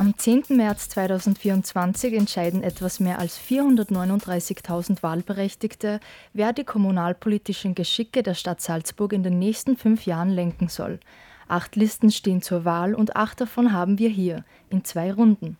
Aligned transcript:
Am 0.00 0.16
10. 0.16 0.44
März 0.56 0.88
2024 0.88 2.14
entscheiden 2.14 2.62
etwas 2.62 3.00
mehr 3.00 3.18
als 3.18 3.38
439.000 3.38 5.02
Wahlberechtigte, 5.02 6.00
wer 6.32 6.54
die 6.54 6.64
kommunalpolitischen 6.64 7.74
Geschicke 7.74 8.22
der 8.22 8.32
Stadt 8.32 8.62
Salzburg 8.62 9.12
in 9.12 9.22
den 9.22 9.38
nächsten 9.38 9.76
fünf 9.76 10.06
Jahren 10.06 10.30
lenken 10.30 10.68
soll. 10.68 11.00
Acht 11.48 11.76
Listen 11.76 12.10
stehen 12.10 12.40
zur 12.40 12.64
Wahl 12.64 12.94
und 12.94 13.14
acht 13.14 13.42
davon 13.42 13.74
haben 13.74 13.98
wir 13.98 14.08
hier 14.08 14.42
in 14.70 14.84
zwei 14.84 15.12
Runden. 15.12 15.58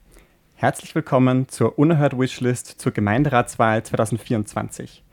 Herzlich 0.54 0.94
willkommen 0.94 1.50
zur 1.50 1.78
Unerhört 1.78 2.18
Wishlist 2.18 2.80
zur 2.80 2.92
Gemeinderatswahl 2.92 3.82
2024. 3.82 5.04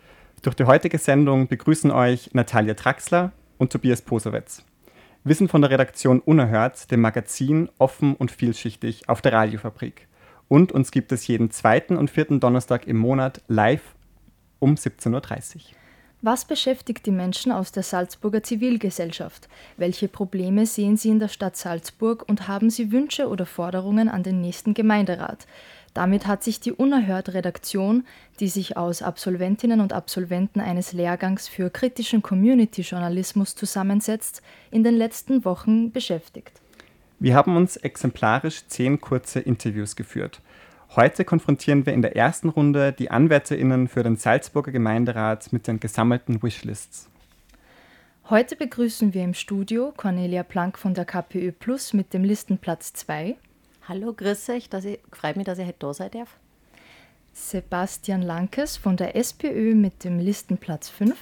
Durch 0.41 0.55
die 0.55 0.63
heutige 0.63 0.99
Sendung 0.99 1.49
begrüßen 1.49 1.91
euch 1.91 2.29
Natalia 2.31 2.75
Traxler 2.75 3.33
und 3.57 3.73
Tobias 3.73 4.01
Posowitz. 4.01 4.63
Wir 5.27 5.35
sind 5.35 5.51
von 5.51 5.59
der 5.61 5.71
Redaktion 5.71 6.21
Unerhört, 6.21 6.89
dem 6.89 7.01
Magazin 7.01 7.67
offen 7.79 8.15
und 8.15 8.31
vielschichtig 8.31 9.09
auf 9.09 9.21
der 9.21 9.33
Radiofabrik. 9.33 10.07
Und 10.47 10.71
uns 10.71 10.89
gibt 10.89 11.11
es 11.11 11.27
jeden 11.27 11.51
zweiten 11.51 11.97
und 11.97 12.09
vierten 12.09 12.39
Donnerstag 12.39 12.87
im 12.87 12.95
Monat 12.95 13.41
live 13.49 13.81
um 14.59 14.75
17.30 14.75 15.55
Uhr. 15.55 15.61
Was 16.21 16.45
beschäftigt 16.45 17.05
die 17.05 17.11
Menschen 17.11 17.51
aus 17.51 17.73
der 17.73 17.83
Salzburger 17.83 18.41
Zivilgesellschaft? 18.41 19.49
Welche 19.75 20.07
Probleme 20.07 20.65
sehen 20.65 20.95
sie 20.95 21.09
in 21.09 21.19
der 21.19 21.27
Stadt 21.27 21.57
Salzburg 21.57 22.23
und 22.29 22.47
haben 22.47 22.69
sie 22.69 22.93
Wünsche 22.93 23.27
oder 23.27 23.45
Forderungen 23.45 24.07
an 24.07 24.23
den 24.23 24.39
nächsten 24.39 24.73
Gemeinderat? 24.73 25.45
Damit 25.93 26.27
hat 26.27 26.43
sich 26.43 26.59
die 26.59 26.71
Unerhört 26.71 27.33
Redaktion, 27.33 28.05
die 28.39 28.47
sich 28.47 28.77
aus 28.77 29.01
Absolventinnen 29.01 29.81
und 29.81 29.93
Absolventen 29.93 30.59
eines 30.59 30.93
Lehrgangs 30.93 31.47
für 31.47 31.69
kritischen 31.69 32.21
Community-Journalismus 32.21 33.55
zusammensetzt, 33.55 34.41
in 34.69 34.83
den 34.83 34.95
letzten 34.95 35.43
Wochen 35.43 35.91
beschäftigt. 35.91 36.61
Wir 37.19 37.33
haben 37.33 37.55
uns 37.55 37.77
exemplarisch 37.77 38.67
zehn 38.67 39.01
kurze 39.01 39.39
Interviews 39.39 39.95
geführt. 39.95 40.41
Heute 40.95 41.25
konfrontieren 41.25 41.85
wir 41.85 41.93
in 41.93 42.01
der 42.01 42.15
ersten 42.15 42.49
Runde 42.49 42.93
die 42.93 43.11
AnwärterInnen 43.11 43.87
für 43.87 44.03
den 44.03 44.15
Salzburger 44.15 44.71
Gemeinderat 44.71 45.51
mit 45.51 45.67
den 45.67 45.79
gesammelten 45.79 46.41
Wishlists. 46.41 47.09
Heute 48.29 48.55
begrüßen 48.55 49.13
wir 49.13 49.23
im 49.23 49.33
Studio 49.33 49.93
Cornelia 49.95 50.43
Planck 50.43 50.77
von 50.77 50.93
der 50.93 51.05
KPÖ 51.05 51.51
Plus 51.51 51.93
mit 51.93 52.13
dem 52.13 52.23
Listenplatz 52.23 52.93
2 52.93 53.35
Hallo, 53.89 54.11
grüß 54.11 54.49
euch, 54.49 54.69
dass 54.69 54.83
ich, 54.83 54.99
freut 55.13 55.37
mich, 55.37 55.45
dass 55.45 55.59
ich 55.59 55.65
heute 55.65 55.79
da 55.79 55.93
sein 55.93 56.11
darf. 56.11 56.37
Sebastian 57.31 58.21
Lankes 58.21 58.75
von 58.75 58.97
der 58.97 59.15
SPÖ 59.15 59.75
mit 59.75 60.03
dem 60.03 60.19
Listenplatz 60.19 60.89
5. 60.89 61.15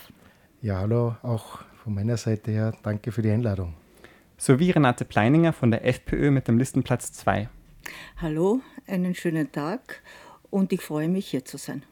Ja, 0.63 0.80
hallo, 0.80 1.16
auch 1.22 1.59
von 1.83 1.94
meiner 1.94 2.17
Seite 2.17 2.49
her 2.49 2.73
danke 2.81 3.11
für 3.11 3.22
die 3.22 3.30
Einladung. 3.30 3.75
Sowie 4.38 4.72
Renate 4.72 5.05
Pleininger 5.05 5.53
von 5.53 5.69
der 5.69 5.85
FPÖ 5.85 6.31
mit 6.31 6.47
dem 6.47 6.57
Listenplatz 6.57 7.13
2. 7.13 7.49
Hallo, 8.17 8.61
einen 8.88 9.13
schönen 9.13 9.52
Tag 9.52 10.02
und 10.50 10.73
ich 10.73 10.81
freue 10.81 11.07
mich, 11.07 11.27
hier 11.27 11.45
zu 11.45 11.57
sein. 11.57 11.83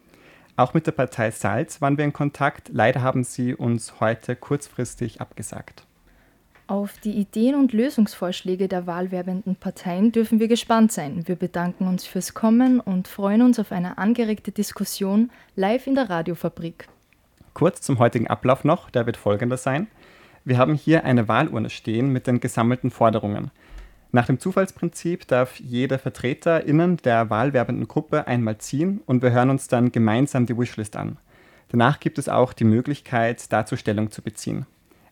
Auch 0.55 0.73
mit 0.73 0.87
der 0.87 0.93
Partei 0.93 1.29
Salz 1.29 1.81
waren 1.81 1.99
wir 1.99 2.05
in 2.05 2.13
Kontakt. 2.13 2.69
Leider 2.73 3.03
haben 3.03 3.23
sie 3.23 3.53
uns 3.53 3.99
heute 3.99 4.35
kurzfristig 4.35 5.21
abgesagt. 5.21 5.85
Auf 6.67 6.97
die 7.03 7.11
Ideen 7.11 7.55
und 7.55 7.73
Lösungsvorschläge 7.73 8.69
der 8.69 8.87
wahlwerbenden 8.87 9.57
Parteien 9.57 10.13
dürfen 10.13 10.39
wir 10.39 10.47
gespannt 10.47 10.93
sein. 10.93 11.27
Wir 11.27 11.35
bedanken 11.35 11.87
uns 11.87 12.05
fürs 12.05 12.33
Kommen 12.33 12.79
und 12.79 13.09
freuen 13.09 13.41
uns 13.41 13.59
auf 13.59 13.73
eine 13.73 13.97
angeregte 13.97 14.53
Diskussion 14.53 15.29
live 15.57 15.87
in 15.87 15.95
der 15.95 16.09
Radiofabrik. 16.09 16.87
Kurz 17.53 17.81
zum 17.81 17.99
heutigen 17.99 18.27
Ablauf 18.27 18.63
noch, 18.63 18.89
der 18.89 19.05
wird 19.05 19.17
folgender 19.17 19.57
sein. 19.57 19.87
Wir 20.45 20.57
haben 20.57 20.75
hier 20.75 21.03
eine 21.03 21.27
Wahlurne 21.27 21.69
stehen 21.69 22.09
mit 22.09 22.27
den 22.27 22.39
gesammelten 22.39 22.91
Forderungen. 22.91 23.51
Nach 24.13 24.25
dem 24.25 24.39
Zufallsprinzip 24.39 25.27
darf 25.27 25.59
jeder 25.59 25.99
VertreterInnen 25.99 26.97
der 26.97 27.29
wahlwerbenden 27.29 27.89
Gruppe 27.89 28.25
einmal 28.25 28.57
ziehen 28.59 29.01
und 29.05 29.21
wir 29.21 29.31
hören 29.31 29.49
uns 29.49 29.67
dann 29.67 29.91
gemeinsam 29.91 30.45
die 30.45 30.57
Wishlist 30.57 30.95
an. 30.95 31.17
Danach 31.69 31.99
gibt 31.99 32.19
es 32.19 32.29
auch 32.29 32.53
die 32.53 32.63
Möglichkeit, 32.63 33.51
dazu 33.51 33.75
Stellung 33.75 34.11
zu 34.11 34.21
beziehen. 34.21 34.65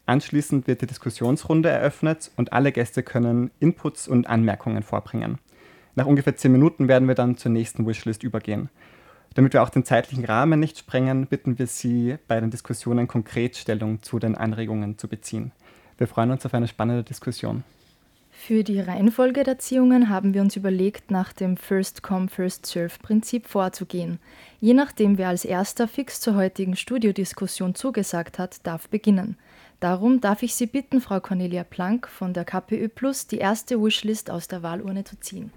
Anschließend 0.06 0.68
wird 0.68 0.82
die 0.82 0.88
Diskussionsrunde 0.88 1.70
eröffnet 1.70 2.32
und 2.36 2.54
alle 2.54 2.72
Gäste 2.72 3.04
können 3.04 3.52
Inputs 3.60 4.08
und 4.08 4.28
Anmerkungen 4.28 4.84
vorbringen. 4.84 5.38
Nach 5.96 6.06
ungefähr 6.06 6.36
zehn 6.36 6.52
Minuten 6.52 6.88
werden 6.88 7.08
wir 7.08 7.16
dann 7.16 7.38
zur 7.38 7.52
nächsten 7.52 7.86
Wishlist 7.86 8.24
übergehen. 8.24 8.70
Damit 9.34 9.54
wir 9.54 9.64
auch 9.64 9.70
den 9.70 9.86
zeitlichen 9.86 10.26
Rahmen 10.26 10.60
nicht 10.60 10.78
sprengen, 10.78 11.28
bitten 11.28 11.58
wir 11.58 11.68
Sie, 11.68 12.18
bei 12.28 12.40
den 12.40 12.52
Diskussionen 12.52 13.08
konkret 13.08 13.56
Stellung 13.56 14.02
zu 14.02 14.20
den 14.20 14.36
Anregungen 14.36 14.98
zu 14.98 15.08
beziehen. 15.08 15.52
Wir 15.98 16.08
freuen 16.08 16.32
uns 16.32 16.46
auf 16.46 16.54
eine 16.54 16.68
spannende 16.68 17.04
Diskussion. 17.04 17.64
Für 18.32 18.64
die 18.64 18.80
Reihenfolge 18.80 19.44
der 19.44 19.60
Ziehungen 19.60 20.10
haben 20.10 20.34
wir 20.34 20.42
uns 20.42 20.56
überlegt, 20.56 21.12
nach 21.12 21.32
dem 21.32 21.58
First-Come, 21.58 22.28
First-Serve-Prinzip 22.28 23.46
vorzugehen. 23.46 24.20
Je 24.60 24.74
nachdem, 24.74 25.18
wer 25.18 25.28
als 25.28 25.46
erster 25.46 25.88
fix 25.88 26.20
zur 26.20 26.36
heutigen 26.36 26.76
Studiodiskussion 26.76 27.76
zugesagt 27.76 28.40
hat, 28.40 28.66
darf 28.66 28.90
beginnen. 28.90 29.38
Darum 29.82 30.22
darf 30.22 30.44
ich 30.44 30.54
Sie 30.54 30.68
bitten, 30.68 31.02
Frau 31.02 31.20
Cornelia 31.20 31.64
Planck 31.64 32.08
von 32.08 32.36
der 32.36 32.46
KPÖ 32.46 32.88
Plus 32.88 33.26
die 33.26 33.40
erste 33.40 33.82
Wishlist 33.82 34.30
aus 34.30 34.48
der 34.48 34.62
Wahlurne 34.62 35.04
zu 35.04 35.20
ziehen. 35.20 35.52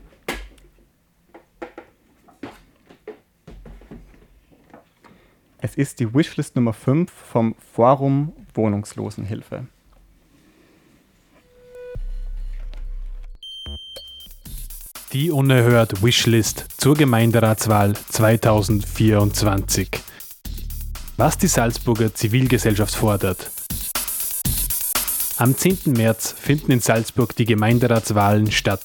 Es 5.59 5.75
ist 5.75 6.01
die 6.01 6.15
Wishlist 6.15 6.57
Nummer 6.57 6.73
5 6.73 7.13
vom 7.13 7.55
Forum 7.75 8.33
Wohnungslosenhilfe. 8.55 9.67
Die 15.13 15.31
unerhört 15.31 16.03
Wishlist 16.03 16.65
zur 16.79 16.95
Gemeinderatswahl 16.95 17.93
2024. 17.95 19.91
Was 21.19 21.37
die 21.37 21.47
Salzburger 21.47 22.15
Zivilgesellschaft 22.15 22.95
fordert, 22.95 23.51
am 25.37 25.57
10. 25.57 25.93
März 25.97 26.35
finden 26.39 26.73
in 26.73 26.81
Salzburg 26.81 27.35
die 27.37 27.45
Gemeinderatswahlen 27.45 28.51
statt. 28.51 28.85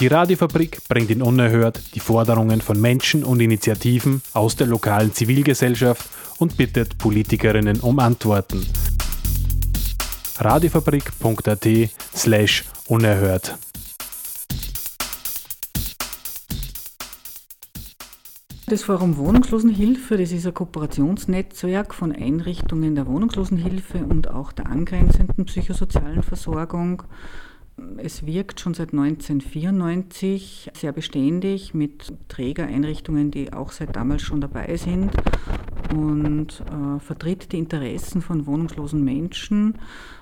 Die 0.00 0.06
Radiofabrik 0.06 0.86
bringt 0.88 1.10
in 1.10 1.22
Unerhört 1.22 1.80
die 1.94 2.00
Forderungen 2.00 2.60
von 2.60 2.80
Menschen 2.80 3.24
und 3.24 3.40
Initiativen 3.40 4.22
aus 4.32 4.56
der 4.56 4.66
lokalen 4.66 5.12
Zivilgesellschaft 5.12 6.08
und 6.38 6.56
bittet 6.56 6.98
Politikerinnen 6.98 7.80
um 7.80 7.98
Antworten. 7.98 8.66
radiofabrik.at 10.38 11.66
slash 12.14 12.64
unerhört 12.86 13.56
Das 18.68 18.82
Forum 18.82 19.16
Wohnungslosenhilfe, 19.16 20.18
das 20.18 20.30
ist 20.30 20.46
ein 20.46 20.52
Kooperationsnetzwerk 20.52 21.94
von 21.94 22.12
Einrichtungen 22.12 22.94
der 22.94 23.06
Wohnungslosenhilfe 23.06 24.04
und 24.04 24.28
auch 24.28 24.52
der 24.52 24.66
angrenzenden 24.66 25.46
psychosozialen 25.46 26.22
Versorgung. 26.22 27.02
Es 27.96 28.26
wirkt 28.26 28.60
schon 28.60 28.74
seit 28.74 28.92
1994 28.92 30.70
sehr 30.74 30.92
beständig 30.92 31.72
mit 31.72 32.12
Trägereinrichtungen, 32.28 33.30
die 33.30 33.54
auch 33.54 33.72
seit 33.72 33.96
damals 33.96 34.20
schon 34.20 34.42
dabei 34.42 34.76
sind 34.76 35.12
und 35.94 36.60
äh, 36.60 37.00
vertritt 37.00 37.52
die 37.52 37.58
Interessen 37.58 38.20
von 38.20 38.44
wohnungslosen 38.44 39.02
Menschen 39.02 39.78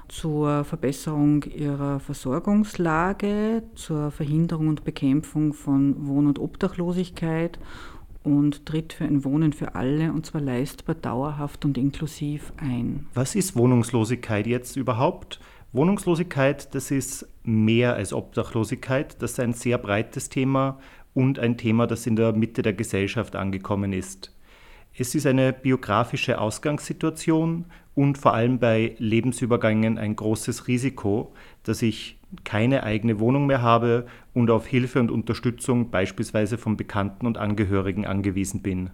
zur 0.06 0.62
Verbesserung 0.62 1.42
ihrer 1.42 1.98
Versorgungslage, 1.98 3.64
zur 3.74 4.12
Verhinderung 4.12 4.68
und 4.68 4.84
Bekämpfung 4.84 5.52
von 5.52 6.06
Wohn- 6.06 6.28
und 6.28 6.38
Obdachlosigkeit 6.38 7.58
und 8.26 8.66
tritt 8.66 8.92
für 8.92 9.04
ein 9.04 9.24
Wohnen 9.24 9.52
für 9.52 9.76
alle 9.76 10.12
und 10.12 10.26
zwar 10.26 10.40
leistbar, 10.40 10.96
dauerhaft 10.96 11.64
und 11.64 11.78
inklusiv 11.78 12.52
ein. 12.56 13.06
Was 13.14 13.36
ist 13.36 13.54
Wohnungslosigkeit 13.54 14.48
jetzt 14.48 14.76
überhaupt? 14.76 15.38
Wohnungslosigkeit, 15.72 16.74
das 16.74 16.90
ist 16.90 17.28
mehr 17.44 17.94
als 17.94 18.12
Obdachlosigkeit, 18.12 19.22
das 19.22 19.32
ist 19.32 19.40
ein 19.40 19.52
sehr 19.52 19.78
breites 19.78 20.28
Thema 20.28 20.80
und 21.14 21.38
ein 21.38 21.56
Thema, 21.56 21.86
das 21.86 22.06
in 22.06 22.16
der 22.16 22.32
Mitte 22.32 22.62
der 22.62 22.72
Gesellschaft 22.72 23.36
angekommen 23.36 23.92
ist. 23.92 24.32
Es 24.98 25.14
ist 25.14 25.26
eine 25.26 25.52
biografische 25.52 26.40
Ausgangssituation 26.40 27.66
und 27.96 28.18
vor 28.18 28.34
allem 28.34 28.60
bei 28.60 28.94
Lebensübergängen 28.98 29.98
ein 29.98 30.14
großes 30.14 30.68
Risiko, 30.68 31.32
dass 31.64 31.82
ich 31.82 32.18
keine 32.44 32.82
eigene 32.82 33.18
Wohnung 33.18 33.46
mehr 33.46 33.62
habe 33.62 34.06
und 34.34 34.50
auf 34.50 34.66
Hilfe 34.66 35.00
und 35.00 35.10
Unterstützung 35.10 35.90
beispielsweise 35.90 36.58
von 36.58 36.76
Bekannten 36.76 37.26
und 37.26 37.38
Angehörigen 37.38 38.06
angewiesen 38.06 38.62
bin. 38.62 38.90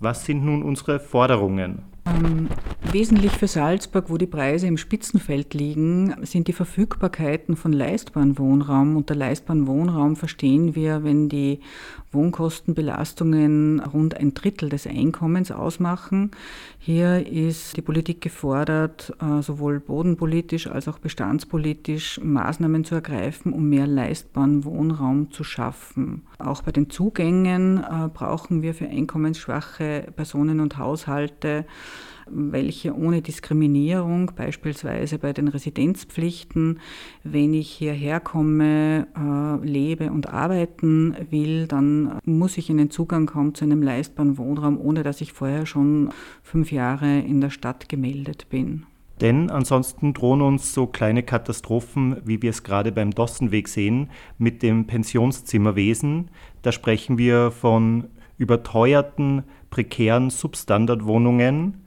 Was 0.00 0.24
sind 0.24 0.44
nun 0.44 0.64
unsere 0.64 0.98
Forderungen? 0.98 1.82
Ähm, 2.06 2.48
wesentlich 2.92 3.32
für 3.32 3.46
Salzburg, 3.46 4.06
wo 4.08 4.16
die 4.16 4.26
Preise 4.26 4.66
im 4.66 4.76
Spitzenfeld 4.76 5.54
liegen, 5.54 6.14
sind 6.22 6.48
die 6.48 6.52
Verfügbarkeiten 6.52 7.56
von 7.56 7.72
leistbaren 7.72 8.38
Wohnraum. 8.38 8.96
Unter 8.96 9.14
leistbaren 9.14 9.66
Wohnraum 9.66 10.16
verstehen 10.16 10.74
wir, 10.74 11.04
wenn 11.04 11.28
die 11.28 11.60
Wohnkostenbelastungen 12.12 13.80
rund 13.80 14.16
ein 14.16 14.34
Drittel 14.34 14.68
des 14.68 14.86
Einkommens 14.86 15.52
ausmachen. 15.52 16.32
Hier 16.78 17.26
ist 17.26 17.76
die 17.76 17.82
Politik 17.82 18.20
gefordert, 18.20 19.14
äh, 19.20 19.42
sowohl 19.42 19.78
bodenpolitisch 19.78 20.66
als 20.66 20.88
auch 20.88 20.98
bestandspolitisch 20.98 22.20
Maßnahmen 22.22 22.84
zu 22.84 22.96
ergreifen, 22.96 23.52
um 23.52 23.68
mehr 23.68 23.86
leistbaren 23.86 24.64
Wohnraum 24.64 25.30
zu 25.30 25.44
schaffen. 25.44 26.22
Auch 26.38 26.62
bei 26.62 26.72
den 26.72 26.90
Zugängen 26.90 27.78
äh, 27.78 28.08
brauchen 28.12 28.62
wir 28.62 28.74
für 28.74 28.88
einkommensschwache 28.88 30.08
Personen 30.16 30.60
und 30.60 30.78
Haushalte 30.78 31.64
welche 32.32 32.96
ohne 32.96 33.22
Diskriminierung, 33.22 34.32
beispielsweise 34.36 35.18
bei 35.18 35.32
den 35.32 35.48
Residenzpflichten, 35.48 36.80
wenn 37.24 37.54
ich 37.54 37.70
hierher 37.70 38.20
komme, 38.20 39.06
äh, 39.16 39.66
lebe 39.66 40.10
und 40.10 40.28
arbeiten 40.28 41.16
will, 41.30 41.66
dann 41.66 42.18
muss 42.24 42.58
ich 42.58 42.70
in 42.70 42.78
den 42.78 42.90
Zugang 42.90 43.32
haben 43.34 43.54
zu 43.54 43.64
einem 43.64 43.82
leistbaren 43.82 44.38
Wohnraum, 44.38 44.80
ohne 44.80 45.02
dass 45.02 45.20
ich 45.20 45.32
vorher 45.32 45.66
schon 45.66 46.10
fünf 46.42 46.72
Jahre 46.72 47.20
in 47.20 47.40
der 47.40 47.50
Stadt 47.50 47.88
gemeldet 47.88 48.48
bin. 48.48 48.86
Denn 49.20 49.50
ansonsten 49.50 50.14
drohen 50.14 50.40
uns 50.40 50.72
so 50.72 50.86
kleine 50.86 51.22
Katastrophen, 51.22 52.16
wie 52.24 52.40
wir 52.40 52.50
es 52.50 52.62
gerade 52.62 52.90
beim 52.90 53.10
Dossenweg 53.10 53.68
sehen, 53.68 54.08
mit 54.38 54.62
dem 54.62 54.86
Pensionszimmerwesen. 54.86 56.30
Da 56.62 56.72
sprechen 56.72 57.18
wir 57.18 57.50
von 57.50 58.06
überteuerten, 58.38 59.42
prekären 59.68 60.30
Substandardwohnungen, 60.30 61.84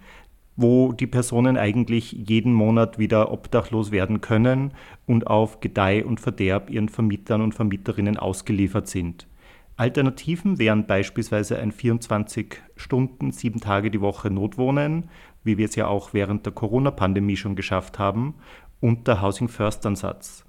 wo 0.55 0.93
die 0.93 1.07
Personen 1.07 1.57
eigentlich 1.57 2.11
jeden 2.11 2.53
Monat 2.53 2.99
wieder 2.99 3.31
obdachlos 3.31 3.91
werden 3.91 4.21
können 4.21 4.73
und 5.05 5.27
auf 5.27 5.59
Gedeih 5.59 6.05
und 6.05 6.19
Verderb 6.19 6.69
ihren 6.69 6.89
Vermietern 6.89 7.41
und 7.41 7.55
Vermieterinnen 7.55 8.17
ausgeliefert 8.17 8.87
sind. 8.87 9.27
Alternativen 9.75 10.59
wären 10.59 10.85
beispielsweise 10.85 11.57
ein 11.57 11.71
24 11.71 12.61
Stunden, 12.75 13.31
sieben 13.31 13.59
Tage 13.59 13.89
die 13.89 14.01
Woche 14.01 14.29
Notwohnen, 14.29 15.09
wie 15.43 15.57
wir 15.57 15.65
es 15.65 15.75
ja 15.75 15.87
auch 15.87 16.13
während 16.13 16.45
der 16.45 16.53
Corona-Pandemie 16.53 17.35
schon 17.35 17.55
geschafft 17.55 17.97
haben, 17.97 18.35
und 18.79 19.07
der 19.07 19.21
Housing 19.21 19.47
First 19.47 19.85
Ansatz. 19.85 20.45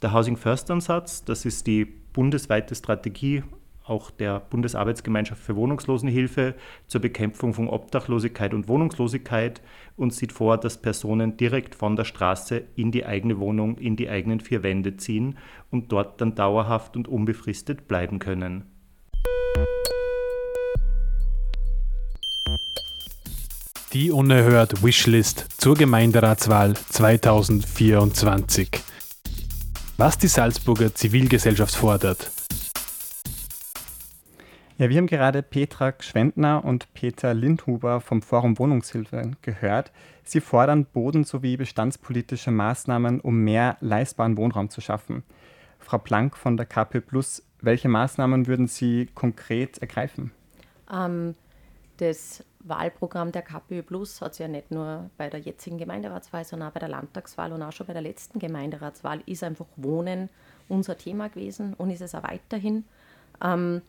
Der 0.00 0.12
Housing 0.12 0.36
First 0.36 0.70
Ansatz, 0.70 1.24
das 1.24 1.44
ist 1.44 1.66
die 1.66 1.84
bundesweite 1.84 2.74
Strategie 2.74 3.42
auch 3.84 4.10
der 4.10 4.40
Bundesarbeitsgemeinschaft 4.40 5.42
für 5.42 5.56
Wohnungslosenhilfe 5.56 6.54
zur 6.86 7.00
Bekämpfung 7.00 7.52
von 7.54 7.68
Obdachlosigkeit 7.68 8.54
und 8.54 8.66
Wohnungslosigkeit 8.68 9.60
und 9.96 10.12
sieht 10.12 10.32
vor, 10.32 10.56
dass 10.58 10.80
Personen 10.80 11.36
direkt 11.36 11.74
von 11.74 11.94
der 11.96 12.04
Straße 12.04 12.64
in 12.76 12.90
die 12.90 13.04
eigene 13.04 13.38
Wohnung, 13.38 13.76
in 13.78 13.96
die 13.96 14.08
eigenen 14.08 14.40
vier 14.40 14.62
Wände 14.62 14.96
ziehen 14.96 15.36
und 15.70 15.92
dort 15.92 16.20
dann 16.20 16.34
dauerhaft 16.34 16.96
und 16.96 17.08
unbefristet 17.08 17.86
bleiben 17.86 18.18
können. 18.18 18.64
Die 23.92 24.10
unerhört 24.10 24.82
Wishlist 24.82 25.46
zur 25.56 25.76
Gemeinderatswahl 25.76 26.74
2024. 26.74 28.70
Was 29.96 30.18
die 30.18 30.26
Salzburger 30.26 30.92
Zivilgesellschaft 30.92 31.76
fordert, 31.76 32.32
ja, 34.78 34.88
wir 34.88 34.96
haben 34.96 35.06
gerade 35.06 35.42
Petra 35.42 35.92
Gschwendner 35.92 36.64
und 36.64 36.92
Peter 36.94 37.32
Lindhuber 37.32 38.00
vom 38.00 38.22
Forum 38.22 38.58
Wohnungshilfe 38.58 39.30
gehört. 39.42 39.92
Sie 40.24 40.40
fordern 40.40 40.84
boden- 40.84 41.24
sowie 41.24 41.56
bestandspolitische 41.56 42.50
Maßnahmen, 42.50 43.20
um 43.20 43.44
mehr 43.44 43.76
leistbaren 43.80 44.36
Wohnraum 44.36 44.70
zu 44.70 44.80
schaffen. 44.80 45.22
Frau 45.78 45.98
Planck 45.98 46.36
von 46.36 46.56
der 46.56 46.66
KP 46.66 47.00
Plus, 47.00 47.42
welche 47.60 47.88
Maßnahmen 47.88 48.46
würden 48.46 48.66
Sie 48.66 49.06
konkret 49.14 49.78
ergreifen? 49.78 50.32
Ähm, 50.92 51.34
das 51.98 52.42
Wahlprogramm 52.60 53.30
der 53.30 53.42
KPÖ 53.42 53.82
Plus 53.82 54.20
hat 54.20 54.32
es 54.32 54.38
ja 54.38 54.48
nicht 54.48 54.70
nur 54.70 55.10
bei 55.16 55.28
der 55.28 55.40
jetzigen 55.40 55.78
Gemeinderatswahl, 55.78 56.44
sondern 56.44 56.70
auch 56.70 56.72
bei 56.72 56.80
der 56.80 56.88
Landtagswahl 56.88 57.52
und 57.52 57.62
auch 57.62 57.72
schon 57.72 57.86
bei 57.86 57.92
der 57.92 58.02
letzten 58.02 58.38
Gemeinderatswahl 58.38 59.22
ist 59.26 59.44
einfach 59.44 59.66
Wohnen 59.76 60.30
unser 60.68 60.96
Thema 60.96 61.28
gewesen 61.28 61.74
und 61.74 61.90
ist 61.90 62.00
es 62.00 62.14
auch 62.14 62.24
weiterhin. 62.24 62.84
Ähm, 63.42 63.82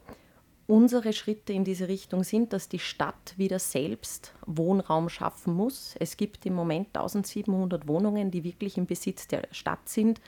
Unsere 0.68 1.14
Schritte 1.14 1.54
in 1.54 1.64
diese 1.64 1.88
Richtung 1.88 2.24
sind, 2.24 2.52
dass 2.52 2.68
die 2.70 2.80
Stadt 2.80 3.36
wieder 3.38 3.60
selbst 3.60 4.34
Wohnraum 4.48 5.10
schaffen 5.10 5.54
muss. 5.54 5.96
Es 6.00 6.18
gibt 6.18 6.44
im 6.48 6.56
Moment 6.56 6.88
1700 6.88 7.88
Wohnungen, 7.88 8.32
die 8.32 8.44
wirklich 8.44 8.78
im 8.78 8.88
Besitz 8.88 9.28
der 9.28 9.44
Stadt 9.52 9.88
sind. 9.88 10.22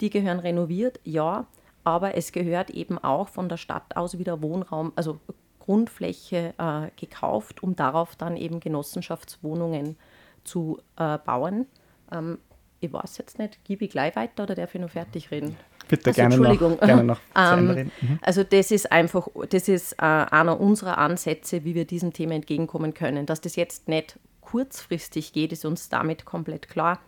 Die 0.00 0.10
gehören 0.10 0.40
renoviert, 0.40 0.98
ja, 1.04 1.46
aber 1.84 2.16
es 2.16 2.32
gehört 2.32 2.70
eben 2.70 2.98
auch 2.98 3.28
von 3.28 3.48
der 3.48 3.58
Stadt 3.58 3.96
aus 3.96 4.18
wieder 4.18 4.42
Wohnraum, 4.42 4.92
also 4.96 5.20
Grundfläche 5.60 6.54
äh, 6.58 6.90
gekauft, 6.96 7.62
um 7.62 7.76
darauf 7.76 8.16
dann 8.16 8.36
eben 8.36 8.58
Genossenschaftswohnungen 8.58 9.96
zu 10.42 10.78
äh, 10.96 11.18
bauen. 11.18 11.66
Ähm, 12.10 12.38
ich 12.80 12.92
weiß 12.92 13.18
jetzt 13.18 13.38
nicht, 13.38 13.64
gebe 13.64 13.84
ich 13.84 13.90
gleich 13.90 14.16
weiter 14.16 14.42
oder 14.42 14.56
darf 14.56 14.74
ich 14.74 14.80
noch 14.80 14.90
fertig 14.90 15.30
reden? 15.30 15.56
Bitte 15.88 16.10
also, 16.10 16.20
gerne, 16.20 16.34
Entschuldigung. 16.34 16.72
Noch, 16.72 16.80
gerne 16.80 17.04
noch 17.04 17.20
ähm, 17.36 17.90
mhm. 18.00 18.18
Also 18.22 18.42
das 18.42 18.70
ist 18.70 18.90
einfach, 18.90 19.28
das 19.48 19.68
ist 19.68 19.92
äh, 19.94 19.96
einer 20.02 20.60
unserer 20.60 20.98
Ansätze, 20.98 21.64
wie 21.64 21.74
wir 21.74 21.84
diesem 21.84 22.12
Thema 22.12 22.34
entgegenkommen 22.34 22.94
können. 22.94 23.26
Dass 23.26 23.40
das 23.40 23.56
jetzt 23.56 23.88
nicht 23.88 24.18
kurzfristig 24.40 25.32
geht, 25.32 25.52
ist 25.52 25.64
uns 25.64 25.88
damit 25.88 26.24
komplett 26.24 26.68
klar. 26.68 27.00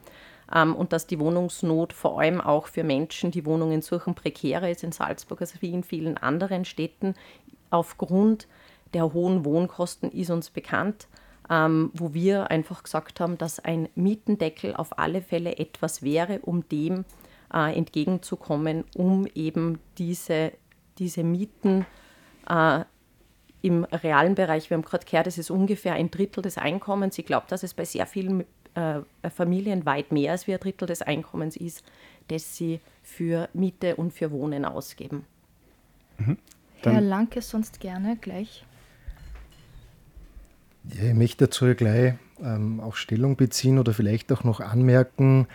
Ähm, 0.55 0.75
und 0.75 0.93
dass 0.93 1.07
die 1.07 1.19
Wohnungsnot 1.19 1.93
vor 1.93 2.21
allem 2.21 2.41
auch 2.41 2.69
für 2.69 2.85
Menschen, 2.85 3.31
die 3.31 3.45
Wohnungen 3.45 3.83
suchen, 3.83 4.15
prekärer 4.15 4.71
ist 4.71 4.85
in 4.85 4.93
Salzburg, 4.93 5.41
als 5.41 5.61
wie 5.61 5.73
in 5.73 5.83
vielen 5.83 6.17
anderen 6.17 6.65
Städten. 6.65 7.15
Aufgrund 7.71 8.47
der 8.95 9.13
hohen 9.13 9.45
Wohnkosten 9.45 10.11
ist 10.11 10.31
uns 10.31 10.51
bekannt. 10.51 11.09
Ähm, 11.51 11.91
wo 11.95 12.13
wir 12.13 12.51
einfach 12.51 12.83
gesagt 12.83 13.21
haben, 13.21 13.39
dass 13.39 13.59
ein 13.59 13.89
Mietendeckel 13.95 14.77
auf 14.77 14.99
alle 14.99 15.23
Fälle 15.23 15.57
etwas 15.57 16.03
wäre, 16.03 16.41
um 16.41 16.69
dem 16.69 17.07
äh, 17.53 17.77
entgegenzukommen, 17.77 18.85
um 18.95 19.27
eben 19.35 19.79
diese, 19.99 20.53
diese 20.99 21.25
Mieten 21.25 21.87
äh, 22.49 22.85
im 23.63 23.85
realen 23.85 24.35
Bereich, 24.35 24.71
wir 24.71 24.77
haben 24.77 24.85
gerade 24.85 25.05
gehört, 25.05 25.27
es 25.27 25.39
ist 25.39 25.51
ungefähr 25.51 25.95
ein 25.95 26.11
Drittel 26.11 26.43
des 26.43 26.59
Einkommens. 26.59 27.19
Ich 27.19 27.27
glaube, 27.27 27.47
dass 27.49 27.63
es 27.63 27.75
bei 27.75 27.85
sehr 27.85 28.07
vielen 28.07 28.45
äh, 28.75 29.01
Familien 29.35 29.85
weit 29.85 30.13
mehr 30.13 30.33
als 30.33 30.47
wie 30.47 30.55
ein 30.55 30.61
Drittel 30.61 30.87
des 30.87 31.03
Einkommens 31.03 31.57
ist, 31.57 31.85
das 32.29 32.57
sie 32.57 32.81
für 33.03 33.49
Miete 33.53 33.97
und 33.97 34.13
für 34.13 34.31
Wohnen 34.31 34.65
ausgeben. 34.65 35.25
Mhm. 36.19 36.39
Herr 36.83 37.01
Lanke, 37.01 37.43
sonst 37.43 37.81
gerne 37.81 38.17
gleich. 38.17 38.65
Ja, 40.85 41.05
ich 41.09 41.15
möchte 41.15 41.47
dazu 41.47 41.75
gleich 41.75 42.15
ähm, 42.41 42.81
auch 42.81 42.95
Stellung 42.95 43.37
beziehen 43.37 43.79
oder 43.79 43.93
vielleicht 43.93 44.33
auch 44.33 44.45
noch 44.45 44.61
anmerken, 44.61 45.49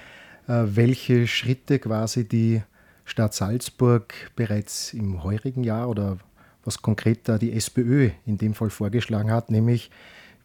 welche 0.47 1.27
Schritte 1.27 1.79
quasi 1.79 2.27
die 2.27 2.61
Stadt 3.05 3.33
Salzburg 3.33 4.13
bereits 4.35 4.93
im 4.93 5.23
heurigen 5.23 5.63
Jahr 5.63 5.89
oder 5.89 6.17
was 6.63 6.81
konkret 6.81 7.27
da 7.27 7.37
die 7.37 7.53
SPÖ 7.53 8.11
in 8.25 8.37
dem 8.37 8.53
Fall 8.53 8.69
vorgeschlagen 8.69 9.31
hat, 9.31 9.51
nämlich 9.51 9.91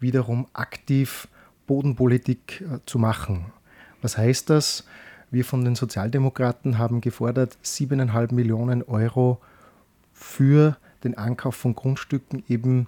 wiederum 0.00 0.46
aktiv 0.52 1.28
Bodenpolitik 1.66 2.62
äh, 2.62 2.78
zu 2.86 2.98
machen. 2.98 3.52
Was 4.02 4.16
heißt 4.16 4.50
das? 4.50 4.84
Wir 5.30 5.44
von 5.44 5.64
den 5.64 5.74
Sozialdemokraten 5.74 6.78
haben 6.78 7.00
gefordert, 7.00 7.58
siebeneinhalb 7.62 8.32
Millionen 8.32 8.82
Euro 8.82 9.40
für 10.12 10.76
den 11.04 11.16
Ankauf 11.18 11.54
von 11.54 11.74
Grundstücken 11.74 12.42
eben 12.48 12.86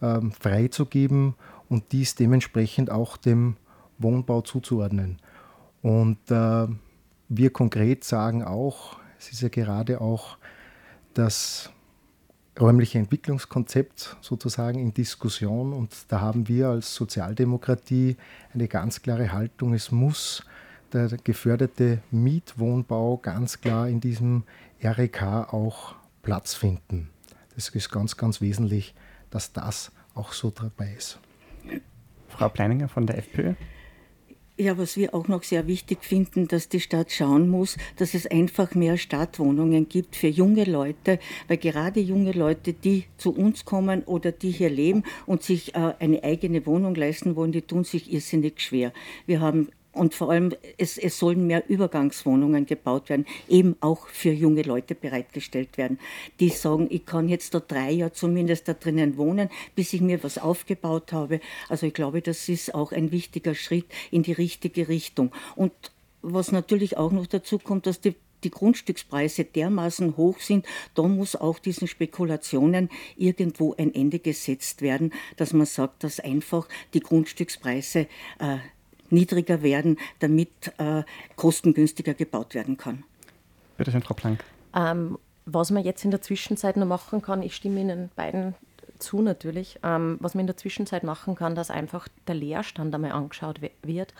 ähm, 0.00 0.32
freizugeben 0.32 1.34
und 1.68 1.92
dies 1.92 2.14
dementsprechend 2.14 2.90
auch 2.90 3.16
dem 3.16 3.56
Wohnbau 3.98 4.42
zuzuordnen. 4.42 5.18
Und 5.82 6.18
äh, 6.30 6.66
wir 7.28 7.50
konkret 7.52 8.04
sagen 8.04 8.44
auch, 8.44 8.98
es 9.18 9.32
ist 9.32 9.42
ja 9.42 9.48
gerade 9.48 10.00
auch 10.00 10.36
das 11.14 11.70
räumliche 12.58 12.98
Entwicklungskonzept 12.98 14.16
sozusagen 14.20 14.78
in 14.78 14.92
Diskussion 14.92 15.72
und 15.72 15.94
da 16.08 16.20
haben 16.20 16.48
wir 16.48 16.68
als 16.68 16.94
Sozialdemokratie 16.94 18.16
eine 18.52 18.68
ganz 18.68 19.00
klare 19.02 19.32
Haltung, 19.32 19.72
es 19.72 19.90
muss 19.90 20.44
der 20.92 21.08
geförderte 21.22 22.02
Mietwohnbau 22.10 23.18
ganz 23.18 23.60
klar 23.60 23.88
in 23.88 24.00
diesem 24.00 24.44
REK 24.82 25.52
auch 25.52 25.94
Platz 26.22 26.54
finden. 26.54 27.10
Das 27.54 27.68
ist 27.68 27.90
ganz, 27.90 28.16
ganz 28.16 28.40
wesentlich, 28.40 28.94
dass 29.30 29.52
das 29.52 29.92
auch 30.14 30.32
so 30.32 30.50
dabei 30.50 30.92
ist. 30.96 31.20
Frau 32.28 32.48
Pleininger 32.48 32.88
von 32.88 33.06
der 33.06 33.18
FPÖ. 33.18 33.54
Ja, 34.60 34.76
was 34.76 34.98
wir 34.98 35.14
auch 35.14 35.26
noch 35.26 35.42
sehr 35.42 35.66
wichtig 35.66 36.04
finden, 36.04 36.46
dass 36.46 36.68
die 36.68 36.80
Stadt 36.80 37.10
schauen 37.10 37.48
muss, 37.48 37.78
dass 37.96 38.12
es 38.12 38.26
einfach 38.26 38.74
mehr 38.74 38.98
Stadtwohnungen 38.98 39.88
gibt 39.88 40.16
für 40.16 40.26
junge 40.26 40.64
Leute, 40.64 41.18
weil 41.48 41.56
gerade 41.56 41.98
junge 41.98 42.32
Leute, 42.32 42.74
die 42.74 43.04
zu 43.16 43.34
uns 43.34 43.64
kommen 43.64 44.02
oder 44.02 44.32
die 44.32 44.50
hier 44.50 44.68
leben 44.68 45.04
und 45.24 45.42
sich 45.42 45.74
äh, 45.74 45.94
eine 45.98 46.22
eigene 46.24 46.66
Wohnung 46.66 46.94
leisten 46.94 47.36
wollen, 47.36 47.52
die 47.52 47.62
tun 47.62 47.84
sich 47.84 48.12
irrsinnig 48.12 48.60
schwer. 48.60 48.92
Wir 49.24 49.40
haben 49.40 49.70
und 49.92 50.14
vor 50.14 50.30
allem, 50.30 50.54
es, 50.78 50.98
es, 50.98 51.18
sollen 51.18 51.46
mehr 51.46 51.68
Übergangswohnungen 51.68 52.64
gebaut 52.64 53.08
werden, 53.08 53.26
eben 53.48 53.76
auch 53.80 54.06
für 54.06 54.30
junge 54.30 54.62
Leute 54.62 54.94
bereitgestellt 54.94 55.76
werden, 55.78 55.98
die 56.38 56.48
sagen, 56.50 56.86
ich 56.90 57.06
kann 57.06 57.28
jetzt 57.28 57.54
da 57.54 57.60
drei 57.60 57.90
Jahre 57.90 58.12
zumindest 58.12 58.68
da 58.68 58.74
drinnen 58.74 59.16
wohnen, 59.16 59.48
bis 59.74 59.92
ich 59.92 60.00
mir 60.00 60.22
was 60.22 60.38
aufgebaut 60.38 61.12
habe. 61.12 61.40
Also 61.68 61.86
ich 61.86 61.94
glaube, 61.94 62.22
das 62.22 62.48
ist 62.48 62.74
auch 62.74 62.92
ein 62.92 63.10
wichtiger 63.10 63.54
Schritt 63.54 63.86
in 64.10 64.22
die 64.22 64.32
richtige 64.32 64.88
Richtung. 64.88 65.32
Und 65.56 65.72
was 66.22 66.52
natürlich 66.52 66.96
auch 66.96 67.10
noch 67.10 67.26
dazu 67.26 67.58
kommt, 67.58 67.86
dass 67.86 68.00
die 68.00 68.14
die 68.44 68.50
Grundstückspreise 68.50 69.44
dermaßen 69.44 70.16
hoch 70.16 70.38
sind, 70.40 70.66
da 70.94 71.02
muss 71.02 71.36
auch 71.36 71.58
diesen 71.58 71.88
Spekulationen 71.88 72.88
irgendwo 73.18 73.74
ein 73.76 73.94
Ende 73.94 74.18
gesetzt 74.18 74.80
werden, 74.80 75.12
dass 75.36 75.52
man 75.52 75.66
sagt, 75.66 76.04
dass 76.04 76.20
einfach 76.20 76.66
die 76.94 77.00
Grundstückspreise 77.00 78.06
äh, 78.38 78.56
niedriger 79.12 79.62
werden, 79.62 79.98
damit 80.20 80.72
äh, 80.78 81.02
kostengünstiger 81.36 82.14
gebaut 82.14 82.54
werden 82.54 82.76
kann. 82.76 83.04
Bitte 83.76 83.92
schön, 83.92 84.02
Frau 84.02 84.14
Plank. 84.14 84.44
Ähm, 84.74 85.18
was 85.46 85.70
man 85.70 85.84
jetzt 85.84 86.04
in 86.04 86.10
der 86.10 86.22
Zwischenzeit 86.22 86.76
noch 86.76 86.86
machen 86.86 87.22
kann, 87.22 87.42
ich 87.42 87.56
stimme 87.56 87.80
Ihnen 87.80 88.10
beiden 88.14 88.54
zu 88.98 89.22
natürlich, 89.22 89.78
ähm, 89.82 90.18
was 90.20 90.34
man 90.34 90.42
in 90.42 90.46
der 90.46 90.56
Zwischenzeit 90.56 91.02
machen 91.02 91.34
kann, 91.34 91.54
dass 91.54 91.70
einfach 91.70 92.08
der 92.26 92.34
Leerstand 92.34 92.94
einmal 92.94 93.12
angeschaut 93.12 93.60
wird, 93.82 94.14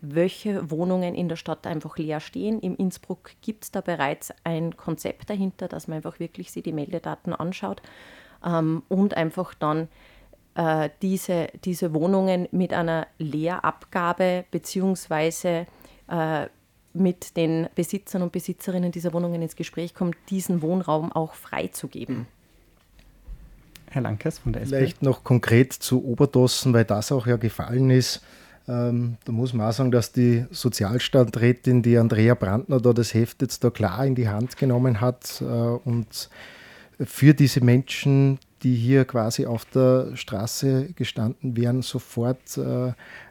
welche 0.00 0.70
Wohnungen 0.70 1.14
in 1.14 1.28
der 1.28 1.36
Stadt 1.36 1.66
einfach 1.66 1.96
leer 1.96 2.20
stehen. 2.20 2.60
Im 2.60 2.76
Innsbruck 2.76 3.30
gibt 3.40 3.64
es 3.64 3.70
da 3.70 3.80
bereits 3.80 4.32
ein 4.44 4.76
Konzept 4.76 5.30
dahinter, 5.30 5.68
dass 5.68 5.88
man 5.88 5.96
einfach 5.96 6.20
wirklich 6.20 6.52
sich 6.52 6.62
die 6.62 6.72
Meldedaten 6.72 7.32
anschaut 7.32 7.82
ähm, 8.44 8.82
und 8.88 9.16
einfach 9.16 9.54
dann 9.54 9.88
äh, 10.56 10.90
diese, 11.02 11.48
diese 11.64 11.94
Wohnungen 11.94 12.48
mit 12.50 12.72
einer 12.72 13.06
Leerabgabe 13.18 14.44
beziehungsweise 14.50 15.66
äh, 16.08 16.46
mit 16.94 17.36
den 17.36 17.68
Besitzern 17.74 18.22
und 18.22 18.32
Besitzerinnen 18.32 18.90
dieser 18.90 19.12
Wohnungen 19.12 19.42
ins 19.42 19.54
Gespräch 19.54 19.94
kommt, 19.94 20.16
diesen 20.30 20.62
Wohnraum 20.62 21.12
auch 21.12 21.34
freizugeben. 21.34 22.26
Herr 23.90 24.02
Lankes 24.02 24.38
von 24.38 24.52
der 24.52 24.62
SPD. 24.62 24.78
Vielleicht 24.78 25.02
noch 25.02 25.24
konkret 25.24 25.72
zu 25.72 26.04
Oberdossen, 26.04 26.72
weil 26.72 26.84
das 26.84 27.12
auch 27.12 27.26
ja 27.26 27.36
gefallen 27.36 27.90
ist. 27.90 28.22
Ähm, 28.68 29.16
da 29.24 29.32
muss 29.32 29.52
man 29.52 29.68
auch 29.68 29.72
sagen, 29.72 29.90
dass 29.90 30.12
die 30.12 30.46
Sozialstandrätin, 30.50 31.82
die 31.82 31.98
Andrea 31.98 32.34
Brandner, 32.34 32.80
da 32.80 32.92
das 32.92 33.14
Heft 33.14 33.42
jetzt 33.42 33.62
da 33.62 33.70
klar 33.70 34.04
in 34.06 34.14
die 34.14 34.28
Hand 34.28 34.56
genommen 34.56 35.00
hat 35.00 35.40
äh, 35.40 35.44
und 35.44 36.30
für 36.98 37.34
diese 37.34 37.62
Menschen, 37.62 38.38
die 38.66 38.74
hier 38.74 39.04
quasi 39.04 39.46
auf 39.46 39.64
der 39.64 40.16
Straße 40.16 40.92
gestanden 40.96 41.56
wären, 41.56 41.82
sofort 41.82 42.58
äh, 42.58 42.88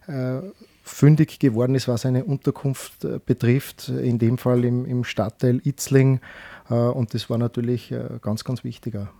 äh, 0.07 0.41
fündig 0.81 1.39
geworden 1.39 1.75
ist, 1.75 1.89
was 1.89 2.05
eine 2.05 2.23
Unterkunft 2.23 3.03
äh, 3.03 3.19
betrifft, 3.25 3.89
in 3.89 4.17
dem 4.17 4.37
Fall 4.37 4.63
im, 4.63 4.85
im 4.85 5.03
Stadtteil 5.03 5.59
Itzling. 5.65 6.21
Äh, 6.69 6.75
und 6.75 7.13
das 7.13 7.29
war 7.29 7.37
natürlich 7.37 7.93
ganz, 8.21 8.45
ganz 8.45 8.63
wichtiger. 8.63 9.11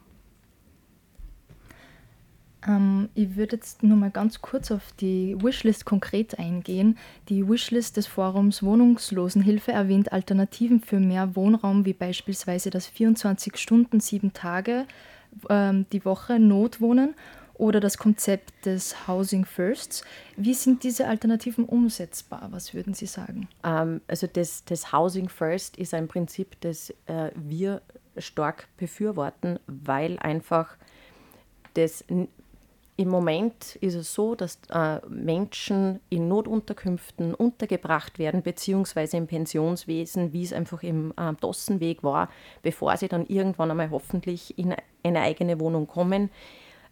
Ähm, 2.66 3.10
ich 3.14 3.36
würde 3.36 3.58
jetzt 3.58 3.84
nur 3.84 3.98
mal 3.98 4.10
ganz 4.10 4.42
kurz 4.42 4.72
auf 4.72 4.94
die 4.94 5.36
Wishlist 5.38 5.84
konkret 5.84 6.40
eingehen. 6.40 6.98
Die 7.28 7.46
Wishlist 7.46 7.98
des 7.98 8.08
Forums 8.08 8.64
Wohnungslosenhilfe 8.64 9.74
erwähnt 9.74 10.14
Alternativen 10.14 10.80
für 10.80 11.02
mehr 11.02 11.36
Wohnraum, 11.36 11.84
wie 11.84 11.94
beispielsweise 11.94 12.70
das 12.70 12.88
24 12.88 13.58
Stunden, 13.58 14.00
7 14.00 14.32
Tage 14.32 14.86
ähm, 15.50 15.86
die 15.92 16.06
Woche 16.06 16.40
Notwohnen 16.40 17.16
oder 17.58 17.80
das 17.80 17.98
Konzept 17.98 18.66
des 18.66 19.08
Housing 19.08 19.46
Firsts. 19.46 20.04
Wie 20.36 20.54
sind 20.54 20.84
diese 20.84 21.08
Alternativen 21.08 21.66
umsetzbar? 21.66 22.48
Was 22.52 22.74
würden 22.74 22.94
Sie 22.94 23.06
sagen? 23.06 23.48
Ähm, 23.64 24.02
also 24.08 24.28
das, 24.28 24.66
das 24.66 24.92
Housing 24.92 25.30
First 25.30 25.78
ist 25.78 25.94
ein 25.94 26.08
Prinzip, 26.08 26.60
das 26.62 26.90
äh, 27.08 27.32
wir 27.36 27.82
stark 28.18 28.68
befürworten, 28.78 29.60
weil 29.68 30.20
einfach 30.20 30.78
das 31.74 32.04
im 32.98 33.10
Moment 33.10 33.76
ist 33.78 33.96
es 33.96 34.14
so, 34.14 34.36
dass 34.36 34.60
äh, 34.70 35.00
Menschen 35.10 36.00
in 36.10 36.30
Notunterkünften 36.30 37.34
untergebracht 37.34 38.20
werden, 38.20 38.42
beziehungsweise 38.42 39.18
im 39.18 39.28
Pensionswesen, 39.28 40.32
wie 40.32 40.44
es 40.44 40.54
einfach 40.54 40.82
im 40.82 41.14
äh, 41.18 41.34
Dossenweg 41.42 42.04
war, 42.04 42.30
bevor 42.62 42.96
sie 42.96 43.10
dann 43.10 43.26
irgendwann 43.26 43.72
einmal 43.72 43.92
hoffentlich 43.92 44.58
in 44.58 44.76
eine 45.04 45.22
eigene 45.22 45.60
Wohnung 45.60 45.88
kommen. 45.88 46.30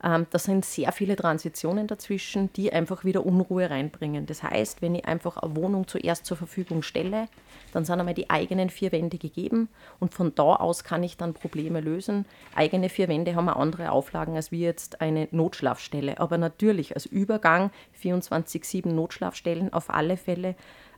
Ähm, 0.04 0.28
da 0.30 0.38
sind 0.38 0.66
sehr 0.66 0.92
viele 0.92 1.16
Transitionen 1.16 1.88
dazwischen, 1.88 2.52
die 2.54 2.74
einfach 2.74 3.06
wieder 3.06 3.26
Unruhe 3.26 3.70
reinbringen. 3.70 4.26
Das 4.26 4.44
heißt, 4.44 4.82
wenn 4.82 4.96
ich 4.96 5.06
einfach 5.06 5.38
eine 5.38 5.56
Wohnung 5.56 5.88
zuerst 5.88 6.26
zur 6.26 6.36
Verfügung 6.36 6.82
stelle, 6.82 7.30
dann 7.72 7.86
sind 7.86 8.00
einmal 8.00 8.14
die 8.14 8.30
eigenen 8.30 8.70
vier 8.70 8.92
Wände 8.92 9.18
gegeben 9.18 9.70
und 10.00 10.14
von 10.14 10.36
da 10.36 10.56
aus 10.56 10.84
kann 10.84 11.04
ich 11.04 11.16
dann 11.16 11.34
Probleme 11.34 11.80
lösen. 11.80 12.26
Eigene 12.54 12.90
vier 12.90 13.08
Wände 13.08 13.36
haben 13.36 13.48
andere 13.48 13.92
Auflagen 13.92 14.36
als 14.36 14.52
wie 14.52 14.62
jetzt 14.62 15.00
eine 15.00 15.30
Notschlafstelle. 15.32 16.20
Aber 16.20 16.38
natürlich 16.38 16.96
als 16.96 17.06
Übergang 17.06 17.72
24-7 18.02 18.90
Notschlafstellen 18.90 19.72
auf 19.72 19.90
alle 19.90 20.18
Fälle 20.18 20.56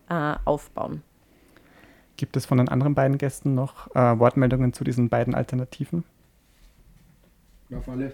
äh, 0.10 0.34
aufbauen. 0.46 1.04
Gibt 2.18 2.38
es 2.38 2.46
von 2.46 2.58
den 2.58 2.70
anderen 2.70 2.96
beiden 2.96 3.20
Gästen 3.20 3.54
noch 3.54 3.94
äh, 3.94 4.18
Wortmeldungen 4.18 4.74
zu 4.74 4.84
diesen 4.84 5.10
beiden 5.10 5.36
Alternativen? 5.36 6.06
Auf 7.72 7.90
alle 7.90 8.14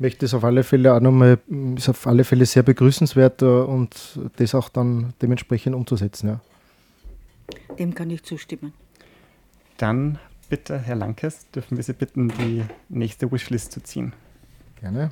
möchte 0.00 0.24
es 0.24 0.34
auf 0.34 0.42
alle 0.42 0.64
Fälle 0.64 0.94
auch 0.94 1.00
nochmal, 1.00 1.38
ist 1.76 1.88
auf 1.88 2.06
alle 2.06 2.24
Fälle 2.24 2.46
sehr 2.46 2.62
begrüßenswert 2.62 3.42
äh, 3.42 3.44
und 3.44 4.18
das 4.36 4.54
auch 4.54 4.68
dann 4.68 5.12
dementsprechend 5.22 5.76
umzusetzen. 5.76 6.28
Ja. 6.28 6.40
Dem 7.78 7.94
kann 7.94 8.10
ich 8.10 8.24
zustimmen. 8.24 8.72
Dann 9.76 10.18
bitte, 10.48 10.78
Herr 10.78 10.96
Lankes, 10.96 11.48
dürfen 11.50 11.76
wir 11.76 11.84
Sie 11.84 11.92
bitten, 11.92 12.28
die 12.28 12.64
nächste 12.88 13.30
Wishlist 13.30 13.72
zu 13.72 13.82
ziehen. 13.82 14.14
Gerne. 14.80 15.10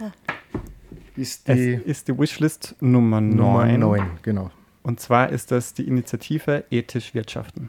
Ah. 0.00 0.12
Ist 1.16 1.48
die, 1.48 1.74
es 1.74 1.82
ist 1.82 2.08
die 2.08 2.18
Wishlist 2.18 2.76
Nummer 2.80 3.20
9. 3.20 3.36
Nummer 3.36 3.98
9, 3.98 4.10
genau. 4.22 4.50
Und 4.82 5.00
zwar 5.00 5.28
ist 5.30 5.50
das 5.50 5.74
die 5.74 5.86
Initiative 5.86 6.64
Ethisch 6.70 7.14
Wirtschaften. 7.14 7.68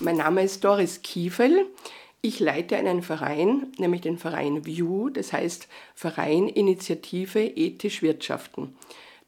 mein 0.00 0.16
Name 0.16 0.42
ist 0.42 0.64
Doris 0.64 1.02
Kiefel. 1.02 1.66
Ich 2.22 2.40
leite 2.40 2.76
einen 2.76 3.02
Verein, 3.02 3.68
nämlich 3.78 4.00
den 4.00 4.18
Verein 4.18 4.66
VIEW, 4.66 5.10
das 5.10 5.32
heißt 5.32 5.68
Verein 5.94 6.48
Initiative 6.48 7.40
Ethisch 7.40 8.02
Wirtschaften. 8.02 8.74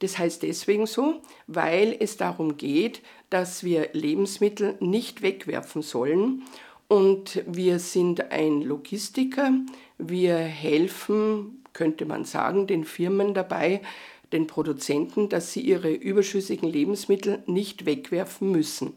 Das 0.00 0.18
heißt 0.18 0.42
deswegen 0.42 0.86
so, 0.86 1.20
weil 1.46 1.96
es 1.98 2.16
darum 2.16 2.56
geht, 2.56 3.02
dass 3.30 3.64
wir 3.64 3.90
Lebensmittel 3.92 4.76
nicht 4.80 5.22
wegwerfen 5.22 5.82
sollen. 5.82 6.42
Und 6.88 7.42
wir 7.46 7.78
sind 7.78 8.32
ein 8.32 8.62
Logistiker. 8.62 9.52
Wir 9.98 10.36
helfen, 10.36 11.62
könnte 11.72 12.04
man 12.04 12.24
sagen, 12.24 12.66
den 12.66 12.84
Firmen 12.84 13.32
dabei, 13.32 13.80
den 14.32 14.46
Produzenten, 14.46 15.28
dass 15.28 15.52
sie 15.52 15.60
ihre 15.60 15.92
überschüssigen 15.92 16.68
Lebensmittel 16.68 17.42
nicht 17.46 17.86
wegwerfen 17.86 18.50
müssen. 18.50 18.94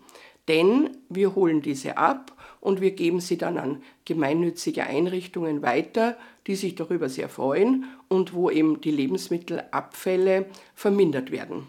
Denn 0.47 0.91
wir 1.09 1.35
holen 1.35 1.61
diese 1.61 1.97
ab 1.97 2.31
und 2.61 2.81
wir 2.81 2.91
geben 2.91 3.19
sie 3.19 3.37
dann 3.37 3.57
an 3.57 3.83
gemeinnützige 4.05 4.85
Einrichtungen 4.85 5.61
weiter, 5.61 6.17
die 6.47 6.55
sich 6.55 6.75
darüber 6.75 7.09
sehr 7.09 7.29
freuen 7.29 7.85
und 8.07 8.33
wo 8.33 8.49
eben 8.49 8.81
die 8.81 8.91
Lebensmittelabfälle 8.91 10.45
vermindert 10.75 11.31
werden. 11.31 11.67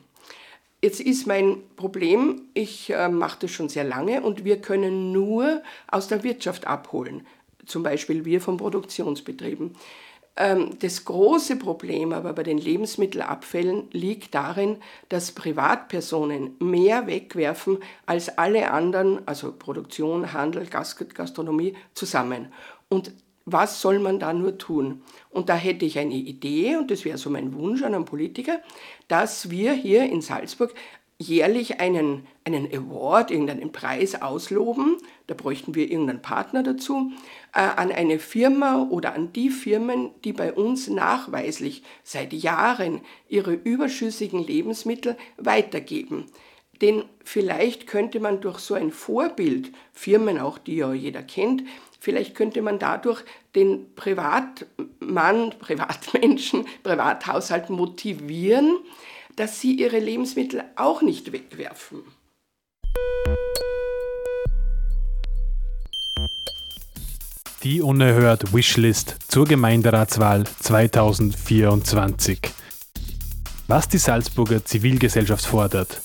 Jetzt 0.83 1.01
ist 1.01 1.27
mein 1.27 1.59
Problem, 1.77 2.43
ich 2.55 2.91
äh, 2.91 3.09
mache 3.09 3.39
das 3.41 3.51
schon 3.51 3.69
sehr 3.69 3.85
lange 3.85 4.23
und 4.23 4.45
wir 4.45 4.61
können 4.61 5.11
nur 5.11 5.63
aus 5.89 6.09
der 6.09 6.23
Wirtschaft 6.23 6.67
abholen. 6.67 7.27
zum 7.65 7.83
Beispiel 7.83 8.25
wir 8.25 8.41
von 8.41 8.59
Produktionsbetrieben. 8.59 9.75
Ähm, 10.37 10.79
das 10.81 11.05
große 11.05 11.57
Problem 11.57 12.13
aber 12.13 12.33
bei 12.35 12.43
den 12.43 12.59
Lebensmittelabfällen 12.59 13.89
liegt 13.93 14.35
darin, 14.35 14.77
dass 15.09 15.33
Privatpersonen 15.33 16.57
mehr 16.59 17.07
wegwerfen 17.07 17.79
als 18.05 18.37
alle 18.37 18.71
anderen, 18.71 19.27
also 19.27 19.53
Produktion, 19.53 20.33
Handel, 20.33 20.67
Gastronomie 20.67 21.75
zusammen. 21.95 22.53
Und 22.89 23.13
was 23.47 23.81
soll 23.81 24.01
man 24.01 24.19
da 24.19 24.33
nur 24.33 24.59
tun? 24.59 25.03
Und 25.31 25.49
da 25.49 25.55
hätte 25.55 25.85
ich 25.85 25.99
eine 25.99 26.15
Idee, 26.15 26.77
und 26.77 26.91
das 26.91 27.05
wäre 27.05 27.17
so 27.17 27.31
mein 27.31 27.55
Wunsch 27.55 27.83
an 27.83 27.95
einen 27.95 28.05
Politiker, 28.05 28.59
dass 29.09 29.51
wir 29.51 29.73
hier 29.73 30.03
in 30.03 30.21
Salzburg 30.21 30.75
jährlich 31.19 31.81
einen, 31.81 32.27
einen 32.45 32.67
Award, 32.67 33.31
irgendeinen 33.31 33.73
Preis 33.73 34.21
ausloben, 34.21 34.99
da 35.27 35.35
bräuchten 35.35 35.75
wir 35.75 35.91
irgendeinen 35.91 36.21
Partner 36.21 36.63
dazu, 36.63 37.13
äh, 37.55 37.61
an 37.61 37.91
eine 37.91 38.19
Firma 38.19 38.87
oder 38.91 39.15
an 39.15 39.33
die 39.33 39.51
Firmen, 39.51 40.11
die 40.25 40.33
bei 40.33 40.53
uns 40.53 40.89
nachweislich 40.89 41.83
seit 42.03 42.33
Jahren 42.33 43.01
ihre 43.29 43.55
überschüssigen 43.55 44.47
Lebensmittel 44.47 45.17
weitergeben. 45.39 46.27
Denn 46.83 47.05
vielleicht 47.25 47.87
könnte 47.87 48.21
man 48.21 48.43
durch 48.43 48.59
so 48.59 48.75
ein 48.75 48.91
Vorbild, 48.91 49.73
Firmen 49.95 50.39
auch, 50.39 50.59
die 50.59 50.77
ja 50.77 50.93
jeder 50.93 51.23
kennt, 51.23 51.63
vielleicht 51.99 52.35
könnte 52.35 52.61
man 52.61 52.79
dadurch 52.79 53.25
den 53.55 53.95
Privatmann, 53.95 55.55
Privatmenschen, 55.59 56.67
Privathaushalt 56.83 57.71
motivieren, 57.71 58.77
dass 59.37 59.61
sie 59.61 59.75
ihre 59.75 59.99
Lebensmittel 59.99 60.65
auch 60.77 61.03
nicht 61.03 61.33
wegwerfen. 61.33 62.03
Die 67.63 67.83
unerhört 67.83 68.55
Wishlist 68.55 69.17
zur 69.29 69.45
Gemeinderatswahl 69.45 70.45
2024. 70.61 72.39
Was 73.69 73.89
die 73.89 73.99
Salzburger 73.99 74.65
Zivilgesellschaft 74.65 75.45
fordert, 75.45 76.01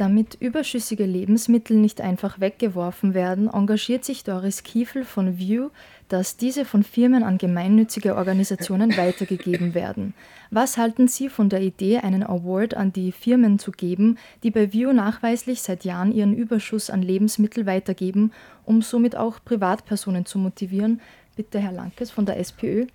Damit 0.00 0.34
überschüssige 0.40 1.04
Lebensmittel 1.04 1.76
nicht 1.76 2.00
einfach 2.00 2.40
weggeworfen 2.40 3.12
werden, 3.12 3.50
engagiert 3.52 4.02
sich 4.02 4.24
Doris 4.24 4.62
Kiefel 4.62 5.04
von 5.04 5.36
View, 5.36 5.68
dass 6.10 6.36
diese 6.36 6.66
von 6.66 6.82
Firmen 6.82 7.22
an 7.22 7.38
gemeinnützige 7.38 8.16
Organisationen 8.16 8.96
weitergegeben 8.96 9.74
werden. 9.74 10.12
Was 10.50 10.76
halten 10.76 11.08
Sie 11.08 11.28
von 11.28 11.48
der 11.48 11.62
Idee, 11.62 11.98
einen 11.98 12.22
Award 12.22 12.74
an 12.76 12.92
die 12.92 13.12
Firmen 13.12 13.58
zu 13.58 13.70
geben, 13.70 14.18
die 14.42 14.50
bei 14.50 14.72
View 14.72 14.92
nachweislich 14.92 15.62
seit 15.62 15.84
Jahren 15.84 16.12
ihren 16.12 16.34
Überschuss 16.34 16.90
an 16.90 17.00
Lebensmittel 17.00 17.64
weitergeben, 17.64 18.32
um 18.64 18.82
somit 18.82 19.16
auch 19.16 19.38
Privatpersonen 19.44 20.26
zu 20.26 20.38
motivieren? 20.38 21.00
Bitte, 21.36 21.58
Herr 21.60 21.72
Lankes 21.72 22.10
von 22.10 22.26
der 22.26 22.38
SPÖ. 22.38 22.86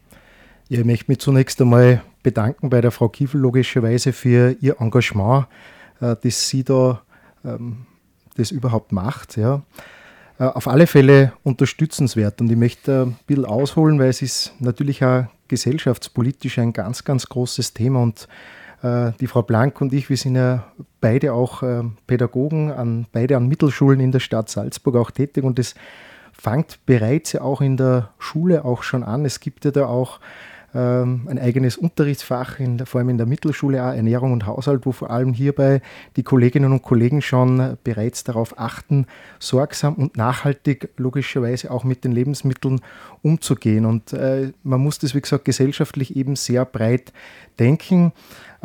Ja, 0.69 0.79
ich 0.79 0.85
möchte 0.85 1.05
mich 1.07 1.19
zunächst 1.19 1.59
einmal 1.61 2.03
bedanken 2.21 2.69
bei 2.69 2.81
der 2.81 2.91
Frau 2.91 3.09
Kiefel 3.09 3.39
logischerweise 3.39 4.13
für 4.13 4.55
ihr 4.61 4.79
Engagement 4.79 5.47
äh, 6.01 6.15
dass 6.21 6.49
sie 6.49 6.63
da 6.63 7.01
ähm, 7.43 7.85
das 8.35 8.51
überhaupt 8.51 8.91
macht. 8.91 9.37
Ja. 9.37 9.63
Äh, 10.37 10.43
auf 10.43 10.67
alle 10.67 10.87
Fälle 10.87 11.33
unterstützenswert. 11.43 12.41
Und 12.41 12.51
ich 12.51 12.57
möchte 12.57 13.03
ein 13.03 13.17
bisschen 13.25 13.45
ausholen, 13.45 13.99
weil 13.99 14.09
es 14.09 14.21
ist 14.21 14.53
natürlich 14.59 15.03
auch 15.03 15.25
gesellschaftspolitisch 15.47 16.59
ein 16.59 16.73
ganz, 16.73 17.03
ganz 17.03 17.27
großes 17.27 17.73
Thema. 17.73 18.01
Und 18.01 18.27
äh, 18.83 19.11
die 19.19 19.27
Frau 19.27 19.43
Blank 19.43 19.79
und 19.79 19.93
ich, 19.93 20.09
wir 20.09 20.17
sind 20.17 20.35
ja 20.35 20.65
beide 20.99 21.33
auch 21.33 21.63
Pädagogen, 22.07 22.71
an, 22.71 23.05
beide 23.11 23.37
an 23.37 23.47
Mittelschulen 23.47 23.99
in 23.99 24.11
der 24.11 24.19
Stadt 24.19 24.49
Salzburg 24.49 24.95
auch 24.95 25.11
tätig. 25.11 25.43
Und 25.43 25.59
es 25.59 25.75
fängt 26.33 26.79
bereits 26.85 27.33
ja 27.33 27.41
auch 27.41 27.61
in 27.61 27.77
der 27.77 28.09
Schule 28.17 28.65
auch 28.65 28.83
schon 28.83 29.03
an. 29.03 29.23
Es 29.23 29.39
gibt 29.39 29.65
ja 29.65 29.71
da 29.71 29.85
auch 29.85 30.19
ein 30.79 31.39
eigenes 31.39 31.77
Unterrichtsfach, 31.77 32.59
in 32.59 32.85
vor 32.85 32.99
allem 32.99 33.09
in 33.09 33.17
der 33.17 33.25
Mittelschule 33.25 33.77
Ernährung 33.77 34.33
und 34.33 34.45
Haushalt, 34.45 34.85
wo 34.85 34.91
vor 34.91 35.09
allem 35.09 35.33
hierbei 35.33 35.81
die 36.15 36.23
Kolleginnen 36.23 36.71
und 36.71 36.81
Kollegen 36.81 37.21
schon 37.21 37.77
bereits 37.83 38.23
darauf 38.23 38.59
achten, 38.59 39.07
sorgsam 39.39 39.95
und 39.95 40.17
nachhaltig 40.17 40.89
logischerweise 40.97 41.71
auch 41.71 41.83
mit 41.83 42.03
den 42.03 42.11
Lebensmitteln 42.11 42.81
umzugehen. 43.21 43.85
Und 43.85 44.13
äh, 44.13 44.51
man 44.63 44.81
muss 44.81 44.99
das, 44.99 45.15
wie 45.15 45.21
gesagt, 45.21 45.45
gesellschaftlich 45.45 46.15
eben 46.15 46.35
sehr 46.35 46.65
breit 46.65 47.13
denken 47.57 48.11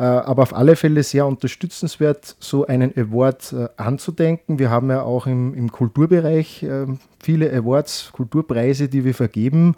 äh, 0.01 0.03
aber 0.03 0.41
auf 0.41 0.55
alle 0.55 0.75
Fälle 0.75 1.03
sehr 1.03 1.27
unterstützenswert, 1.27 2.35
so 2.39 2.65
einen 2.65 2.91
Award 2.97 3.53
äh, 3.53 3.67
anzudenken. 3.77 4.57
Wir 4.57 4.71
haben 4.71 4.89
ja 4.89 5.03
auch 5.03 5.27
im, 5.27 5.53
im 5.53 5.71
Kulturbereich 5.71 6.63
äh, 6.63 6.87
viele 7.19 7.53
Awards, 7.53 8.09
Kulturpreise, 8.11 8.89
die 8.89 9.05
wir 9.05 9.13
vergeben. 9.13 9.75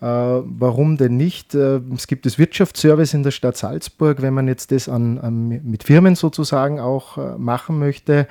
Äh, 0.00 0.06
warum 0.06 0.96
denn 0.96 1.16
nicht? 1.16 1.54
Äh, 1.54 1.80
es 1.94 2.06
gibt 2.06 2.24
das 2.24 2.38
Wirtschaftsservice 2.38 3.12
in 3.12 3.22
der 3.22 3.32
Stadt 3.32 3.56
Salzburg, 3.56 4.22
wenn 4.22 4.32
man 4.32 4.48
jetzt 4.48 4.72
das 4.72 4.88
an, 4.88 5.18
an 5.18 5.48
mit 5.48 5.82
Firmen 5.82 6.14
sozusagen 6.14 6.80
auch 6.80 7.18
äh, 7.18 7.36
machen 7.36 7.78
möchte. 7.78 8.26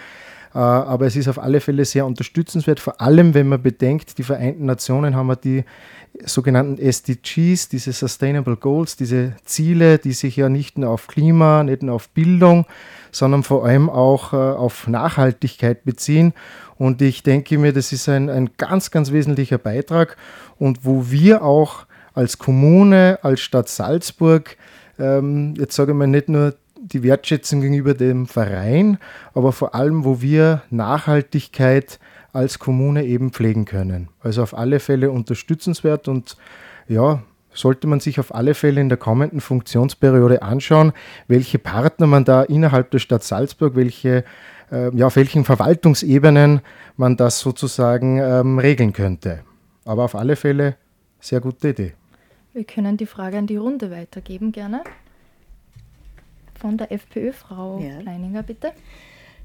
Aber 0.51 1.05
es 1.05 1.15
ist 1.15 1.27
auf 1.27 1.39
alle 1.39 1.61
Fälle 1.61 1.85
sehr 1.85 2.05
unterstützenswert, 2.05 2.79
vor 2.79 2.99
allem 3.01 3.33
wenn 3.33 3.47
man 3.47 3.61
bedenkt, 3.61 4.17
die 4.17 4.23
Vereinten 4.23 4.65
Nationen 4.65 5.15
haben 5.15 5.31
die 5.43 5.63
sogenannten 6.25 6.79
SDGs, 6.79 7.69
diese 7.69 7.93
Sustainable 7.93 8.57
Goals, 8.57 8.95
diese 8.95 9.35
Ziele, 9.45 9.99
die 9.99 10.13
sich 10.13 10.35
ja 10.35 10.49
nicht 10.49 10.77
nur 10.77 10.89
auf 10.89 11.07
Klima, 11.07 11.63
nicht 11.63 11.83
nur 11.83 11.95
auf 11.95 12.09
Bildung, 12.09 12.65
sondern 13.11 13.43
vor 13.43 13.65
allem 13.65 13.89
auch 13.89 14.33
auf 14.33 14.87
Nachhaltigkeit 14.87 15.83
beziehen. 15.85 16.33
Und 16.77 17.01
ich 17.01 17.23
denke 17.23 17.57
mir, 17.57 17.73
das 17.73 17.91
ist 17.91 18.09
ein, 18.09 18.29
ein 18.29 18.51
ganz, 18.57 18.89
ganz 18.89 19.11
wesentlicher 19.11 19.57
Beitrag 19.57 20.17
und 20.57 20.83
wo 20.83 21.11
wir 21.11 21.43
auch 21.43 21.85
als 22.13 22.37
Kommune, 22.37 23.19
als 23.21 23.41
Stadt 23.41 23.69
Salzburg, 23.69 24.57
ähm, 24.97 25.53
jetzt 25.57 25.75
sage 25.75 25.91
ich 25.91 25.97
mal 25.97 26.07
nicht 26.07 26.29
nur 26.29 26.55
die 26.93 27.03
Wertschätzung 27.03 27.61
gegenüber 27.61 27.93
dem 27.93 28.27
Verein, 28.27 28.97
aber 29.33 29.51
vor 29.51 29.75
allem, 29.75 30.05
wo 30.05 30.21
wir 30.21 30.63
Nachhaltigkeit 30.69 31.99
als 32.33 32.59
Kommune 32.59 33.05
eben 33.05 33.31
pflegen 33.31 33.65
können. 33.65 34.09
Also 34.21 34.43
auf 34.43 34.57
alle 34.57 34.79
Fälle 34.79 35.11
unterstützenswert 35.11 36.07
und 36.07 36.37
ja, 36.87 37.23
sollte 37.51 37.87
man 37.87 37.99
sich 37.99 38.19
auf 38.19 38.33
alle 38.33 38.53
Fälle 38.53 38.81
in 38.81 38.89
der 38.89 38.97
kommenden 38.97 39.41
Funktionsperiode 39.41 40.41
anschauen, 40.41 40.93
welche 41.27 41.59
Partner 41.59 42.07
man 42.07 42.25
da 42.25 42.43
innerhalb 42.43 42.91
der 42.91 42.99
Stadt 42.99 43.23
Salzburg, 43.23 43.75
welche, 43.75 44.23
äh, 44.71 44.95
ja, 44.95 45.07
auf 45.07 45.15
welchen 45.15 45.45
Verwaltungsebenen 45.45 46.61
man 46.95 47.17
das 47.17 47.39
sozusagen 47.39 48.19
ähm, 48.19 48.59
regeln 48.59 48.93
könnte. 48.93 49.41
Aber 49.85 50.03
auf 50.03 50.15
alle 50.15 50.35
Fälle 50.35 50.75
sehr 51.19 51.41
gute 51.41 51.69
Idee. 51.69 51.93
Wir 52.53 52.63
können 52.63 52.97
die 52.97 53.05
Frage 53.05 53.37
an 53.37 53.47
die 53.47 53.57
Runde 53.57 53.91
weitergeben, 53.91 54.51
gerne. 54.51 54.83
Von 56.59 56.77
der 56.77 56.91
FPÖ, 56.91 57.31
Frau 57.31 57.79
ja. 57.79 58.01
Leininger, 58.01 58.43
bitte. 58.43 58.73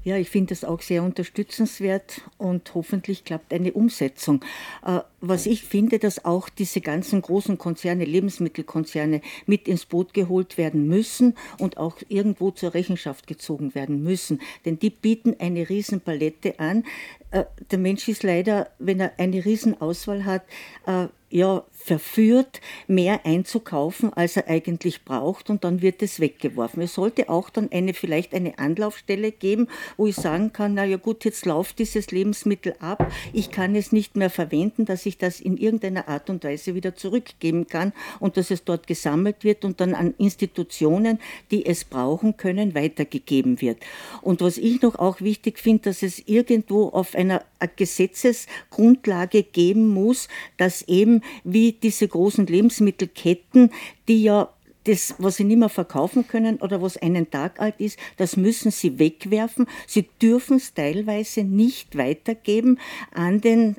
Ja, 0.05 0.17
ich 0.17 0.29
finde 0.29 0.49
das 0.49 0.63
auch 0.63 0.81
sehr 0.81 1.01
unterstützenswert 1.01 2.21
und 2.37 2.75
hoffentlich 2.75 3.23
klappt 3.25 3.51
eine 3.51 3.73
Umsetzung. 3.73 4.45
Äh, 4.85 4.99
was 5.19 5.47
ich 5.47 5.63
finde, 5.63 5.97
dass 5.97 6.23
auch 6.25 6.47
diese 6.47 6.79
ganzen 6.79 7.23
großen 7.23 7.57
Konzerne, 7.57 8.05
Lebensmittelkonzerne 8.05 9.21
mit 9.47 9.67
ins 9.67 9.85
Boot 9.85 10.13
geholt 10.13 10.59
werden 10.59 10.87
müssen 10.87 11.33
und 11.57 11.77
auch 11.77 11.97
irgendwo 12.07 12.51
zur 12.51 12.75
Rechenschaft 12.75 13.25
gezogen 13.25 13.73
werden 13.73 14.03
müssen. 14.03 14.41
Denn 14.63 14.77
die 14.77 14.91
bieten 14.91 15.37
eine 15.39 15.67
Riesenpalette 15.67 16.59
an. 16.59 16.83
Äh, 17.31 17.45
der 17.71 17.79
Mensch 17.79 18.07
ist 18.07 18.21
leider, 18.21 18.69
wenn 18.77 18.99
er 18.99 19.13
eine 19.17 19.43
Riesenauswahl 19.43 20.23
hat, 20.25 20.43
äh, 20.85 21.07
ja, 21.31 21.63
verführt, 21.85 22.61
mehr 22.87 23.27
einzukaufen, 23.27 24.11
als 24.11 24.37
er 24.37 24.47
eigentlich 24.47 25.05
braucht 25.05 25.51
und 25.51 25.63
dann 25.63 25.83
wird 25.83 26.01
es 26.01 26.19
weggeworfen. 26.19 26.81
Es 26.81 26.95
sollte 26.95 27.29
auch 27.29 27.51
dann 27.51 27.71
eine, 27.71 27.93
vielleicht 27.93 28.33
eine 28.33 28.57
Anlaufstelle 28.57 29.31
geben, 29.31 29.67
wo 29.95 30.07
ich 30.07 30.15
sagen 30.15 30.51
kann, 30.51 30.73
na 30.73 30.83
ja 30.83 30.97
gut, 30.97 31.25
jetzt 31.25 31.45
läuft 31.45 31.77
dieses 31.77 32.09
Lebensmittel 32.09 32.73
ab, 32.79 33.11
ich 33.33 33.51
kann 33.51 33.75
es 33.75 33.91
nicht 33.91 34.15
mehr 34.15 34.31
verwenden, 34.31 34.85
dass 34.85 35.05
ich 35.05 35.19
das 35.19 35.39
in 35.39 35.57
irgendeiner 35.57 36.07
Art 36.07 36.31
und 36.31 36.43
Weise 36.43 36.73
wieder 36.73 36.95
zurückgeben 36.95 37.67
kann 37.67 37.93
und 38.19 38.35
dass 38.37 38.49
es 38.49 38.63
dort 38.63 38.87
gesammelt 38.87 39.43
wird 39.43 39.63
und 39.63 39.79
dann 39.79 39.93
an 39.93 40.15
Institutionen, 40.17 41.19
die 41.51 41.67
es 41.67 41.85
brauchen 41.85 42.35
können, 42.35 42.73
weitergegeben 42.73 43.61
wird. 43.61 43.77
Und 44.23 44.41
was 44.41 44.57
ich 44.57 44.81
noch 44.81 44.95
auch 44.95 45.21
wichtig 45.21 45.59
finde, 45.59 45.83
dass 45.83 46.01
es 46.01 46.23
irgendwo 46.25 46.89
auf 46.89 47.13
einer 47.13 47.43
Gesetzesgrundlage 47.75 49.43
geben 49.43 49.89
muss, 49.89 50.27
dass 50.57 50.81
eben 50.87 51.21
wie 51.43 51.74
diese 51.83 52.07
großen 52.07 52.45
Lebensmittelketten, 52.47 53.71
die 54.07 54.23
ja 54.23 54.49
das, 54.85 55.15
was 55.17 55.37
sie 55.37 55.43
nicht 55.43 55.57
mehr 55.57 55.69
verkaufen 55.69 56.27
können 56.27 56.57
oder 56.57 56.81
was 56.81 56.97
einen 56.97 57.29
Tag 57.31 57.59
alt 57.59 57.79
ist, 57.79 57.97
das 58.17 58.37
müssen 58.37 58.71
sie 58.71 58.99
wegwerfen. 58.99 59.67
Sie 59.87 60.07
dürfen 60.21 60.57
es 60.57 60.73
teilweise 60.73 61.43
nicht 61.43 61.97
weitergeben 61.97 62.79
an 63.11 63.41
den 63.41 63.77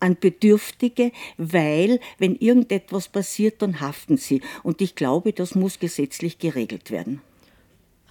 an 0.00 0.16
Bedürftige, 0.18 1.10
weil 1.38 1.98
wenn 2.18 2.36
irgendetwas 2.36 3.08
passiert, 3.08 3.62
dann 3.62 3.80
haften 3.80 4.16
sie. 4.16 4.42
Und 4.62 4.80
ich 4.80 4.94
glaube, 4.94 5.32
das 5.32 5.56
muss 5.56 5.80
gesetzlich 5.80 6.38
geregelt 6.38 6.92
werden. 6.92 7.20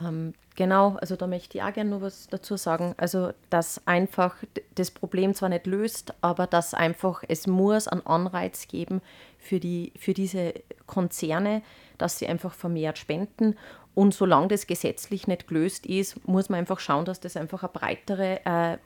Ähm, 0.01 0.33
genau, 0.57 0.97
also 0.99 1.15
da 1.15 1.27
möchte 1.27 1.57
ich 1.57 1.63
auch 1.63 1.71
gerne 1.71 1.91
noch 1.91 2.01
was 2.01 2.27
dazu 2.27 2.57
sagen. 2.57 2.93
Also, 2.97 3.31
dass 3.49 3.81
einfach 3.87 4.35
das 4.75 4.91
Problem 4.91 5.33
zwar 5.33 5.47
nicht 5.47 5.65
löst, 5.65 6.13
aber 6.19 6.47
dass 6.47 6.73
einfach 6.73 7.23
es 7.25 7.47
muss 7.47 7.87
einen 7.87 8.05
Anreiz 8.05 8.67
geben 8.67 9.01
für, 9.39 9.61
die, 9.61 9.93
für 9.97 10.13
diese 10.13 10.53
Konzerne, 10.85 11.61
dass 11.97 12.19
sie 12.19 12.27
einfach 12.27 12.53
vermehrt 12.53 12.97
spenden. 12.97 13.55
Und 13.95 14.13
solange 14.13 14.49
das 14.49 14.67
gesetzlich 14.67 15.27
nicht 15.27 15.47
gelöst 15.47 15.85
ist, 15.85 16.27
muss 16.27 16.49
man 16.49 16.59
einfach 16.59 16.79
schauen, 16.79 17.05
dass 17.05 17.21
das 17.21 17.37
einfach 17.37 17.63
eine 17.63 17.71
breitere, 17.71 18.39
äh, 18.43 18.77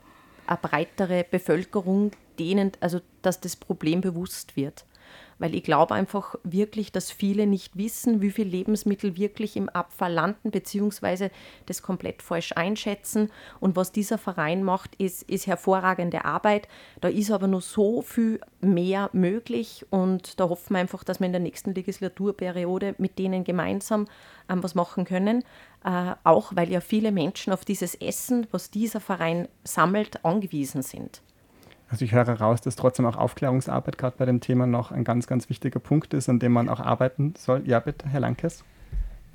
eine 0.46 0.58
breitere 0.60 1.24
Bevölkerung 1.28 2.12
denen, 2.38 2.72
also 2.80 3.00
dass 3.22 3.40
das 3.40 3.56
Problem 3.56 4.00
bewusst 4.00 4.56
wird 4.56 4.84
weil 5.42 5.56
ich 5.56 5.64
glaube 5.64 5.94
einfach 5.96 6.36
wirklich, 6.44 6.92
dass 6.92 7.10
viele 7.10 7.48
nicht 7.48 7.76
wissen, 7.76 8.22
wie 8.22 8.30
viel 8.30 8.46
Lebensmittel 8.46 9.16
wirklich 9.16 9.56
im 9.56 9.68
Abfall 9.68 10.12
landen, 10.12 10.52
beziehungsweise 10.52 11.32
das 11.66 11.82
komplett 11.82 12.22
falsch 12.22 12.52
einschätzen. 12.52 13.28
Und 13.58 13.74
was 13.74 13.90
dieser 13.90 14.18
Verein 14.18 14.62
macht, 14.62 14.94
ist, 14.94 15.24
ist 15.24 15.48
hervorragende 15.48 16.24
Arbeit. 16.24 16.68
Da 17.00 17.08
ist 17.08 17.32
aber 17.32 17.48
noch 17.48 17.60
so 17.60 18.02
viel 18.02 18.38
mehr 18.60 19.10
möglich 19.12 19.84
und 19.90 20.38
da 20.38 20.48
hoffen 20.48 20.74
wir 20.74 20.80
einfach, 20.80 21.02
dass 21.02 21.18
wir 21.18 21.26
in 21.26 21.32
der 21.32 21.40
nächsten 21.40 21.74
Legislaturperiode 21.74 22.94
mit 22.98 23.18
denen 23.18 23.42
gemeinsam 23.42 24.06
ähm, 24.48 24.62
was 24.62 24.76
machen 24.76 25.04
können. 25.04 25.42
Äh, 25.84 26.14
auch 26.22 26.52
weil 26.54 26.70
ja 26.70 26.80
viele 26.80 27.10
Menschen 27.10 27.52
auf 27.52 27.64
dieses 27.64 27.96
Essen, 27.96 28.46
was 28.52 28.70
dieser 28.70 29.00
Verein 29.00 29.48
sammelt, 29.64 30.24
angewiesen 30.24 30.82
sind. 30.82 31.20
Also 31.92 32.06
ich 32.06 32.12
höre 32.12 32.26
raus, 32.26 32.62
dass 32.62 32.74
trotzdem 32.74 33.04
auch 33.04 33.18
Aufklärungsarbeit 33.18 33.98
gerade 33.98 34.16
bei 34.16 34.24
dem 34.24 34.40
Thema 34.40 34.66
noch 34.66 34.92
ein 34.92 35.04
ganz, 35.04 35.26
ganz 35.26 35.50
wichtiger 35.50 35.78
Punkt 35.78 36.14
ist, 36.14 36.26
an 36.30 36.38
dem 36.38 36.52
man 36.52 36.70
auch 36.70 36.80
arbeiten 36.80 37.34
soll. 37.36 37.62
Ja, 37.66 37.80
bitte, 37.80 38.08
Herr 38.08 38.20
Lankes 38.20 38.64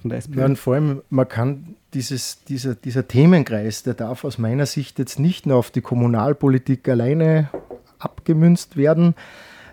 von 0.02 0.10
der 0.10 0.18
SPÖ. 0.18 0.40
Ja, 0.40 0.46
und 0.46 0.58
vor 0.58 0.74
allem, 0.74 1.04
man 1.12 1.30
kann 1.30 1.76
dieses, 1.94 2.44
dieser, 2.46 2.74
dieser 2.74 3.08
Themenkreis, 3.08 3.84
der 3.84 3.94
darf 3.94 4.24
aus 4.24 4.40
meiner 4.40 4.66
Sicht 4.66 4.98
jetzt 4.98 5.20
nicht 5.20 5.46
nur 5.46 5.58
auf 5.58 5.70
die 5.70 5.82
Kommunalpolitik 5.82 6.90
alleine 6.90 7.50
abgemünzt 8.00 8.76
werden, 8.76 9.14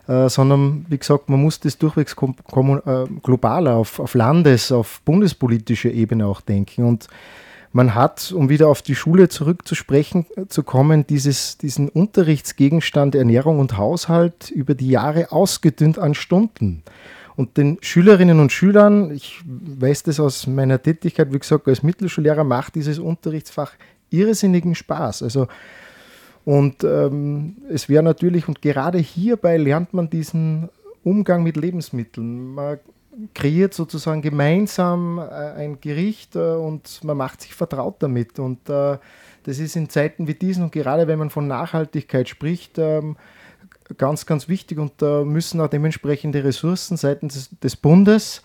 äh, 0.07 0.29
sondern 0.29 0.85
wie 0.91 0.99
gesagt, 0.99 1.31
man 1.31 1.41
muss 1.41 1.61
das 1.61 1.79
durchwegs 1.79 2.15
äh, 2.15 3.05
globaler 3.23 3.77
auf, 3.77 3.99
auf 3.99 4.13
Landes-, 4.13 4.73
auf 4.73 5.01
bundespolitischer 5.07 5.91
Ebene 5.91 6.27
auch 6.27 6.43
denken. 6.43 6.85
Und 6.85 7.09
man 7.75 7.95
hat, 7.95 8.33
um 8.33 8.49
wieder 8.49 8.69
auf 8.69 8.83
die 8.83 8.95
Schule 8.95 9.29
zurückzusprechen 9.29 10.27
äh, 10.37 10.47
zu 10.47 10.63
kommen, 10.63 11.07
dieses, 11.07 11.59
diesen 11.59 11.89
Unterrichtsgegenstand 11.89 13.15
Ernährung 13.17 13.59
und 13.59 13.77
Haushalt 13.77 14.51
über 14.51 14.75
die 14.75 14.89
Jahre 14.89 15.33
ausgedünnt 15.33 15.99
an 15.99 16.15
Stunden. 16.15 16.85
Und 17.37 17.57
den 17.57 17.79
Schülerinnen 17.81 18.39
und 18.39 18.53
Schülern, 18.53 19.11
ich 19.11 19.43
weiß 19.45 20.05
das 20.05 20.21
aus 20.21 20.47
meiner 20.47 20.81
Tätigkeit, 20.81 21.33
wie 21.33 21.39
gesagt, 21.41 21.67
als 21.67 21.83
Mittelschullehrer, 21.83 22.45
macht 22.45 22.77
dieses 22.77 23.01
Unterrichtsfach 23.01 23.73
irrsinnigen 24.09 24.77
Spaß. 24.77 25.25
Also, 25.25 25.49
und 26.45 26.85
ähm, 26.85 27.57
es 27.69 27.89
wäre 27.89 28.05
natürlich, 28.05 28.47
und 28.47 28.63
gerade 28.63 28.99
hierbei 28.99 29.57
lernt 29.57 29.95
man 29.95 30.09
diesen 30.09 30.69
Umgang 31.03 31.43
mit 31.43 31.57
Lebensmitteln. 31.57 32.55
Man 32.55 32.79
kreiert 33.35 33.75
sozusagen 33.75 34.23
gemeinsam 34.23 35.19
äh, 35.19 35.23
ein 35.23 35.81
Gericht 35.81 36.37
äh, 36.37 36.55
und 36.55 37.03
man 37.05 37.17
macht 37.17 37.43
sich 37.43 37.55
vertraut 37.55 37.97
damit. 38.01 38.39
Und 38.39 38.69
äh, 38.69 38.99
das 39.45 39.59
ist 39.59 39.77
in 39.77 39.89
Zeiten 39.89 40.27
wie 40.27 40.35
diesen 40.35 40.65
und 40.65 40.73
gerade 40.73 41.07
wenn 41.07 41.19
man 41.19 41.31
von 41.31 41.47
Nachhaltigkeit 41.47 42.29
spricht, 42.29 42.79
ähm, 42.79 43.17
ganz, 43.99 44.27
ganz 44.27 44.49
wichtig 44.49 44.79
und 44.79 44.93
da 44.99 45.25
müssen 45.25 45.61
auch 45.61 45.69
dementsprechende 45.69 46.43
Ressourcen 46.43 46.97
seitens 46.97 47.51
des 47.61 47.77
Bundes 47.77 48.43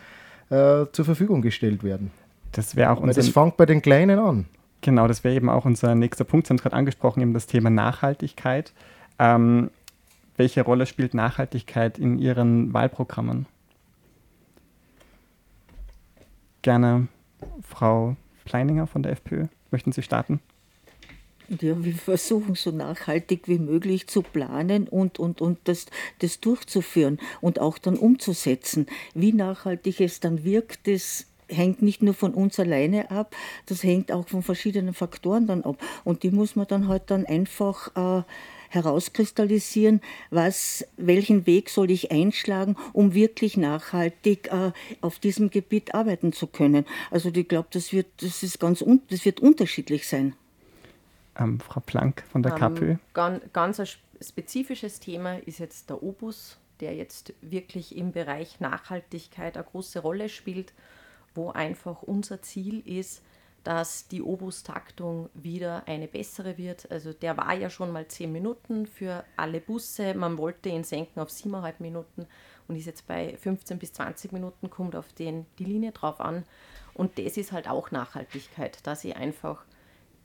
zur 0.49 1.05
Verfügung 1.05 1.43
gestellt 1.43 1.83
werden. 1.83 2.09
Das 2.53 2.75
wäre 2.75 2.89
auch 2.89 2.99
unser. 2.99 3.21
Das 3.21 3.29
fängt 3.29 3.55
bei 3.55 3.67
den 3.67 3.83
Kleinen 3.83 4.17
an. 4.17 4.45
Genau, 4.81 5.07
das 5.07 5.23
wäre 5.23 5.35
eben 5.35 5.47
auch 5.47 5.65
unser 5.65 5.93
nächster 5.93 6.23
Punkt. 6.23 6.47
Sie 6.47 6.51
haben 6.51 6.57
es 6.57 6.63
gerade 6.63 6.75
angesprochen, 6.75 7.21
eben 7.21 7.35
das 7.35 7.45
Thema 7.45 7.69
Nachhaltigkeit. 7.69 8.73
Ähm, 9.19 9.69
welche 10.37 10.63
Rolle 10.63 10.87
spielt 10.87 11.13
Nachhaltigkeit 11.13 11.99
in 11.99 12.17
Ihren 12.17 12.73
Wahlprogrammen? 12.73 13.45
Gerne 16.61 17.07
Frau 17.61 18.15
Pleininger 18.45 18.87
von 18.87 19.03
der 19.03 19.13
FPÖ. 19.13 19.47
Möchten 19.71 19.91
Sie 19.91 20.01
starten? 20.01 20.39
Ja, 21.49 21.83
wir 21.83 21.95
versuchen 21.95 22.53
so 22.53 22.69
nachhaltig 22.69 23.47
wie 23.47 23.57
möglich 23.57 24.07
zu 24.07 24.21
planen 24.21 24.87
und, 24.87 25.17
und, 25.17 25.41
und 25.41 25.57
das, 25.63 25.87
das 26.19 26.39
durchzuführen 26.39 27.17
und 27.41 27.59
auch 27.59 27.79
dann 27.79 27.97
umzusetzen. 27.97 28.85
Wie 29.15 29.33
nachhaltig 29.33 29.99
es 29.99 30.19
dann 30.19 30.43
wirkt, 30.43 30.87
das 30.87 31.25
hängt 31.47 31.81
nicht 31.81 32.03
nur 32.03 32.13
von 32.13 32.35
uns 32.35 32.59
alleine 32.59 33.09
ab, 33.09 33.35
das 33.65 33.83
hängt 33.83 34.11
auch 34.11 34.27
von 34.27 34.43
verschiedenen 34.43 34.93
Faktoren 34.93 35.47
dann 35.47 35.63
ab. 35.63 35.77
Und 36.03 36.21
die 36.21 36.29
muss 36.29 36.55
man 36.55 36.67
dann 36.67 36.87
halt 36.87 37.03
dann 37.07 37.25
einfach 37.25 38.19
äh, 38.19 38.23
herauskristallisieren, 38.69 40.01
was, 40.29 40.85
welchen 40.97 41.45
Weg 41.45 41.69
soll 41.69 41.91
ich 41.91 42.11
einschlagen, 42.11 42.75
um 42.93 43.13
wirklich 43.13 43.57
nachhaltig 43.57 44.51
äh, 44.51 44.71
auf 45.01 45.19
diesem 45.19 45.49
Gebiet 45.49 45.93
arbeiten 45.93 46.31
zu 46.33 46.47
können. 46.47 46.85
Also 47.11 47.29
ich 47.29 47.47
glaube, 47.47 47.67
das 47.71 47.91
wird, 47.91 48.07
das 48.21 48.43
ist 48.43 48.59
ganz 48.59 48.83
das 49.09 49.25
wird 49.25 49.39
unterschiedlich 49.39 50.07
sein. 50.07 50.35
Ähm, 51.37 51.59
Frau 51.59 51.79
Planck 51.79 52.23
von 52.31 52.43
der 52.43 52.53
ähm, 52.53 52.57
KPÖ. 52.59 52.95
Ganz, 53.13 53.41
ganz 53.53 53.79
ein 53.79 53.87
spezifisches 54.21 54.99
Thema 54.99 55.37
ist 55.45 55.59
jetzt 55.59 55.89
der 55.89 56.03
Obus, 56.03 56.57
der 56.79 56.95
jetzt 56.95 57.33
wirklich 57.41 57.95
im 57.95 58.11
Bereich 58.11 58.59
Nachhaltigkeit 58.59 59.57
eine 59.57 59.65
große 59.65 59.99
Rolle 59.99 60.29
spielt, 60.29 60.73
wo 61.35 61.51
einfach 61.51 62.03
unser 62.03 62.41
Ziel 62.41 62.81
ist, 62.85 63.21
dass 63.63 64.07
die 64.07 64.21
Obus-Taktung 64.21 65.29
wieder 65.33 65.87
eine 65.87 66.07
bessere 66.07 66.57
wird. 66.57 66.89
Also 66.91 67.13
der 67.13 67.37
war 67.37 67.53
ja 67.53 67.69
schon 67.69 67.91
mal 67.91 68.07
zehn 68.07 68.31
Minuten 68.31 68.85
für 68.85 69.23
alle 69.37 69.59
Busse. 69.59 70.13
Man 70.13 70.37
wollte 70.37 70.69
ihn 70.69 70.83
senken 70.83 71.19
auf 71.19 71.29
siebeneinhalb 71.29 71.79
Minuten 71.79 72.27
und 72.67 72.75
ist 72.75 72.85
jetzt 72.85 73.07
bei 73.07 73.35
15 73.37 73.79
bis 73.79 73.93
20 73.93 74.31
Minuten, 74.31 74.69
kommt 74.69 74.95
auf 74.95 75.11
den 75.13 75.45
die 75.57 75.65
Linie 75.65 75.91
drauf 75.91 76.21
an. 76.21 76.43
Und 76.93 77.17
das 77.17 77.37
ist 77.37 77.51
halt 77.51 77.67
auch 77.67 77.91
Nachhaltigkeit, 77.91 78.85
dass 78.85 79.03
ich 79.03 79.15
einfach 79.15 79.63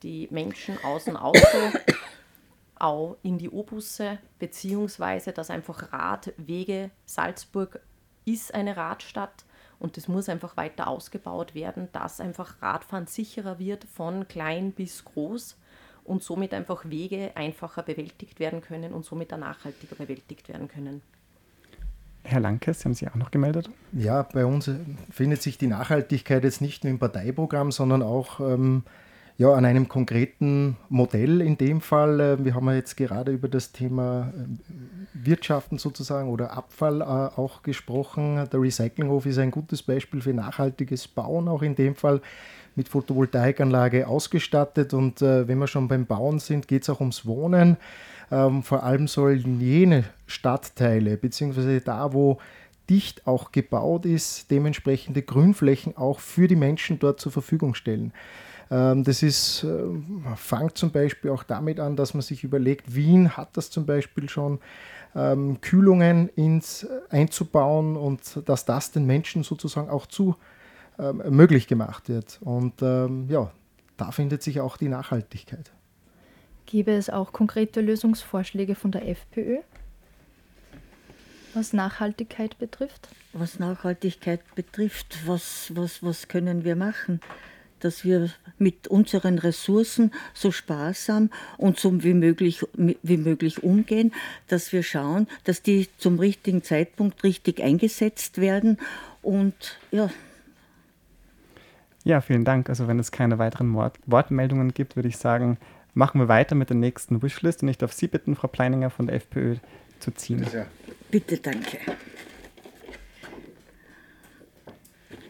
die 0.03 0.29
Menschen 0.31 0.83
aus 0.85 1.05
dem 1.05 1.17
Auto 1.17 1.39
auch 2.77 3.17
in 3.23 3.39
die 3.39 3.51
O-Busse, 3.51 4.19
beziehungsweise 4.39 5.33
dass 5.33 5.51
einfach 5.51 5.93
Radwege, 5.93 6.91
Salzburg 7.07 7.81
ist 8.25 8.55
eine 8.55 8.77
Radstadt, 8.77 9.45
und 9.85 9.99
das 9.99 10.09
muss 10.09 10.31
einfach 10.31 10.57
weiter 10.57 10.89
ausgebaut 10.89 11.55
werden, 11.55 11.89
dass 11.93 12.19
einfach 12.19 12.63
Radfahren 12.63 13.07
sicherer 13.07 13.59
wird 13.59 13.85
von 13.85 14.27
klein 14.27 14.73
bis 14.73 15.05
groß 15.05 15.59
und 16.05 16.23
somit 16.23 16.55
einfach 16.55 16.89
Wege 16.89 17.33
einfacher 17.35 17.83
bewältigt 17.83 18.41
werden 18.41 18.63
können 18.63 18.95
und 18.95 19.05
somit 19.05 19.31
auch 19.35 19.39
nachhaltiger 19.39 19.95
bewältigt 19.95 20.49
werden 20.49 20.69
können. 20.69 21.03
Herr 22.23 22.41
Lankes, 22.41 22.87
haben 22.87 22.95
Sie 22.95 23.07
auch 23.07 23.15
noch 23.15 23.31
gemeldet? 23.31 23.69
Ja, 23.93 24.23
bei 24.23 24.47
uns 24.47 24.71
findet 25.11 25.43
sich 25.43 25.59
die 25.59 25.67
Nachhaltigkeit 25.67 26.43
jetzt 26.45 26.63
nicht 26.63 26.83
nur 26.83 26.91
im 26.91 26.99
Parteiprogramm, 26.99 27.71
sondern 27.71 28.03
auch 28.03 28.41
ähm, 28.41 28.85
ja, 29.37 29.53
an 29.53 29.65
einem 29.65 29.89
konkreten 29.89 30.77
Modell 30.89 31.41
in 31.41 31.59
dem 31.59 31.81
Fall. 31.81 32.21
Äh, 32.21 32.45
wir 32.45 32.55
haben 32.55 32.67
ja 32.69 32.75
jetzt 32.75 32.97
gerade 32.97 33.33
über 33.33 33.49
das 33.49 33.73
Thema 33.73 34.33
äh, 34.37 35.27
Wirtschaften 35.27 35.79
sozusagen 35.79 36.29
oder 36.29 36.53
Abfall 36.53 37.01
äh, 37.01 37.05
auch 37.05 37.63
gesprochen. 37.63 38.49
Der 38.53 38.61
Recyclinghof 38.61 39.27
ist 39.27 39.39
ein 39.39 39.51
gutes 39.51 39.83
Beispiel 39.83 40.21
für 40.21 40.33
nachhaltiges 40.33 41.09
Bauen, 41.09 41.49
auch 41.49 41.63
in 41.63 41.75
dem 41.75 41.97
Fall 41.97 42.21
mit 42.77 42.89
Photovoltaikanlage 42.89 44.07
ausgestattet. 44.07 44.95
Und 44.95 45.21
wenn 45.21 45.59
wir 45.59 45.69
schon 45.69 45.87
beim 45.87 46.07
Bauen 46.07 46.41
sind, 46.41 46.67
geht 46.67 46.83
es 46.83 46.91
auch 46.91 46.99
ums 46.99 47.25
Wohnen. 47.25 47.77
Ähm, 48.33 48.65
vor 48.65 48.83
allem 48.83 49.07
sollen 49.07 49.61
jene 49.61 50.05
Stadtteile, 50.27 51.17
beziehungsweise 51.17 51.81
da, 51.81 52.13
wo 52.13 52.39
dicht 52.91 53.29
auch 53.29 53.53
gebaut 53.53 54.07
ist, 54.07 54.51
dementsprechende 54.51 55.23
Grünflächen 55.23 55.97
auch 55.97 56.19
für 56.19 56.49
die 56.49 56.57
Menschen 56.57 56.99
dort 56.99 57.21
zur 57.21 57.31
Verfügung 57.31 57.75
stellen. 57.77 58.13
Ähm, 58.71 59.05
das 59.05 59.23
ist, 59.23 59.65
äh, 59.65 59.85
fängt 60.37 60.79
zum 60.79 60.91
Beispiel 60.91 61.31
auch 61.31 61.43
damit 61.43 61.81
an, 61.81 61.97
dass 61.97 62.15
man 62.15 62.23
sich 62.23 62.45
überlegt, 62.45 62.95
Wien 62.95 63.37
hat 63.37 63.57
das 63.57 63.71
zum 63.71 63.87
Beispiel 63.87 64.29
schon, 64.29 64.61
ähm, 65.15 65.61
Kühlungen 65.61 66.29
ins, 66.31 66.85
äh, 66.85 66.89
einzubauen 67.11 67.97
und 67.97 68.43
dass 68.47 68.65
das 68.65 68.91
den 68.91 69.07
Menschen 69.07 69.43
sozusagen 69.43 69.89
auch 69.89 70.07
zu 70.07 70.37
ähm, 70.99 71.23
möglich 71.31 71.67
gemacht 71.67 72.09
wird. 72.09 72.39
Und 72.43 72.81
ja, 72.81 73.51
da 73.97 74.11
findet 74.11 74.43
sich 74.43 74.61
auch 74.61 74.77
die 74.77 74.89
Nachhaltigkeit. 74.89 75.73
Gäbe 76.67 76.93
es 76.93 77.11
auch 77.11 77.33
konkrete 77.33 77.81
Lösungsvorschläge 77.81 78.75
von 78.75 78.91
der 78.91 79.09
FPÖ, 79.09 79.59
was 81.55 81.73
Nachhaltigkeit 81.73 82.59
betrifft? 82.59 83.09
Was 83.33 83.61
Nachhaltigkeit 83.61 84.41
betrifft, 84.57 85.27
was, 85.27 85.71
was, 85.75 86.03
was 86.03 86.27
können 86.27 86.65
wir 86.65 86.75
machen? 86.75 87.21
Dass 87.85 88.05
wir 88.05 88.31
mit 88.59 88.89
unseren 88.89 89.39
Ressourcen 89.39 90.11
so 90.33 90.51
sparsam 90.51 91.31
und 91.59 91.79
so 91.79 92.03
wie 92.03 92.15
möglich, 92.15 92.65
wie 92.75 93.17
möglich 93.17 93.63
umgehen, 93.63 94.13
dass 94.49 94.73
wir 94.73 94.83
schauen, 94.83 95.29
dass 95.45 95.63
die 95.63 95.89
zum 95.99 96.19
richtigen 96.19 96.63
Zeitpunkt 96.63 97.23
richtig 97.25 97.63
eingesetzt 97.63 98.39
werden 98.39 98.79
und 99.23 99.79
ja. 99.91 100.11
Ja, 102.05 102.21
vielen 102.21 102.45
Dank. 102.45 102.69
Also 102.69 102.89
wenn 102.89 102.99
es 102.99 103.13
keine 103.13 103.39
weiteren 103.39 103.75
Wort 103.75 103.99
Wortmeldungen 104.07 104.73
gibt, 104.75 104.97
würde 104.97 105.09
ich 105.09 105.17
sagen, 105.17 105.59
machen 105.95 106.21
wir 106.21 106.29
weiter 106.29 106.55
mit 106.55 106.71
der 106.71 106.77
nächsten 106.77 107.23
Wishlist 107.23 107.63
und 107.63 107.69
ich 107.69 107.79
darf 107.79 107.93
Sie 107.93 108.09
bitten, 108.09 108.37
Frau 108.37 108.49
Pleininger 108.49 108.91
von 108.91 109.07
der 109.07 109.17
FPÖ 109.17 109.57
zu 110.01 110.11
ziehen. 110.11 110.47
Bitte, 111.11 111.39
danke. 111.39 111.79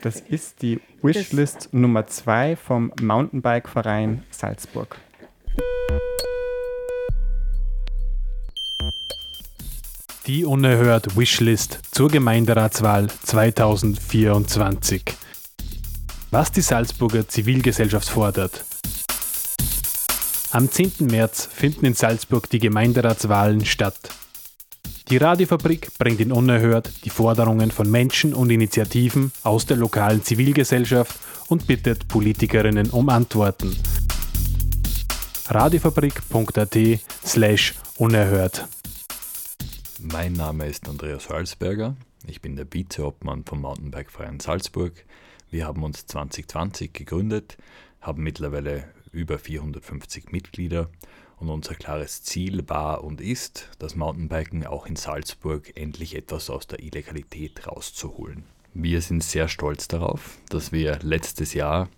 Das 0.05 0.21
ist 0.21 0.61
die 0.61 0.83
Wishlist 1.01 1.57
das 1.57 1.73
Nummer 1.73 2.07
2 2.07 2.57
vom 2.57 2.93
Mountainbike-Verein 3.01 4.23
Salzburg. 4.31 4.99
Die 10.27 10.45
unerhört 10.45 11.17
Wishlist 11.17 11.81
zur 11.91 12.11
Gemeinderatswahl 12.11 13.09
2024. 13.09 15.05
Was 16.31 16.53
die 16.53 16.61
Salzburger 16.61 17.27
Zivilgesellschaft 17.27 18.11
fordert. 18.11 18.63
Am 20.51 20.71
10. 20.71 21.07
März 21.07 21.49
finden 21.51 21.87
in 21.87 21.95
Salzburg 21.95 22.51
die 22.51 22.59
Gemeinderatswahlen 22.59 23.65
statt. 23.65 23.99
Die 25.11 25.19
Radiofabrik 25.19 25.99
bringt 25.99 26.21
in 26.21 26.33
Unerhört 26.33 27.05
die 27.05 27.11
Forderungen 27.11 27.71
von 27.71 27.91
Menschen 27.91 28.33
und 28.33 28.49
Initiativen 28.49 29.33
aus 29.43 29.67
der 29.67 29.77
lokalen 29.77 30.23
Zivilgesellschaft 30.23 31.19
und 31.49 31.67
bittet 31.67 32.09
Politikerinnen 32.09 32.89
um 32.89 33.11
Antworten. 33.11 33.77
radiofabrik.at 35.49 36.79
slash 37.23 37.75
unerhört. 37.99 38.67
Mein 40.01 40.33
Name 40.33 40.69
ist 40.69 40.89
Andreas 40.89 41.29
Halsberger. 41.29 41.97
Ich 42.27 42.41
bin 42.41 42.57
der 42.57 42.73
Vizeobmann 42.73 43.45
vom 43.45 43.61
Mountainbike-Verein 43.61 44.41
Salzburg. 44.41 45.05
Wir 45.51 45.67
haben 45.67 45.83
uns 45.83 46.07
2020 46.07 46.95
gegründet, 46.95 47.59
haben 48.01 48.23
mittlerweile 48.23 48.85
über 49.13 49.39
450 49.39 50.33
Mitglieder 50.33 50.89
und 51.45 51.51
unser 51.51 51.75
klares 51.75 52.23
Ziel 52.23 52.69
war 52.69 53.05
und 53.05 53.21
ist, 53.21 53.71
das 53.79 53.95
Mountainbiken 53.95 54.67
auch 54.67 54.87
in 54.87 54.97
Salzburg 54.97 55.73
endlich 55.77 56.17
etwas 56.17 56.51
aus 56.51 56.67
der 56.67 56.81
Illegalität 56.81 57.67
rauszuholen. 57.67 58.45
Wir 58.73 59.01
sind 59.01 59.23
sehr 59.23 59.49
stolz 59.49 59.87
darauf, 59.87 60.39
dass 60.49 60.73
wir 60.73 60.99
letztes 61.03 61.55
Jahr 61.55 61.89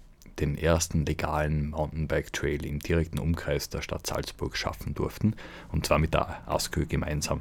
den 0.40 0.58
ersten 0.58 1.06
legalen 1.06 1.70
Mountainbike-Trail 1.70 2.66
im 2.66 2.80
direkten 2.80 3.18
Umkreis 3.18 3.70
der 3.70 3.80
Stadt 3.80 4.06
Salzburg 4.06 4.56
schaffen 4.56 4.94
durften, 4.94 5.34
und 5.72 5.86
zwar 5.86 5.98
mit 5.98 6.12
der 6.12 6.46
ASKÖ 6.46 6.86
gemeinsam. 6.86 7.40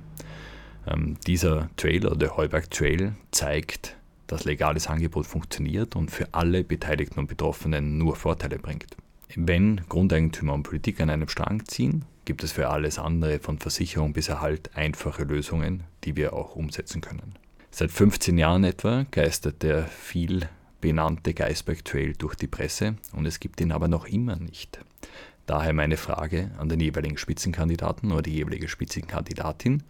Ähm, 0.87 1.17
dieser 1.27 1.69
Trail 1.75 2.05
oder 2.05 2.15
der 2.15 2.37
Heuberg 2.37 2.69
Trail 2.71 3.15
zeigt, 3.31 3.97
dass 4.27 4.45
legales 4.45 4.87
Angebot 4.87 5.25
funktioniert 5.25 5.95
und 5.95 6.11
für 6.11 6.27
alle 6.33 6.63
Beteiligten 6.63 7.19
und 7.19 7.27
Betroffenen 7.27 7.97
nur 7.97 8.15
Vorteile 8.15 8.57
bringt. 8.59 8.95
Wenn 9.37 9.81
Grundeigentümer 9.89 10.53
und 10.53 10.63
Politik 10.63 11.01
an 11.01 11.09
einem 11.09 11.27
Strang 11.27 11.65
ziehen, 11.65 12.05
gibt 12.23 12.43
es 12.43 12.53
für 12.53 12.69
alles 12.69 12.97
andere 12.97 13.39
von 13.39 13.59
Versicherung 13.59 14.13
bis 14.13 14.29
Erhalt 14.29 14.75
einfache 14.75 15.23
Lösungen, 15.23 15.83
die 16.05 16.15
wir 16.15 16.31
auch 16.33 16.55
umsetzen 16.55 17.01
können. 17.01 17.35
Seit 17.69 17.91
15 17.91 18.37
Jahren 18.37 18.63
etwa 18.63 19.05
geistert 19.11 19.61
der 19.61 19.83
viel 19.87 20.47
benannte 20.79 21.33
Geisberg 21.33 21.83
Trail 21.83 22.13
durch 22.13 22.35
die 22.35 22.47
Presse 22.47 22.95
und 23.11 23.25
es 23.25 23.41
gibt 23.41 23.59
ihn 23.59 23.73
aber 23.73 23.89
noch 23.89 24.05
immer 24.05 24.37
nicht. 24.37 24.79
Daher 25.45 25.73
meine 25.73 25.97
Frage 25.97 26.51
an 26.57 26.69
den 26.69 26.79
jeweiligen 26.79 27.17
Spitzenkandidaten 27.17 28.13
oder 28.13 28.21
die 28.21 28.33
jeweilige 28.33 28.69
Spitzenkandidatin. 28.69 29.83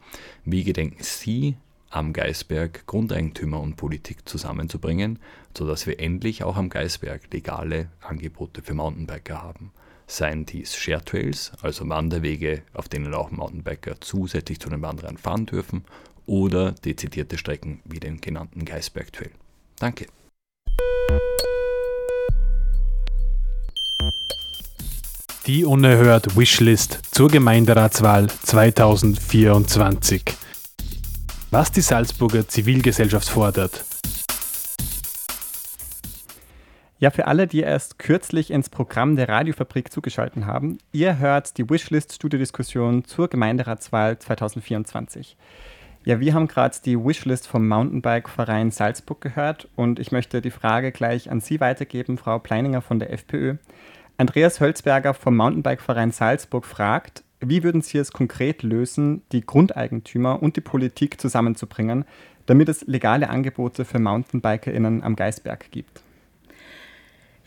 Wie 0.44 0.64
gedenken 0.64 1.04
Sie 1.04 1.56
am 1.96 2.12
Geisberg 2.12 2.86
Grundeigentümer 2.88 3.62
und 3.62 3.78
Politik 3.78 4.28
zusammenzubringen, 4.28 5.20
sodass 5.58 5.88
wir 5.88 6.00
endlich 6.00 6.44
auch 6.44 6.58
am 6.58 6.68
Geisberg 6.70 7.32
legale 7.32 7.90
Angebote 8.02 8.62
für 8.62 8.74
Mountainbiker 8.74 9.42
haben. 9.42 9.72
Seien 10.06 10.46
dies 10.46 10.76
Share 10.76 11.04
Trails, 11.04 11.54
also 11.62 11.88
Wanderwege, 11.88 12.64
auf 12.74 12.90
denen 12.90 13.14
auch 13.14 13.32
Mountainbiker 13.32 13.96
zusätzlich 14.02 14.60
zu 14.60 14.70
den 14.70 14.82
Wanderern 14.82 15.18
fahren 15.18 15.46
dürfen, 15.46 15.86
oder 16.26 16.74
dezidierte 16.74 17.38
Strecken 17.38 17.80
wie 17.86 18.00
den 18.00 18.20
genannten 18.20 18.66
Geisberg 18.66 19.14
Trail. 19.14 19.32
Danke. 19.80 20.08
Die 25.48 25.64
unerhört 25.64 26.36
Wishlist 26.36 27.00
zur 27.12 27.30
Gemeinderatswahl 27.30 28.28
2024 28.28 30.24
was 31.56 31.72
die 31.72 31.80
Salzburger 31.80 32.46
Zivilgesellschaft 32.46 33.30
fordert. 33.30 33.86
Ja, 37.00 37.12
für 37.12 37.28
alle, 37.28 37.48
die 37.48 37.62
erst 37.62 37.98
kürzlich 37.98 38.52
ins 38.52 38.68
Programm 38.68 39.15
der 39.15 39.30
Radiofabrik 39.30 39.89
zugeschaltet 39.89 40.46
haben, 40.46 40.80
ihr 40.91 41.18
hört 41.18 41.58
die 41.58 41.70
Wishlist-Studiodiskussion 41.70 43.06
zur 43.06 43.30
Gemeinderatswahl 43.30 44.20
2024. 44.20 45.38
Ja, 46.04 46.20
wir 46.20 46.34
haben 46.34 46.50
gerade 46.50 46.76
die 46.84 46.98
Wishlist 46.98 47.48
vom 47.48 47.70
Mountainbike-Verein 47.70 48.72
Salzburg 48.72 49.22
gehört 49.22 49.70
und 49.78 49.98
ich 50.00 50.12
möchte 50.12 50.41
die 50.41 50.52
Frage 50.52 50.91
gleich 50.91 51.32
an 51.32 51.39
Sie 51.39 51.62
weitergeben, 51.62 52.18
Frau 52.18 52.38
Pleininger 52.38 52.82
von 52.82 53.00
der 53.00 53.13
FPÖ. 53.13 53.56
Andreas 54.18 54.60
Hölzberger 54.60 55.13
vom 55.13 55.38
Mountainbike-Verein 55.38 56.12
Salzburg 56.12 56.65
fragt, 56.65 57.24
wie 57.39 57.63
würden 57.63 57.82
Sie 57.82 57.98
es 57.98 58.12
konkret 58.12 58.63
lösen, 58.63 59.21
die 59.32 59.45
Grundeigentümer 59.45 60.41
und 60.41 60.56
die 60.56 60.62
Politik 60.62 61.19
zusammenzubringen, 61.19 62.06
damit 62.45 62.69
es 62.69 62.86
legale 62.88 63.30
Angebote 63.30 63.86
für 63.86 64.00
MountainbikerInnen 64.00 65.04
am 65.04 65.15
Geisberg 65.15 65.71
gibt? 65.71 66.02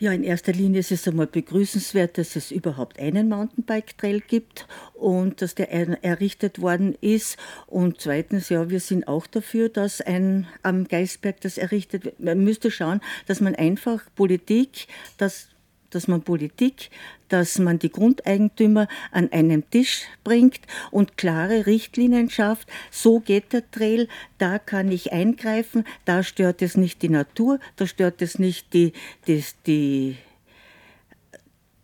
Ja, 0.01 0.13
in 0.13 0.23
erster 0.23 0.53
Linie 0.53 0.79
ist 0.79 0.93
es 0.93 1.05
einmal 1.09 1.27
begrüßenswert, 1.27 2.17
dass 2.17 2.37
es 2.37 2.51
überhaupt 2.51 2.99
einen 2.99 3.27
Mountainbike-Trail 3.27 4.21
gibt 4.21 4.65
und 4.93 5.41
dass 5.41 5.55
der 5.55 5.73
errichtet 5.73 6.61
worden 6.61 6.95
ist. 7.01 7.37
Und 7.67 7.99
zweitens, 7.99 8.47
ja, 8.47 8.69
wir 8.69 8.79
sind 8.79 9.09
auch 9.09 9.27
dafür, 9.27 9.67
dass 9.67 9.99
ein 9.99 10.47
am 10.63 10.87
Geisberg 10.87 11.41
das 11.41 11.57
errichtet 11.57 12.05
wird. 12.05 12.17
Man 12.21 12.45
müsste 12.45 12.71
schauen, 12.71 13.01
dass 13.27 13.41
man 13.41 13.55
einfach 13.55 14.03
Politik, 14.15 14.87
das 15.17 15.49
dass 15.89 16.07
man 16.07 16.21
Politik, 16.21 16.91
dass 17.29 17.59
man 17.59 17.79
die 17.79 17.91
Grundeigentümer 17.91 18.87
an 19.11 19.31
einen 19.31 19.69
Tisch 19.69 20.03
bringt 20.23 20.61
und 20.91 21.17
klare 21.17 21.65
Richtlinien 21.65 22.29
schafft. 22.29 22.67
So 22.91 23.19
geht 23.19 23.53
der 23.53 23.69
Trail, 23.71 24.07
da 24.37 24.59
kann 24.59 24.91
ich 24.91 25.13
eingreifen, 25.13 25.85
da 26.05 26.23
stört 26.23 26.61
es 26.61 26.75
nicht 26.75 27.01
die 27.01 27.09
Natur, 27.09 27.59
da 27.75 27.87
stört 27.87 28.21
es 28.21 28.39
nicht 28.39 28.73
die, 28.73 28.93
die, 29.27 29.43
die, 29.65 30.17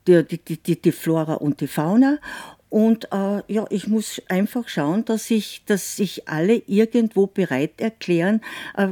die, 0.07 0.57
die, 0.57 0.81
die 0.81 0.91
Flora 0.91 1.35
und 1.35 1.61
die 1.61 1.67
Fauna. 1.67 2.19
Und 2.69 3.05
äh, 3.13 3.41
ja, 3.47 3.65
ich 3.69 3.87
muss 3.87 4.21
einfach 4.27 4.67
schauen, 4.67 5.05
dass 5.05 5.27
sich 5.27 5.63
dass 5.65 5.95
sich 5.95 6.27
alle 6.27 6.61
irgendwo 6.67 7.27
bereit 7.27 7.79
erklären, 7.79 8.41
äh, 8.75 8.89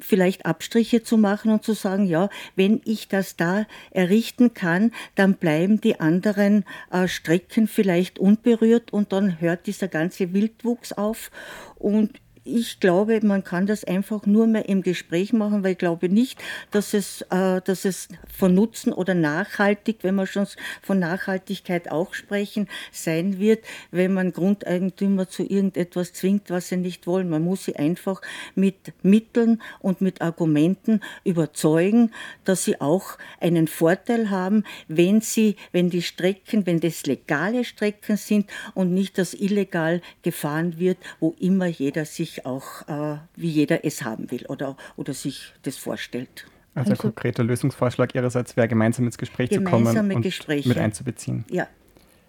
vielleicht 0.00 0.46
Abstriche 0.46 1.02
zu 1.02 1.16
machen 1.16 1.50
und 1.50 1.64
zu 1.64 1.72
sagen, 1.72 2.06
ja, 2.06 2.28
wenn 2.56 2.80
ich 2.84 3.08
das 3.08 3.36
da 3.36 3.66
errichten 3.90 4.54
kann, 4.54 4.92
dann 5.14 5.34
bleiben 5.34 5.80
die 5.80 6.00
anderen 6.00 6.64
äh, 6.90 7.08
Strecken 7.08 7.66
vielleicht 7.66 8.18
unberührt 8.18 8.92
und 8.92 9.12
dann 9.12 9.40
hört 9.40 9.66
dieser 9.66 9.88
ganze 9.88 10.32
Wildwuchs 10.32 10.92
auf. 10.92 11.30
Und 11.76 12.20
ich 12.56 12.80
glaube, 12.80 13.20
man 13.22 13.44
kann 13.44 13.66
das 13.66 13.84
einfach 13.84 14.26
nur 14.26 14.46
mehr 14.46 14.68
im 14.68 14.82
Gespräch 14.82 15.32
machen, 15.32 15.62
weil 15.62 15.72
ich 15.72 15.78
glaube 15.78 16.08
nicht, 16.08 16.38
dass 16.70 16.94
es, 16.94 17.22
äh, 17.30 17.60
dass 17.62 17.84
es 17.84 18.08
von 18.36 18.54
Nutzen 18.54 18.92
oder 18.92 19.14
nachhaltig, 19.14 19.98
wenn 20.02 20.14
wir 20.16 20.26
schon 20.26 20.46
von 20.82 20.98
Nachhaltigkeit 20.98 21.90
auch 21.90 22.14
sprechen, 22.14 22.68
sein 22.92 23.38
wird, 23.38 23.64
wenn 23.90 24.12
man 24.12 24.32
Grundeigentümer 24.32 25.28
zu 25.28 25.42
irgendetwas 25.42 26.12
zwingt, 26.12 26.50
was 26.50 26.68
sie 26.68 26.76
nicht 26.76 27.06
wollen. 27.06 27.28
Man 27.28 27.44
muss 27.44 27.64
sie 27.64 27.76
einfach 27.76 28.20
mit 28.54 28.92
Mitteln 29.02 29.62
und 29.80 30.00
mit 30.00 30.22
Argumenten 30.22 31.00
überzeugen, 31.24 32.12
dass 32.44 32.64
sie 32.64 32.80
auch 32.80 33.18
einen 33.40 33.68
Vorteil 33.68 34.30
haben, 34.30 34.64
wenn 34.88 35.20
sie, 35.20 35.56
wenn 35.72 35.90
die 35.90 36.02
Strecken, 36.02 36.66
wenn 36.66 36.80
das 36.80 37.06
legale 37.06 37.64
Strecken 37.64 38.16
sind 38.16 38.50
und 38.74 38.92
nicht 38.92 39.18
das 39.18 39.34
illegal 39.34 40.00
gefahren 40.22 40.78
wird, 40.78 40.98
wo 41.18 41.34
immer 41.38 41.66
jeder 41.66 42.04
sich 42.04 42.39
auch, 42.44 42.88
äh, 42.88 43.18
wie 43.36 43.48
jeder 43.48 43.84
es 43.84 44.02
haben 44.02 44.30
will 44.30 44.46
oder, 44.46 44.76
oder 44.96 45.12
sich 45.14 45.52
das 45.62 45.76
vorstellt. 45.76 46.46
Also, 46.74 46.90
also 46.90 47.02
ein 47.02 47.14
konkreter 47.14 47.42
Lösungsvorschlag 47.42 48.14
Ihrerseits 48.14 48.56
wäre, 48.56 48.68
gemeinsam 48.68 49.06
ins 49.06 49.18
Gespräch 49.18 49.50
zu 49.50 49.62
kommen 49.62 50.12
und 50.12 50.22
Gespräche. 50.22 50.68
mit 50.68 50.78
einzubeziehen. 50.78 51.44
Ja, 51.50 51.66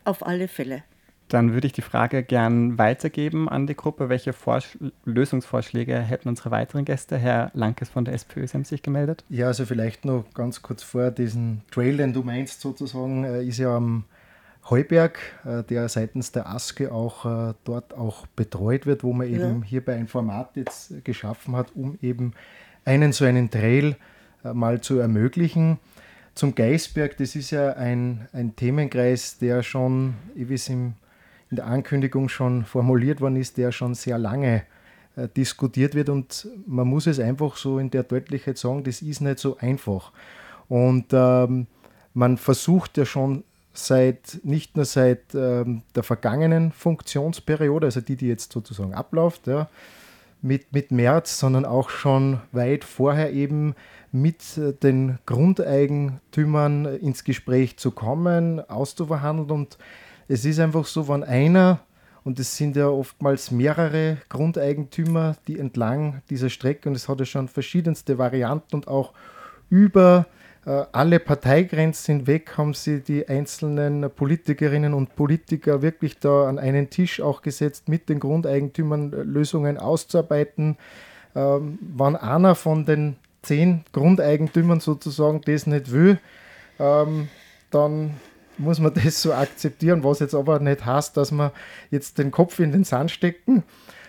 auf 0.04 0.26
alle 0.26 0.48
Fälle. 0.48 0.84
Dann 1.32 1.54
würde 1.54 1.68
ich 1.68 1.72
die 1.72 1.82
Frage 1.82 2.24
gern 2.24 2.78
weitergeben 2.78 3.48
an 3.48 3.66
die 3.66 3.76
Gruppe. 3.76 4.10
Welche 4.10 4.34
Vorsch 4.34 4.78
Lösungsvorschläge 5.06 5.98
hätten 5.98 6.28
unsere 6.28 6.52
weiteren 6.52 6.84
Gäste? 6.84 7.18
Herr 7.18 7.52
Lankes 7.54 7.88
von 7.88 8.04
der 8.04 8.14
SPÖ, 8.16 8.46
Sie 8.46 8.54
haben 8.56 8.66
sich 8.66 8.84
gemeldet. 8.84 9.24
Ja, 9.30 9.48
also 9.48 9.66
vielleicht 9.66 10.04
noch 10.04 10.26
ganz 10.34 10.62
kurz 10.62 10.84
vor, 10.84 11.10
diesen 11.10 11.62
Trail, 11.72 11.96
den 11.96 12.12
du 12.12 12.24
meinst 12.24 12.60
sozusagen, 12.60 13.24
äh, 13.24 13.46
ist 13.46 13.60
ja 13.60 13.78
am 13.78 14.04
Heuberg, 14.70 15.20
äh, 15.46 15.64
der 15.64 15.90
seitens 15.90 16.32
der 16.32 16.48
ASKE 16.48 16.92
auch 16.92 17.26
äh, 17.26 17.54
dort 17.64 17.94
auch 17.94 18.28
betreut 18.28 18.86
wird, 18.86 19.04
wo 19.04 19.14
man 19.14 19.32
ja. 19.32 19.40
eben 19.40 19.64
hierbei 19.64 19.96
ein 19.96 20.08
Format 20.08 20.56
jetzt 20.56 21.04
geschaffen 21.04 21.56
hat, 21.56 21.76
um 21.76 21.98
eben 22.02 22.34
einen 22.86 23.12
so 23.12 23.26
einen 23.26 23.50
Trail 23.50 23.96
äh, 24.44 24.54
mal 24.54 24.82
zu 24.82 25.00
ermöglichen. 25.00 25.80
zum 26.36 26.56
Geisberg, 26.56 27.18
das 27.18 27.36
ist 27.36 27.52
ja 27.52 27.74
ein, 27.74 28.28
ein 28.34 28.56
Themenkreis, 28.56 29.38
der 29.40 29.64
schon, 29.64 30.16
wie 30.36 30.54
es 30.54 30.70
in 30.70 30.96
der 31.50 31.68
Ankündigung 31.68 32.30
schon 32.30 32.64
formuliert 32.64 33.20
worden 33.20 33.36
ist, 33.36 33.58
der 33.58 33.72
schon 33.72 33.94
sehr 33.96 34.18
lange 34.18 34.64
äh, 35.16 35.28
diskutiert 35.28 35.96
wird 35.96 36.08
und 36.08 36.48
man 36.66 36.88
muss 36.88 37.08
es 37.08 37.20
einfach 37.20 37.58
so 37.58 37.80
in 37.80 37.90
der 37.92 38.04
Deutlichkeit 38.04 38.58
sagen, 38.58 38.84
das 38.84 39.02
ist 39.02 39.20
nicht 39.20 39.40
so 39.40 39.58
einfach. 39.58 40.14
Und 40.70 41.08
ähm, 41.12 41.68
man 42.14 42.38
versucht 42.38 42.98
ja 42.98 43.06
schon 43.06 43.44
seit, 43.74 44.40
nicht 44.44 44.76
nur 44.76 44.86
seit 44.86 45.34
ähm, 45.34 45.84
der 45.96 46.04
vergangenen 46.04 46.72
Funktionsperiode, 46.72 47.88
also 47.88 48.02
die, 48.02 48.16
die 48.16 48.28
jetzt 48.28 48.52
sozusagen 48.52 48.94
abläuft, 48.94 49.48
ja, 49.48 49.70
mit, 50.42 50.74
mit 50.74 50.92
März, 50.92 51.40
sondern 51.40 51.66
auch 51.66 51.90
schon 51.90 52.42
weit 52.52 52.84
vorher 52.84 53.32
eben 53.32 53.76
mit 54.12 54.58
äh, 54.58 54.74
den 54.74 55.20
Grundeigentümern 55.26 56.86
ins 56.86 57.24
Gespräch 57.24 57.78
zu 57.78 57.92
kommen, 57.92 58.60
auszuverhandeln. 58.70 59.52
Und 59.52 59.78
es 60.28 60.44
ist 60.46 60.60
einfach 60.60 60.86
so, 60.86 61.08
wenn 61.08 61.24
einer, 61.24 61.80
und 62.24 62.40
es 62.40 62.58
sind 62.58 62.76
ja 62.76 62.88
oftmals 62.88 63.52
mehrere 63.52 64.18
Grundeigentümer, 64.30 65.38
die 65.48 65.58
entlang 65.58 66.22
dieser 66.30 66.50
Strecke, 66.50 66.90
und 66.90 66.96
es 66.96 67.08
hat 67.08 67.20
ja 67.20 67.26
schon 67.26 67.48
verschiedenste 67.48 68.18
Varianten 68.18 68.76
und 68.76 68.88
auch 68.88 69.14
über 69.70 70.26
äh, 70.28 70.41
alle 70.70 71.20
Parteigrenzen 71.20 72.18
hinweg 72.18 72.56
haben 72.56 72.76
sie 72.76 73.02
die 73.02 73.28
einzelnen 73.28 74.10
Politikerinnen 74.12 74.94
und 74.94 75.16
Politiker 75.16 75.82
wirklich 75.82 76.20
da 76.20 76.48
an 76.48 76.60
einen 76.60 76.92
Tisch 76.92 77.20
auch 77.20 77.42
gesetzt, 77.42 77.90
mit 77.90 78.10
den 78.10 78.20
Grundeigentümern 78.20 79.12
äh, 79.12 79.24
Lösungen 79.24 79.78
auszuarbeiten. 79.78 80.78
Ähm, 81.36 81.80
wenn 81.82 82.16
einer 82.16 82.54
von 82.54 82.86
den 82.86 83.16
zehn 83.42 83.84
Grundeigentümern 83.92 84.80
sozusagen 84.82 85.42
das 85.42 85.66
nicht 85.66 85.92
will, 85.92 86.20
ähm, 86.78 87.30
dann 87.72 88.20
muss 88.60 88.80
man 88.80 88.94
das 89.04 89.20
so 89.20 89.34
akzeptieren, 89.34 90.04
was 90.04 90.20
jetzt 90.20 90.36
aber 90.36 90.60
nicht 90.60 90.86
heißt, 90.86 91.18
dass 91.18 91.32
man 91.32 91.50
jetzt 91.90 92.20
den 92.20 92.30
Kopf 92.30 92.60
in 92.60 92.72
den 92.72 92.84
Sand 92.84 93.10
stecken 93.10 93.64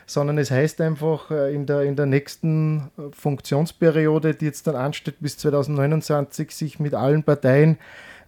sondern 0.06 0.38
es 0.38 0.50
heißt 0.50 0.80
einfach 0.80 1.30
äh, 1.30 1.54
in 1.54 1.66
der, 1.66 1.82
in 1.82 1.96
der 1.96 2.06
nächsten 2.06 2.90
äh, 2.98 3.02
Funktionsperiode, 3.12 4.34
die 4.34 4.46
jetzt 4.46 4.66
dann 4.66 4.76
ansteht 4.76 5.16
bis 5.20 5.38
2029, 5.38 6.50
sich 6.50 6.80
mit 6.80 6.94
allen 6.94 7.22
Parteien 7.22 7.78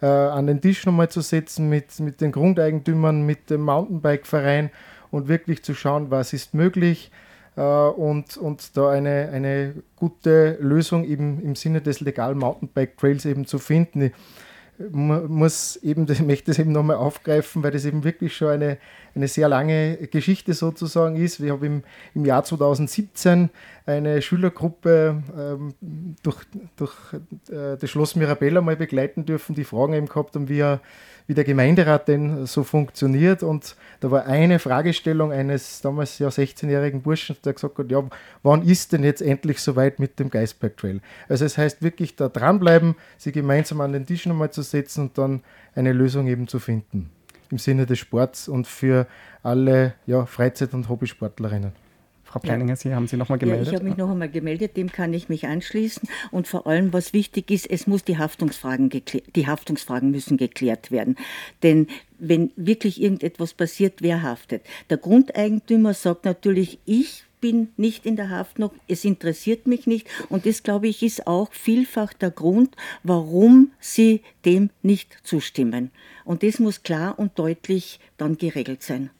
äh, 0.00 0.06
an 0.06 0.46
den 0.46 0.60
Tisch 0.60 0.86
nochmal 0.86 1.08
zu 1.08 1.20
setzen, 1.20 1.68
mit, 1.68 1.98
mit 2.00 2.20
den 2.20 2.32
Grundeigentümern, 2.32 3.24
mit 3.24 3.50
dem 3.50 3.62
Mountainbike-Verein 3.62 4.70
und 5.10 5.28
wirklich 5.28 5.62
zu 5.62 5.74
schauen, 5.74 6.10
was 6.10 6.32
ist 6.32 6.54
möglich 6.54 7.10
äh, 7.56 7.60
und, 7.60 8.36
und 8.36 8.76
da 8.76 8.90
eine, 8.90 9.30
eine 9.32 9.74
gute 9.96 10.58
Lösung 10.60 11.04
eben 11.04 11.40
im 11.40 11.54
Sinne 11.54 11.80
des 11.80 12.00
legalen 12.00 12.38
Mountainbike-Trails 12.38 13.24
eben 13.24 13.46
zu 13.46 13.58
finden. 13.58 14.12
Ich, 14.78 14.92
muss 14.92 15.76
eben, 15.76 16.06
ich 16.10 16.22
möchte 16.22 16.50
das 16.50 16.58
eben 16.58 16.72
nochmal 16.72 16.96
aufgreifen, 16.96 17.62
weil 17.62 17.70
das 17.70 17.84
eben 17.84 18.04
wirklich 18.04 18.36
schon 18.36 18.48
eine, 18.48 18.78
eine 19.14 19.28
sehr 19.28 19.48
lange 19.48 19.96
Geschichte 20.08 20.54
sozusagen 20.54 21.16
ist. 21.16 21.42
Wir 21.42 21.52
haben 21.52 21.64
im, 21.64 21.82
im 22.14 22.24
Jahr 22.24 22.44
2017 22.44 23.50
eine 23.86 24.22
Schülergruppe 24.22 25.22
ähm, 25.38 25.74
durch, 26.22 26.42
durch 26.76 26.94
äh, 27.50 27.76
das 27.76 27.90
Schloss 27.90 28.16
Mirabella 28.16 28.60
mal 28.60 28.76
begleiten 28.76 29.26
dürfen, 29.26 29.54
die 29.54 29.64
Fragen 29.64 29.94
eben 29.94 30.08
gehabt 30.08 30.34
haben, 30.34 30.48
wie 30.48 30.60
er 30.60 30.80
wie 31.26 31.34
der 31.34 31.44
Gemeinderat 31.44 32.08
denn 32.08 32.46
so 32.46 32.64
funktioniert. 32.64 33.42
Und 33.42 33.76
da 34.00 34.10
war 34.10 34.26
eine 34.26 34.58
Fragestellung 34.58 35.32
eines 35.32 35.80
damals 35.80 36.18
ja 36.18 36.28
16-jährigen 36.28 37.02
Burschen, 37.02 37.36
der 37.44 37.54
gesagt 37.54 37.78
hat, 37.78 37.90
ja, 37.90 38.02
wann 38.42 38.62
ist 38.62 38.92
denn 38.92 39.04
jetzt 39.04 39.22
endlich 39.22 39.60
soweit 39.60 39.98
mit 39.98 40.18
dem 40.18 40.30
Geisberg 40.30 40.76
Trail? 40.76 41.00
Also 41.28 41.44
es 41.44 41.56
heißt 41.56 41.82
wirklich 41.82 42.16
da 42.16 42.28
dranbleiben, 42.28 42.94
sie 43.16 43.32
gemeinsam 43.32 43.80
an 43.80 43.92
den 43.92 44.06
Tisch 44.06 44.26
nochmal 44.26 44.50
zu 44.50 44.62
setzen 44.62 45.02
und 45.04 45.18
dann 45.18 45.42
eine 45.74 45.92
Lösung 45.92 46.26
eben 46.26 46.46
zu 46.48 46.58
finden. 46.58 47.10
Im 47.50 47.58
Sinne 47.58 47.86
des 47.86 47.98
Sports 47.98 48.48
und 48.48 48.66
für 48.66 49.06
alle 49.42 49.94
ja, 50.06 50.26
Freizeit- 50.26 50.74
und 50.74 50.88
Hobbysportlerinnen. 50.88 51.83
Frau 52.34 52.40
Pleininger, 52.40 52.74
Sie 52.74 52.92
haben 52.92 53.06
Sie 53.06 53.16
noch 53.16 53.28
mal 53.28 53.38
gemeldet? 53.38 53.66
Ja, 53.66 53.72
ich 53.74 53.76
habe 53.76 53.88
mich 53.88 53.96
noch 53.96 54.10
einmal 54.10 54.28
gemeldet, 54.28 54.76
dem 54.76 54.90
kann 54.90 55.14
ich 55.14 55.28
mich 55.28 55.46
anschließen. 55.46 56.08
Und 56.32 56.48
vor 56.48 56.66
allem, 56.66 56.92
was 56.92 57.12
wichtig 57.12 57.48
ist, 57.48 57.70
es 57.70 57.86
muss 57.86 58.02
die 58.02 58.18
Haftungsfragen, 58.18 58.90
die 58.90 59.46
Haftungsfragen 59.46 60.10
müssen 60.10 60.36
geklärt 60.36 60.90
werden. 60.90 61.14
Denn 61.62 61.86
wenn 62.18 62.50
wirklich 62.56 63.00
irgendetwas 63.00 63.54
passiert, 63.54 64.02
wer 64.02 64.22
haftet? 64.22 64.64
Der 64.90 64.96
Grundeigentümer 64.96 65.94
sagt 65.94 66.24
natürlich, 66.24 66.80
ich 66.86 67.22
bin 67.40 67.68
nicht 67.76 68.04
in 68.04 68.16
der 68.16 68.30
Haftung, 68.30 68.72
es 68.88 69.04
interessiert 69.04 69.68
mich 69.68 69.86
nicht. 69.86 70.08
Und 70.28 70.44
das, 70.44 70.64
glaube 70.64 70.88
ich, 70.88 71.04
ist 71.04 71.28
auch 71.28 71.52
vielfach 71.52 72.12
der 72.14 72.32
Grund, 72.32 72.74
warum 73.04 73.70
sie 73.78 74.22
dem 74.44 74.70
nicht 74.82 75.18
zustimmen. 75.22 75.92
Und 76.24 76.42
das 76.42 76.58
muss 76.58 76.82
klar 76.82 77.16
und 77.16 77.38
deutlich 77.38 78.00
dann 78.16 78.38
geregelt 78.38 78.82
sein. 78.82 79.10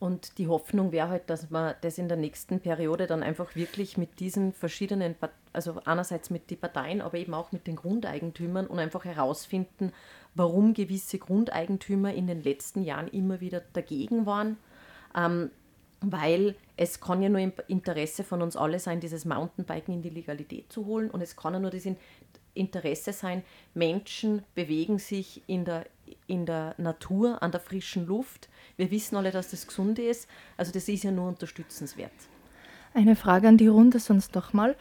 Und 0.00 0.38
die 0.38 0.46
Hoffnung 0.46 0.92
wäre 0.92 1.08
halt, 1.08 1.28
dass 1.28 1.50
man 1.50 1.74
das 1.80 1.98
in 1.98 2.08
der 2.08 2.16
nächsten 2.16 2.60
Periode 2.60 3.06
dann 3.06 3.22
einfach 3.22 3.56
wirklich 3.56 3.96
mit 3.96 4.20
diesen 4.20 4.52
verschiedenen, 4.52 5.16
also 5.52 5.80
einerseits 5.84 6.30
mit 6.30 6.50
den 6.50 6.58
Parteien, 6.58 7.00
aber 7.00 7.18
eben 7.18 7.34
auch 7.34 7.50
mit 7.50 7.66
den 7.66 7.76
Grundeigentümern 7.76 8.68
und 8.68 8.78
einfach 8.78 9.04
herausfinden, 9.04 9.92
warum 10.34 10.72
gewisse 10.72 11.18
Grundeigentümer 11.18 12.14
in 12.14 12.28
den 12.28 12.42
letzten 12.42 12.84
Jahren 12.84 13.08
immer 13.08 13.40
wieder 13.40 13.62
dagegen 13.72 14.24
waren. 14.24 14.56
Ähm, 15.16 15.50
weil 16.00 16.54
es 16.76 17.00
kann 17.00 17.22
ja 17.22 17.28
nur 17.28 17.40
im 17.40 17.52
Interesse 17.66 18.22
von 18.22 18.40
uns 18.40 18.56
alle 18.56 18.78
sein, 18.78 19.00
dieses 19.00 19.24
Mountainbiken 19.24 19.94
in 19.94 20.02
die 20.02 20.10
Legalität 20.10 20.72
zu 20.72 20.86
holen 20.86 21.10
und 21.10 21.20
es 21.20 21.34
kann 21.34 21.54
ja 21.54 21.58
nur 21.58 21.70
das 21.70 21.88
Interesse 22.54 23.12
sein, 23.12 23.42
Menschen 23.74 24.42
bewegen 24.54 24.98
sich 24.98 25.42
in 25.48 25.64
der, 25.64 25.86
in 26.26 26.46
der 26.46 26.74
Natur, 26.78 27.42
an 27.42 27.50
der 27.50 27.60
frischen 27.60 28.06
Luft, 28.06 28.48
wir 28.78 28.90
wissen 28.90 29.16
alle, 29.16 29.30
dass 29.30 29.50
das 29.50 29.66
gesund 29.66 29.98
ist. 29.98 30.28
Also 30.56 30.72
das 30.72 30.88
ist 30.88 31.04
ja 31.04 31.10
nur 31.10 31.28
unterstützenswert. 31.28 32.12
Eine 32.94 33.16
Frage 33.16 33.48
an 33.48 33.58
die 33.58 33.66
Runde 33.66 33.98
sonst 33.98 34.34
doch 34.34 34.54
mal. 34.54 34.74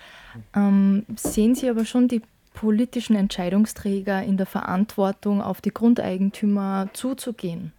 Ähm, 0.56 1.06
sehen 1.18 1.56
Sie 1.56 1.70
aber 1.70 1.84
schon 1.84 2.08
die 2.08 2.22
politischen 2.54 3.16
Entscheidungsträger 3.16 4.24
in 4.24 4.38
der 4.38 4.46
Verantwortung, 4.46 5.42
auf 5.42 5.62
die 5.62 5.74
Grundeigentümer 5.74 6.90
zuzugehen? 6.94 7.74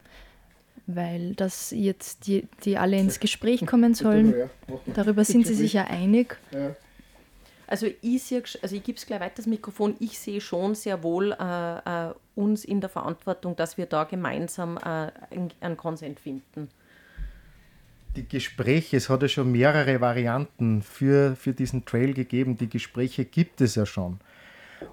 Weil 0.86 1.34
das 1.34 1.70
jetzt 1.70 2.26
die, 2.26 2.46
die 2.64 2.78
alle 2.78 2.98
ins 2.98 3.20
Gespräch 3.20 3.66
kommen 3.66 3.94
sollen, 3.94 4.34
darüber 4.86 5.24
sind 5.24 5.46
Sie 5.46 5.54
sich 5.54 5.72
ja 5.72 5.84
einig. 5.84 6.38
Also 7.68 7.86
ich, 8.00 8.22
sehe, 8.22 8.42
also 8.62 8.74
ich 8.74 8.82
gebe 8.82 8.96
es 8.96 9.04
gleich 9.04 9.20
weiter 9.20 9.34
das 9.36 9.46
Mikrofon. 9.46 9.94
Ich 10.00 10.18
sehe 10.18 10.40
schon 10.40 10.74
sehr 10.74 11.02
wohl 11.02 11.32
äh, 11.32 12.08
äh, 12.08 12.14
uns 12.34 12.64
in 12.64 12.80
der 12.80 12.88
Verantwortung, 12.88 13.56
dass 13.56 13.76
wir 13.76 13.84
da 13.84 14.04
gemeinsam 14.04 14.78
äh, 14.78 15.10
einen 15.60 15.76
Konsens 15.76 16.18
finden. 16.18 16.70
Die 18.16 18.26
Gespräche, 18.26 18.96
es 18.96 19.10
hat 19.10 19.20
ja 19.20 19.28
schon 19.28 19.52
mehrere 19.52 20.00
Varianten 20.00 20.80
für, 20.80 21.36
für 21.36 21.52
diesen 21.52 21.84
Trail 21.84 22.14
gegeben. 22.14 22.56
Die 22.56 22.70
Gespräche 22.70 23.26
gibt 23.26 23.60
es 23.60 23.74
ja 23.74 23.84
schon. 23.84 24.18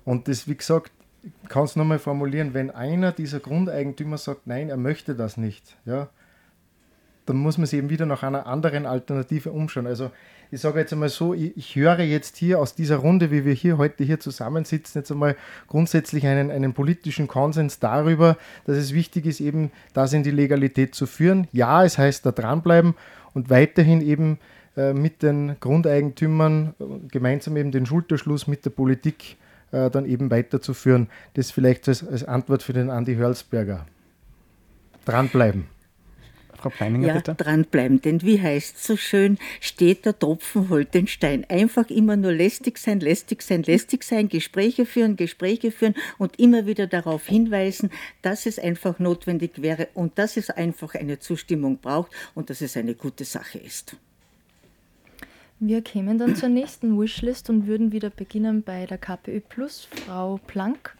Und 0.03 0.27
das, 0.27 0.49
wie 0.49 0.55
gesagt, 0.55 0.91
kann 1.47 1.63
es 1.63 1.77
nochmal 1.77 1.99
formulieren, 1.99 2.53
wenn 2.53 2.71
einer 2.71 3.13
dieser 3.13 3.39
Grundeigentümer 3.39 4.17
sagt, 4.17 4.47
nein, 4.47 4.69
er 4.69 4.77
möchte 4.77 5.15
das 5.15 5.37
nicht, 5.37 5.77
ja, 5.85 6.09
dann 7.25 7.37
muss 7.37 7.57
man 7.57 7.65
sich 7.67 7.79
eben 7.79 7.89
wieder 7.89 8.05
nach 8.05 8.23
einer 8.23 8.45
anderen 8.45 8.85
Alternative 8.85 9.51
umschauen. 9.51 9.87
Also 9.87 10.11
ich 10.51 10.61
sage 10.61 10.79
jetzt 10.79 10.93
einmal 10.93 11.09
so, 11.09 11.33
ich, 11.33 11.57
ich, 11.57 11.75
höre 11.75 11.99
jetzt 11.99 12.37
hier 12.37 12.59
aus 12.59 12.75
dieser 12.75 12.97
Runde, 12.97 13.31
wie 13.31 13.45
wir 13.45 13.53
hier 13.53 13.77
heute 13.77 14.03
hier 14.03 14.19
zusammensitzen, 14.19 15.01
jetzt 15.01 15.11
einmal 15.11 15.35
grundsätzlich 15.67 16.25
einen, 16.27 16.51
einen 16.51 16.73
politischen 16.73 17.27
Konsens 17.27 17.79
darüber, 17.79 18.37
dass 18.65 18.77
es 18.77 18.93
wichtig 18.93 19.25
ist, 19.25 19.39
eben 19.39 19.71
das 19.93 20.13
in 20.13 20.23
die 20.23 20.31
Legalität 20.31 20.93
zu 20.93 21.07
führen. 21.07 21.47
Ja, 21.51 21.83
es 21.83 21.97
heißt 21.97 22.25
da 22.25 22.31
dranbleiben 22.31 22.93
und 23.33 23.49
weiterhin 23.49 24.01
eben 24.01 24.39
äh, 24.77 24.93
mit 24.93 25.23
den 25.23 25.55
Grundeigentümern 25.59 26.75
äh, 26.79 26.83
gemeinsam 27.09 27.57
eben 27.57 27.71
den 27.71 27.85
Schulterschluss 27.85 28.45
mit 28.45 28.65
der 28.65 28.69
Politik 28.69 29.37
äh, 29.71 29.89
dann 29.89 30.05
eben 30.05 30.29
weiterzuführen. 30.29 31.07
Das 31.33 31.51
vielleicht 31.51 31.87
als, 31.87 32.07
als 32.07 32.23
Antwort 32.23 32.61
für 32.61 32.73
den 32.73 32.89
Andi 32.89 33.15
Hörlsberger. 33.15 33.85
Dranbleiben. 35.05 35.74
Frau 36.65 36.71
Pleininger, 36.71 37.07
ja, 37.09 37.13
bitte. 37.13 37.35
dranbleiben. 37.35 38.01
Denn 38.01 38.23
wie 38.23 38.41
heißt 38.41 38.77
es 38.77 38.87
so 38.87 38.97
schön, 38.97 39.37
steht 39.61 40.03
der 40.03 40.17
Tropfen, 40.17 40.69
holt 40.69 40.95
den 40.95 41.05
Stein. 41.05 41.45
Einfach 41.47 41.91
immer 41.91 42.15
nur 42.15 42.31
lästig 42.31 42.79
sein, 42.79 42.99
lästig 42.99 43.43
sein, 43.43 43.61
lästig 43.61 44.03
sein, 44.03 44.29
Gespräche 44.29 44.87
führen, 44.87 45.15
Gespräche 45.15 45.69
führen 45.69 45.93
und 46.17 46.39
immer 46.39 46.65
wieder 46.65 46.87
darauf 46.87 47.27
hinweisen, 47.27 47.91
dass 48.23 48.47
es 48.47 48.57
einfach 48.57 48.97
notwendig 48.97 49.61
wäre 49.61 49.89
und 49.93 50.17
dass 50.17 50.37
es 50.37 50.49
einfach 50.49 50.95
eine 50.95 51.19
Zustimmung 51.19 51.77
braucht 51.77 52.11
und 52.33 52.49
dass 52.49 52.61
es 52.61 52.75
eine 52.75 52.95
gute 52.95 53.25
Sache 53.25 53.59
ist. 53.59 53.95
Wir 55.59 55.83
kämen 55.83 56.17
dann 56.17 56.35
zur 56.35 56.49
nächsten 56.49 56.99
Wishlist 56.99 57.51
und 57.51 57.67
würden 57.67 57.91
wieder 57.91 58.09
beginnen 58.09 58.63
bei 58.63 58.87
der 58.87 58.97
KPÖ 58.97 59.39
Plus. 59.39 59.87
Frau 60.07 60.39
Planck. 60.47 60.97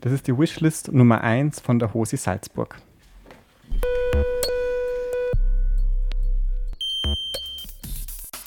Das 0.00 0.12
ist 0.12 0.26
die 0.26 0.36
Wishlist 0.36 0.92
Nummer 0.92 1.20
1 1.20 1.60
von 1.60 1.78
der 1.78 1.94
HOSI 1.94 2.16
Salzburg. 2.16 2.80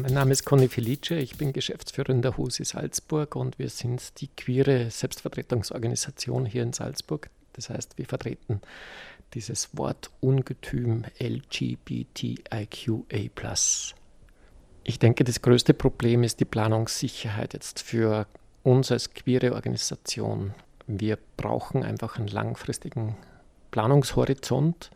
Mein 0.00 0.14
Name 0.14 0.30
ist 0.30 0.44
Conny 0.44 0.68
Felice, 0.68 1.16
ich 1.16 1.36
bin 1.38 1.52
Geschäftsführer 1.52 2.14
der 2.14 2.36
HUSI 2.36 2.64
Salzburg 2.64 3.34
und 3.34 3.58
wir 3.58 3.68
sind 3.68 4.20
die 4.20 4.28
queere 4.28 4.92
Selbstvertretungsorganisation 4.92 6.46
hier 6.46 6.62
in 6.62 6.72
Salzburg. 6.72 7.30
Das 7.54 7.68
heißt, 7.68 7.98
wir 7.98 8.06
vertreten 8.06 8.60
dieses 9.34 9.76
Wort 9.76 10.12
Ungetüm 10.20 11.04
LGBTIQA. 11.18 12.62
Ich 14.84 15.00
denke, 15.00 15.24
das 15.24 15.42
größte 15.42 15.74
Problem 15.74 16.22
ist 16.22 16.38
die 16.38 16.44
Planungssicherheit 16.44 17.54
jetzt 17.54 17.82
für 17.82 18.28
uns 18.62 18.92
als 18.92 19.14
queere 19.14 19.52
Organisation. 19.54 20.54
Wir 20.86 21.18
brauchen 21.36 21.82
einfach 21.82 22.18
einen 22.18 22.28
langfristigen 22.28 23.16
Planungshorizont, 23.72 24.92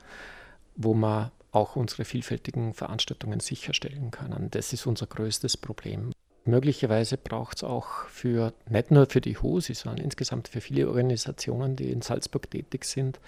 wo 0.77 0.95
man 0.95 1.33
auch 1.53 1.77
unsere 1.77 2.05
vielfältigen 2.05 2.75
Veranstaltungen 2.75 3.41
sicherstellen 3.41 4.11
können. 4.11 4.49
Das 4.51 4.73
ist 4.73 4.87
unser 4.87 5.07
größtes 5.07 5.59
Problem. 5.59 6.13
Möglicherweise 6.45 7.19
braucht 7.19 7.59
es 7.59 7.65
auch 7.65 8.07
für, 8.07 8.53
nicht 8.69 8.91
nur 8.91 9.07
für 9.07 9.21
die 9.21 9.37
HOSI, 9.37 9.75
sondern 9.75 10.05
insgesamt 10.05 10.49
für 10.49 10.61
viele 10.61 10.89
Organisationen, 10.89 11.77
die 11.77 11.93
in 11.93 12.03
Salzburg 12.03 12.51
tätig 12.51 12.85
sind, 12.85 13.21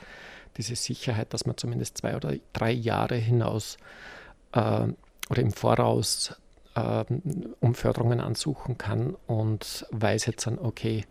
diese 0.56 0.74
Sicherheit, 0.74 1.32
dass 1.32 1.46
man 1.46 1.56
zumindest 1.56 1.98
zwei 1.98 2.16
oder 2.16 2.34
drei 2.52 2.72
Jahre 2.72 3.16
hinaus 3.16 3.76
äh, 4.52 4.88
oder 5.30 5.42
im 5.42 5.52
Voraus 5.52 6.34
äh, 6.74 7.04
um 7.60 7.74
Förderungen 7.74 8.20
ansuchen 8.20 8.78
kann 8.78 9.16
und 9.26 9.86
weiß 9.90 10.26
jetzt 10.26 10.46
dann, 10.46 10.58
okay, 10.58 11.04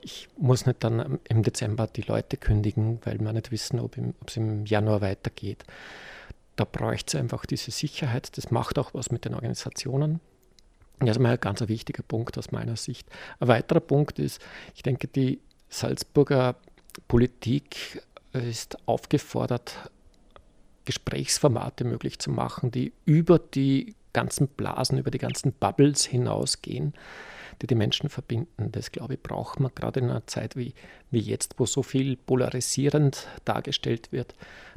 ich 0.00 0.28
muss 0.36 0.66
nicht 0.66 0.82
dann 0.82 1.18
im 1.28 1.42
Dezember 1.42 1.86
die 1.86 2.02
Leute 2.02 2.36
kündigen, 2.36 2.98
weil 3.04 3.18
wir 3.20 3.32
nicht 3.32 3.50
wissen, 3.52 3.80
ob 3.80 3.96
es 4.26 4.36
im 4.36 4.66
Januar 4.66 5.00
weitergeht. 5.00 5.64
Da 6.56 6.64
bräuchte 6.64 7.16
es 7.16 7.20
einfach 7.20 7.46
diese 7.46 7.70
Sicherheit. 7.70 8.36
Das 8.36 8.50
macht 8.50 8.78
auch 8.78 8.94
was 8.94 9.10
mit 9.10 9.24
den 9.24 9.34
Organisationen. 9.34 10.20
Das 11.00 11.16
ist 11.16 11.18
mal 11.18 11.32
ein 11.32 11.40
ganz 11.40 11.60
wichtiger 11.66 12.02
Punkt 12.02 12.38
aus 12.38 12.52
meiner 12.52 12.76
Sicht. 12.76 13.08
Ein 13.40 13.48
weiterer 13.48 13.80
Punkt 13.80 14.18
ist, 14.18 14.40
ich 14.74 14.82
denke, 14.82 15.08
die 15.08 15.40
Salzburger 15.68 16.56
Politik 17.08 18.02
ist 18.32 18.76
aufgefordert, 18.86 19.90
Gesprächsformate 20.84 21.84
möglich 21.84 22.18
zu 22.18 22.30
machen, 22.30 22.70
die 22.70 22.92
über 23.04 23.38
die 23.38 23.94
ganzen 24.12 24.48
Blasen, 24.48 24.98
über 24.98 25.10
die 25.10 25.18
ganzen 25.18 25.52
Bubbles 25.52 26.04
hinausgehen, 26.04 26.94
die 27.62 27.66
die 27.66 27.74
Menschen 27.74 28.08
verbinden. 28.08 28.70
Das, 28.72 28.92
glaube 28.92 29.14
ich, 29.14 29.22
braucht 29.22 29.60
man 29.60 29.72
gerade 29.74 30.00
in 30.00 30.10
einer 30.10 30.26
Zeit 30.26 30.56
wie, 30.56 30.74
wie 31.10 31.20
jetzt, 31.20 31.54
wo 31.58 31.66
so 31.66 31.82
viel 31.82 32.16
polarisierend 32.16 33.26
dargestellt 33.44 34.12
wird, 34.12 34.34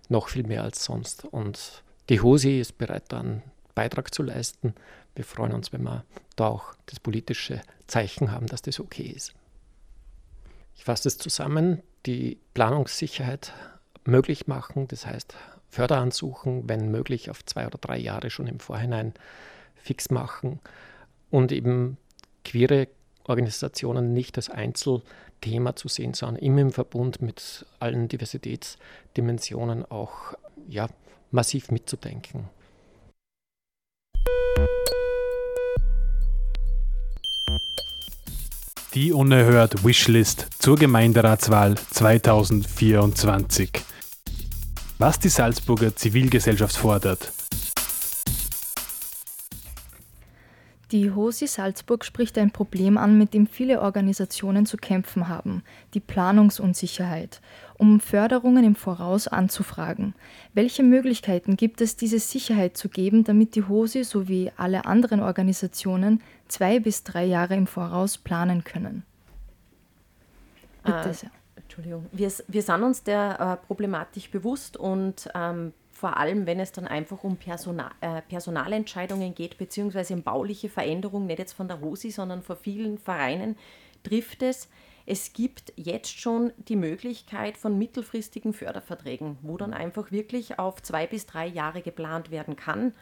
noch 0.09 0.30
viel 0.30 0.43
mehr 0.43 0.63
als 0.63 0.84
sonst. 0.84 1.25
Und 1.25 1.84
die 2.09 2.21
HOSI 2.21 2.59
ist 2.59 2.78
bereit, 2.78 3.05
da 3.09 3.19
einen 3.19 3.43
Beitrag 3.75 4.13
zu 4.13 4.23
leisten. 4.23 4.73
Wir 5.15 5.25
freuen 5.25 5.53
uns, 5.53 5.73
wenn 5.73 5.84
wir 5.84 6.05
da 6.36 6.47
auch 6.47 6.73
das 6.86 6.99
politische 6.99 7.61
Zeichen 7.88 8.32
haben, 8.32 8.47
dass 8.47 8.61
das 8.61 8.80
okay 8.80 9.13
ist. 9.15 9.34
Ich 10.75 10.84
fasse 10.84 11.07
es 11.07 11.17
zusammen, 11.17 11.82
die 12.05 12.38
Planungssicherheit 12.53 13.53
möglich 14.05 14.47
machen, 14.47 14.88
das 14.88 15.05
heißt 15.05 15.36
Förderansuchen, 15.69 16.69
wenn 16.69 16.91
möglich, 16.91 17.30
auf 17.30 17.43
zwei 17.45 17.67
oder 17.67 17.78
drei 17.78 17.97
Jahre 17.97 18.30
schon 18.30 18.47
im 18.47 18.59
Vorhinein 18.59 19.13
fix 19.75 20.09
machen 20.09 20.59
und 21.30 21.51
eben 21.51 21.97
queere 22.48 22.88
Organisationen 23.26 24.14
nicht 24.14 24.38
als 24.38 24.50
Einzelthema 24.50 25.76
zu 25.76 25.89
sehen, 25.89 26.14
sondern 26.14 26.41
immer 26.41 26.62
im 26.62 26.72
Verbund 26.72 27.22
mit 27.22 27.66
allen 27.80 28.08
Diversitätsdimensionen 28.08 29.86
auch 29.86 30.34
ja, 30.68 30.88
massiv 31.32 31.70
mitzudenken. 31.72 32.45
Die 38.93 39.12
unerhört 39.12 39.84
Wishlist 39.84 40.48
zur 40.58 40.78
Gemeinderatswahl 40.78 41.76
2024. 41.91 43.70
Was 44.98 45.20
die 45.20 45.30
Salzburger 45.30 45.95
Zivilgesellschaft 45.95 46.78
fordert. 46.78 47.32
Die 50.91 51.11
HOSI 51.11 51.47
Salzburg 51.47 52.05
spricht 52.05 52.38
ein 52.38 52.51
Problem 52.51 52.97
an, 52.97 53.17
mit 53.17 53.33
dem 53.33 53.45
viele 53.45 53.81
Organisationen 53.81 54.65
zu 54.65 54.77
kämpfen 54.77 55.27
haben, 55.27 55.63
die 55.93 55.99
Planungsunsicherheit, 55.99 57.41
um 57.77 57.99
Förderungen 57.99 58.63
im 58.63 58.75
Voraus 58.75 59.27
anzufragen. 59.27 60.15
Welche 60.53 60.83
Möglichkeiten 60.83 61.57
gibt 61.57 61.81
es, 61.81 61.97
diese 61.97 62.19
Sicherheit 62.19 62.77
zu 62.77 62.88
geben, 62.88 63.25
damit 63.25 63.55
die 63.55 63.63
HOSI 63.63 64.05
sowie 64.05 64.51
alle 64.55 64.85
anderen 64.85 65.19
Organisationen 65.19 66.21
zwei 66.47 66.79
bis 66.79 67.03
drei 67.03 67.25
Jahre 67.25 67.55
im 67.55 67.67
Voraus 67.67 68.17
planen 68.17 68.63
können? 68.63 69.03
Bitte 70.85 71.13
sehr. 71.13 71.29
Äh, 71.29 71.59
Entschuldigung. 71.59 72.05
Wir, 72.13 72.31
wir 72.47 72.61
sind 72.61 72.83
uns 72.83 73.03
der 73.03 73.59
äh, 73.61 73.65
Problematik 73.67 74.31
bewusst 74.31 74.77
und 74.77 75.29
ähm, 75.35 75.73
vor 75.98 76.18
allem 76.18 76.45
wenn 76.45 76.60
es 76.60 76.72
dann 76.72 76.88
einfach 76.88 77.24
um 77.24 77.38
Personal, 77.38 77.89
äh, 78.02 78.22
Personalentscheidungen 78.22 79.34
geht, 79.34 79.58
beziehungsweise 79.58 80.14
um 80.14 80.22
bauliche 80.22 80.70
Veränderungen, 80.70 81.26
nicht 81.26 81.39
jetzt 81.39 81.54
von 81.54 81.68
der 81.68 81.78
ROSI, 81.78 82.12
sondern 82.12 82.43
von 82.43 82.56
vielen 82.56 83.00
Vereinen, 83.00 83.58
trifft 84.04 84.43
es. 84.43 84.70
Es 85.08 85.34
gibt 85.34 85.74
jetzt 85.76 86.20
schon 86.20 86.54
die 86.68 86.76
Möglichkeit 86.76 87.58
von 87.58 87.80
mittelfristigen 87.80 88.54
Förderverträgen, 88.54 89.39
wo 89.41 89.58
dann 89.58 89.74
einfach 89.74 90.12
wirklich 90.12 90.60
auf 90.60 90.84
zwei 90.84 91.08
bis 91.08 91.26
drei 91.26 91.48
Jahre 91.48 91.82
geplant 91.82 92.30
werden 92.30 92.56
kann. 92.56 92.93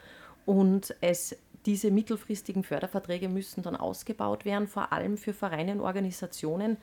Und 0.45 0.95
es, 1.01 1.35
diese 1.65 1.91
mittelfristigen 1.91 2.63
Förderverträge 2.63 3.27
müssen 3.27 3.61
dann 3.61 3.75
ausgebaut 3.75 4.45
werden, 4.45 4.67
vor 4.67 4.93
allem 4.93 5.17
für 5.17 5.33
Vereine 5.33 5.73
und 5.73 5.81
Organisationen, 5.81 6.77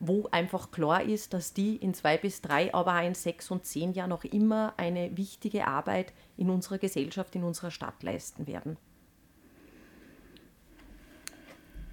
wo 0.00 0.28
einfach 0.32 0.70
klar 0.70 1.02
ist, 1.02 1.34
dass 1.34 1.52
die 1.52 1.76
in 1.76 1.94
zwei 1.94 2.16
bis 2.16 2.40
drei, 2.40 2.72
aber 2.74 2.98
auch 2.98 3.06
in 3.06 3.14
sechs 3.14 3.50
und 3.50 3.66
zehn 3.66 3.92
Jahren 3.92 4.10
noch 4.10 4.24
immer 4.24 4.74
eine 4.78 5.16
wichtige 5.16 5.66
Arbeit 5.66 6.12
in 6.36 6.50
unserer 6.50 6.78
Gesellschaft, 6.78 7.36
in 7.36 7.44
unserer 7.44 7.70
Stadt 7.70 8.02
leisten 8.02 8.46
werden. 8.46 8.78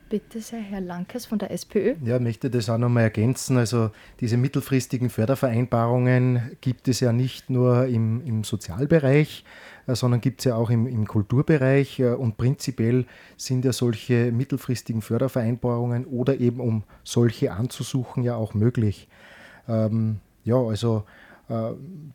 Bitte 0.10 0.40
sehr, 0.40 0.62
Herr 0.62 0.80
Lankes 0.80 1.26
von 1.26 1.38
der 1.38 1.52
SPÖ. 1.52 1.96
Ja, 2.02 2.18
möchte 2.20 2.50
das 2.50 2.70
auch 2.70 2.78
nochmal 2.78 3.04
ergänzen. 3.04 3.58
Also 3.58 3.92
diese 4.22 4.38
mittelfristigen 4.38 5.10
Fördervereinbarungen 5.10 6.52
gibt 6.62 6.88
es 6.88 7.02
ja 7.02 7.12
nicht 7.12 7.50
nur 7.50 7.88
im, 7.88 8.22
im 8.26 8.46
Sozialbereich, 8.46 9.44
äh, 9.86 9.96
sondern 9.96 10.22
gibt 10.22 10.40
es 10.40 10.46
ja 10.46 10.56
auch 10.56 10.70
im, 10.70 10.88
im 10.88 11.06
Kulturbereich. 11.08 12.00
Äh, 12.00 12.14
und 12.14 12.38
prinzipiell 12.38 13.06
sind 13.36 13.66
ja 13.66 13.74
solche 13.74 14.32
mittelfristigen 14.32 15.02
Fördervereinbarungen 15.02 16.06
oder 16.06 16.40
eben 16.40 16.62
um 16.62 16.84
solche 17.04 17.52
anzusuchen 17.52 18.24
ja 18.24 18.36
auch 18.36 18.54
möglich. 18.54 19.10
Ähm, 19.68 20.22
ja, 20.46 20.56
also 20.56 21.04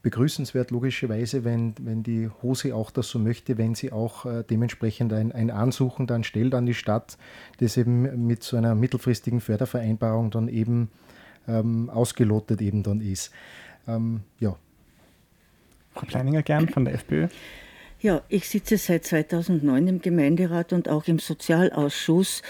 begrüßenswert 0.03 0.71
logischerweise, 0.71 1.43
wenn, 1.45 1.75
wenn 1.81 2.03
die 2.03 2.29
Hose 2.43 2.75
auch 2.75 2.91
das 2.91 3.09
so 3.09 3.19
möchte, 3.19 3.57
wenn 3.57 3.75
sie 3.75 3.91
auch 3.91 4.27
äh, 4.27 4.45
dementsprechend 4.49 5.13
ein, 5.13 5.33
ein 5.33 5.51
Ansuchen 5.51 6.07
dann 6.07 6.23
stellt 6.23 6.55
an 6.55 6.67
die 6.67 6.75
Stadt, 6.75 7.17
das 7.59 7.79
eben 7.79 8.27
mit 8.27 8.43
so 8.43 8.59
einer 8.59 8.75
mittelfristigen 8.75 9.41
Fördervereinbarung 9.41 10.31
dann 10.31 10.49
eben 10.49 10.91
ähm, 11.49 11.89
ausgelotet 11.89 12.61
eben 12.61 12.83
dann 12.83 13.01
ist. 13.01 13.33
Ähm, 13.89 14.21
ja. 14.39 14.55
Frau 15.95 16.07
Kleininger 16.07 16.43
gern 16.43 16.69
von 16.69 16.85
der 16.85 16.95
FPÖ. 16.95 17.29
Ja, 18.03 18.21
ich 18.29 18.49
sitze 18.49 18.79
seit 18.79 19.05
2009 19.05 19.87
im 19.87 20.03
Gemeinderat 20.03 20.73
und 20.73 20.89
auch 20.89 21.07
im 21.07 21.21
Sozialausschuss. 21.21 22.43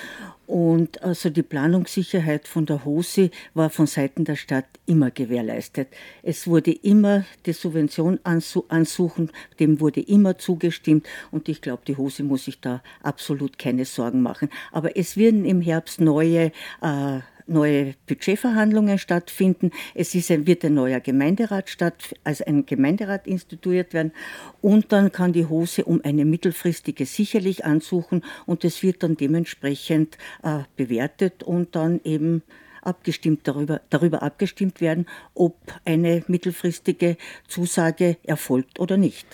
Und 0.47 1.03
also 1.03 1.29
die 1.29 1.43
Planungssicherheit 1.43 2.49
von 2.49 2.65
der 2.65 2.87
HOSI 2.87 3.31
war 3.53 3.69
von 3.69 3.87
Seiten 3.87 4.25
der 4.25 4.37
Stadt 4.37 4.65
immer 4.87 5.11
gewährleistet. 5.11 5.89
Es 6.23 6.47
wurde 6.47 6.73
immer 6.73 7.27
die 7.45 7.53
Subvention 7.53 8.19
ansuchen, 8.23 9.31
dem 9.61 9.79
wurde 9.79 10.01
immer 10.01 10.39
zugestimmt. 10.39 11.07
Und 11.31 11.51
ich 11.51 11.61
glaube, 11.61 11.83
die 11.87 11.99
HOSI 11.99 12.23
muss 12.23 12.47
sich 12.47 12.59
da 12.59 12.83
absolut 13.03 13.59
keine 13.59 13.85
Sorgen 13.85 14.23
machen. 14.23 14.49
Aber 14.73 14.97
es 14.97 15.19
werden 15.19 15.45
im 15.45 15.61
Herbst 15.61 16.01
neue 16.01 16.51
äh, 16.81 17.21
neue 17.47 17.95
Budgetverhandlungen 18.07 18.99
stattfinden. 18.99 19.71
Es 19.95 20.15
ist 20.15 20.31
ein, 20.31 20.47
wird 20.47 20.65
ein 20.65 20.75
neuer 20.75 21.01
Gemeinderat 21.01 21.71
statt, 21.71 22.15
also 22.25 22.45
ein 22.45 22.67
Gemeinderat 22.67 23.27
instituiert 23.27 23.93
werden. 23.95 24.13
Und 24.61 24.93
dann 24.93 25.13
kann 25.13 25.33
die 25.33 25.47
Hose 25.47 25.85
um 25.85 26.01
eine 26.05 26.25
mittelfristige 26.25 27.07
sicherlich 27.07 27.65
ansuchen 27.65 28.25
und 28.47 28.65
es 28.65 28.83
wird 28.83 29.03
dann 29.03 29.17
dementsprechend 29.17 30.19
äh, 30.43 30.61
bewertet 30.77 31.43
und 31.43 31.75
dann 31.75 32.01
eben 32.05 32.43
abgestimmt 32.83 33.47
darüber, 33.47 33.81
darüber 33.91 34.23
abgestimmt 34.23 34.81
werden, 34.81 35.07
ob 35.35 35.57
eine 35.85 36.25
mittelfristige 36.27 37.17
Zusage 37.49 38.17
erfolgt 38.25 38.81
oder 38.81 38.97
nicht. 38.97 39.27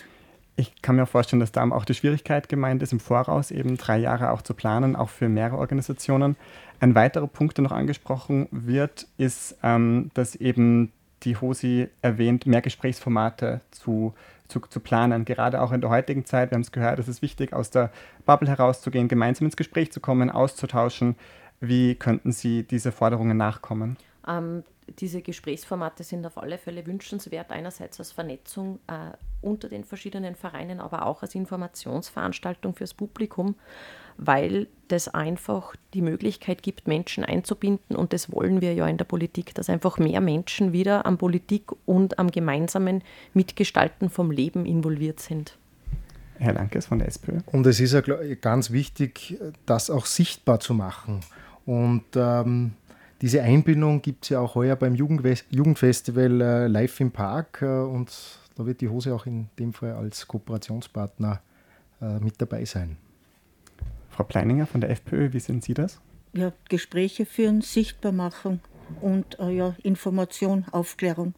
Ich 0.59 0.81
kann 0.81 0.97
mir 0.97 1.05
vorstellen, 1.05 1.39
dass 1.39 1.53
da 1.53 1.63
auch 1.71 1.85
die 1.85 1.93
Schwierigkeit 1.93 2.49
gemeint 2.49 2.83
ist, 2.83 2.91
im 2.91 2.99
Voraus 2.99 3.49
eben 3.49 3.77
drei 3.77 3.97
Jahre 3.97 4.31
auch 4.31 4.41
zu 4.41 4.53
planen, 4.53 4.97
auch 4.97 5.07
für 5.07 5.29
mehrere 5.29 5.57
Organisationen. 5.57 6.35
Ein 6.81 6.95
weiterer 6.95 7.27
Punkt, 7.27 7.57
der 7.57 7.63
noch 7.63 7.71
angesprochen 7.71 8.49
wird, 8.51 9.07
ist, 9.17 9.55
ähm, 9.63 10.11
dass 10.15 10.35
eben 10.35 10.91
die 11.23 11.37
HOSI 11.37 11.87
erwähnt, 12.01 12.45
mehr 12.45 12.61
Gesprächsformate 12.61 13.61
zu, 13.71 14.13
zu, 14.49 14.59
zu, 14.59 14.81
planen. 14.81 15.23
Gerade 15.23 15.61
auch 15.61 15.71
in 15.71 15.79
der 15.79 15.91
heutigen 15.91 16.25
Zeit, 16.25 16.51
wir 16.51 16.55
haben 16.55 16.61
es 16.63 16.73
gehört, 16.73 16.99
es 16.99 17.07
ist 17.07 17.21
wichtig, 17.21 17.53
aus 17.53 17.69
der 17.69 17.89
Bubble 18.25 18.49
herauszugehen, 18.49 19.07
gemeinsam 19.07 19.45
ins 19.45 19.55
Gespräch 19.55 19.93
zu 19.93 20.01
kommen, 20.01 20.29
auszutauschen. 20.29 21.15
Wie 21.61 21.95
könnten 21.95 22.33
Sie 22.33 22.63
diese 22.63 22.91
Forderungen 22.91 23.37
nachkommen? 23.37 23.95
Ähm, 24.27 24.63
diese 24.91 25.21
Gesprächsformate 25.21 26.03
sind 26.03 26.25
auf 26.25 26.37
alle 26.37 26.57
Fälle 26.57 26.85
wünschenswert, 26.85 27.51
einerseits 27.51 27.99
als 27.99 28.11
Vernetzung 28.11 28.79
äh, 28.87 29.11
unter 29.41 29.69
den 29.69 29.83
verschiedenen 29.83 30.35
Vereinen, 30.35 30.79
aber 30.79 31.05
auch 31.05 31.21
als 31.21 31.35
Informationsveranstaltung 31.35 32.75
fürs 32.75 32.93
Publikum, 32.93 33.55
weil 34.17 34.67
das 34.87 35.07
einfach 35.07 35.75
die 35.93 36.01
Möglichkeit 36.01 36.63
gibt, 36.63 36.87
Menschen 36.87 37.23
einzubinden 37.23 37.95
und 37.95 38.13
das 38.13 38.31
wollen 38.31 38.61
wir 38.61 38.73
ja 38.73 38.87
in 38.87 38.97
der 38.97 39.05
Politik, 39.05 39.53
dass 39.55 39.69
einfach 39.69 39.97
mehr 39.97 40.21
Menschen 40.21 40.73
wieder 40.73 41.05
am 41.05 41.17
Politik 41.17 41.71
und 41.85 42.19
am 42.19 42.31
gemeinsamen 42.31 43.03
Mitgestalten 43.33 44.09
vom 44.09 44.31
Leben 44.31 44.65
involviert 44.65 45.19
sind. 45.19 45.57
Herr 46.39 46.53
Lankes 46.53 46.85
von 46.85 46.99
der 46.99 47.07
SPÖ. 47.09 47.39
Und 47.47 47.67
es 47.67 47.79
ist 47.79 47.93
ja 47.93 48.01
ganz 48.01 48.71
wichtig, 48.71 49.37
das 49.65 49.89
auch 49.89 50.05
sichtbar 50.05 50.59
zu 50.59 50.73
machen. 50.73 51.19
Und 51.65 52.05
ähm, 52.15 52.73
diese 53.21 53.41
Einbindung 53.41 54.01
gibt 54.01 54.23
es 54.25 54.29
ja 54.29 54.39
auch 54.39 54.55
heuer 54.55 54.75
beim 54.75 54.95
Jugendfestival 54.95 56.41
äh, 56.41 56.67
Live 56.67 56.99
im 56.99 57.11
Park 57.11 57.61
äh, 57.61 57.65
und 57.65 58.11
da 58.55 58.65
wird 58.65 58.81
die 58.81 58.89
Hose 58.89 59.13
auch 59.13 59.25
in 59.25 59.49
dem 59.57 59.73
Fall 59.73 59.93
als 59.93 60.27
Kooperationspartner 60.27 61.41
äh, 62.01 62.19
mit 62.19 62.41
dabei 62.41 62.65
sein. 62.65 62.97
Frau 64.09 64.23
Pleininger 64.23 64.67
von 64.67 64.81
der 64.81 64.89
FPÖ, 64.89 65.33
wie 65.33 65.39
sehen 65.39 65.61
Sie 65.61 65.73
das? 65.73 65.99
Ja, 66.33 66.53
Gespräche 66.69 67.25
führen, 67.25 67.61
sichtbar 67.61 68.11
machen 68.11 68.61
und 69.01 69.39
äh, 69.39 69.51
ja, 69.51 69.75
Information, 69.83 70.65
Aufklärung. 70.71 71.33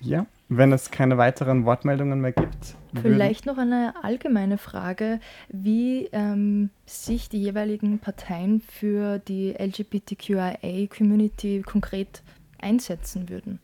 Ja, 0.00 0.26
wenn 0.48 0.72
es 0.72 0.90
keine 0.90 1.16
weiteren 1.18 1.64
Wortmeldungen 1.64 2.20
mehr 2.20 2.32
gibt. 2.32 2.74
Vielleicht 3.00 3.46
noch 3.46 3.58
eine 3.58 3.94
allgemeine 4.02 4.58
Frage, 4.58 5.20
wie 5.48 6.08
ähm, 6.12 6.70
sich 6.86 7.28
die 7.28 7.40
jeweiligen 7.40 8.00
Parteien 8.00 8.60
für 8.60 9.18
die 9.18 9.52
LGBTQIA-Community 9.52 11.62
konkret 11.62 12.22
einsetzen 12.58 13.28
würden. 13.28 13.60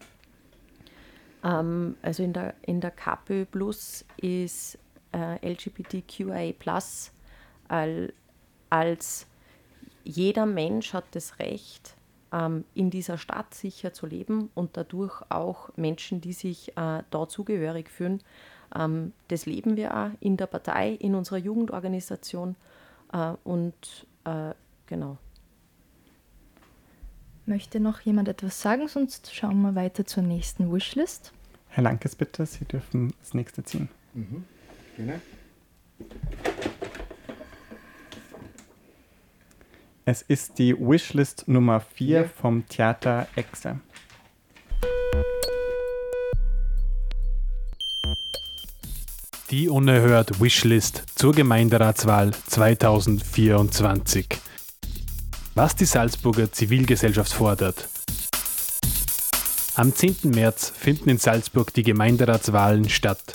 Ähm, 1.43 1.97
also 2.03 2.23
in 2.23 2.33
der, 2.33 2.55
in 2.63 2.81
der 2.81 2.93
KPÖ 2.93 3.47
Plus 3.47 4.05
ist 4.19 4.79
äh, 5.13 5.53
LGBTQIA 5.53 6.53
Plus 6.59 7.11
als, 7.69 8.13
als 8.71 9.27
jeder 10.05 10.47
Mensch 10.47 10.93
hat 10.93 11.05
das 11.13 11.39
Recht, 11.39 11.97
in 12.75 12.91
dieser 12.91 13.19
Stadt 13.19 13.55
sicher 13.55 13.93
zu 13.93 14.05
leben 14.05 14.51
und 14.55 14.77
dadurch 14.77 15.23
auch 15.31 15.71
Menschen, 15.77 16.21
die 16.21 16.33
sich 16.33 16.77
äh, 16.77 17.03
da 17.09 17.29
zugehörig 17.29 17.89
fühlen. 17.89 18.21
Ähm, 18.75 19.13
das 19.29 19.47
leben 19.47 19.77
wir 19.77 19.97
auch 19.97 20.11
in 20.21 20.37
der 20.37 20.47
Partei, 20.47 20.91
in 20.93 21.15
unserer 21.15 21.39
Jugendorganisation 21.39 22.57
äh, 23.13 23.33
und 23.45 24.07
äh, 24.25 24.53
genau. 24.87 25.19
Möchte 27.47 27.79
noch 27.79 28.01
jemand 28.01 28.29
etwas 28.29 28.61
sagen? 28.61 28.89
Sonst 28.89 29.33
schauen 29.35 29.63
wir 29.63 29.75
weiter 29.77 30.05
zur 30.05 30.25
nächsten 30.25 30.73
Wishlist. 30.73 31.33
Herr 31.69 31.85
Lankes, 31.85 32.17
bitte, 32.17 32.45
Sie 32.45 32.65
dürfen 32.65 33.13
das 33.21 33.35
nächste 33.35 33.63
ziehen. 33.63 33.89
Mhm. 34.15 34.45
Gerne. 34.97 35.21
Es 40.09 40.23
ist 40.23 40.61
die 40.61 40.73
Wishlist 40.79 41.49
Nummer 41.49 41.81
4 41.81 42.07
ja. 42.07 42.29
vom 42.29 42.65
Theater 42.69 43.27
Exe. 43.35 43.81
Die 49.51 49.69
unerhört 49.69 50.41
Wishlist 50.41 51.03
zur 51.17 51.35
Gemeinderatswahl 51.35 52.31
2024. 52.33 54.29
Was 55.57 55.75
die 55.75 55.87
Salzburger 55.87 56.53
Zivilgesellschaft 56.53 57.33
fordert. 57.33 57.89
Am 59.75 59.93
10. 59.93 60.31
März 60.31 60.71
finden 60.71 61.09
in 61.11 61.19
Salzburg 61.19 61.75
die 61.75 61.83
Gemeinderatswahlen 61.83 62.89
statt. 62.89 63.35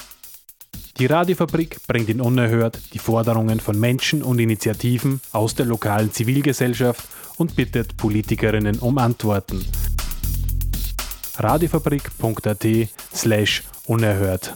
Die 1.01 1.07
Radiofabrik 1.07 1.77
bringt 1.87 2.09
in 2.09 2.21
Unerhört 2.21 2.93
die 2.93 2.99
Forderungen 2.99 3.59
von 3.59 3.79
Menschen 3.79 4.21
und 4.21 4.37
Initiativen 4.37 5.19
aus 5.31 5.55
der 5.55 5.65
lokalen 5.65 6.11
Zivilgesellschaft 6.11 7.07
und 7.37 7.55
bittet 7.55 7.97
Politikerinnen 7.97 8.77
um 8.77 8.99
Antworten. 8.99 9.65
radiofabrik.at 11.37 12.67
slash 13.15 13.63
unerhört. 13.87 14.55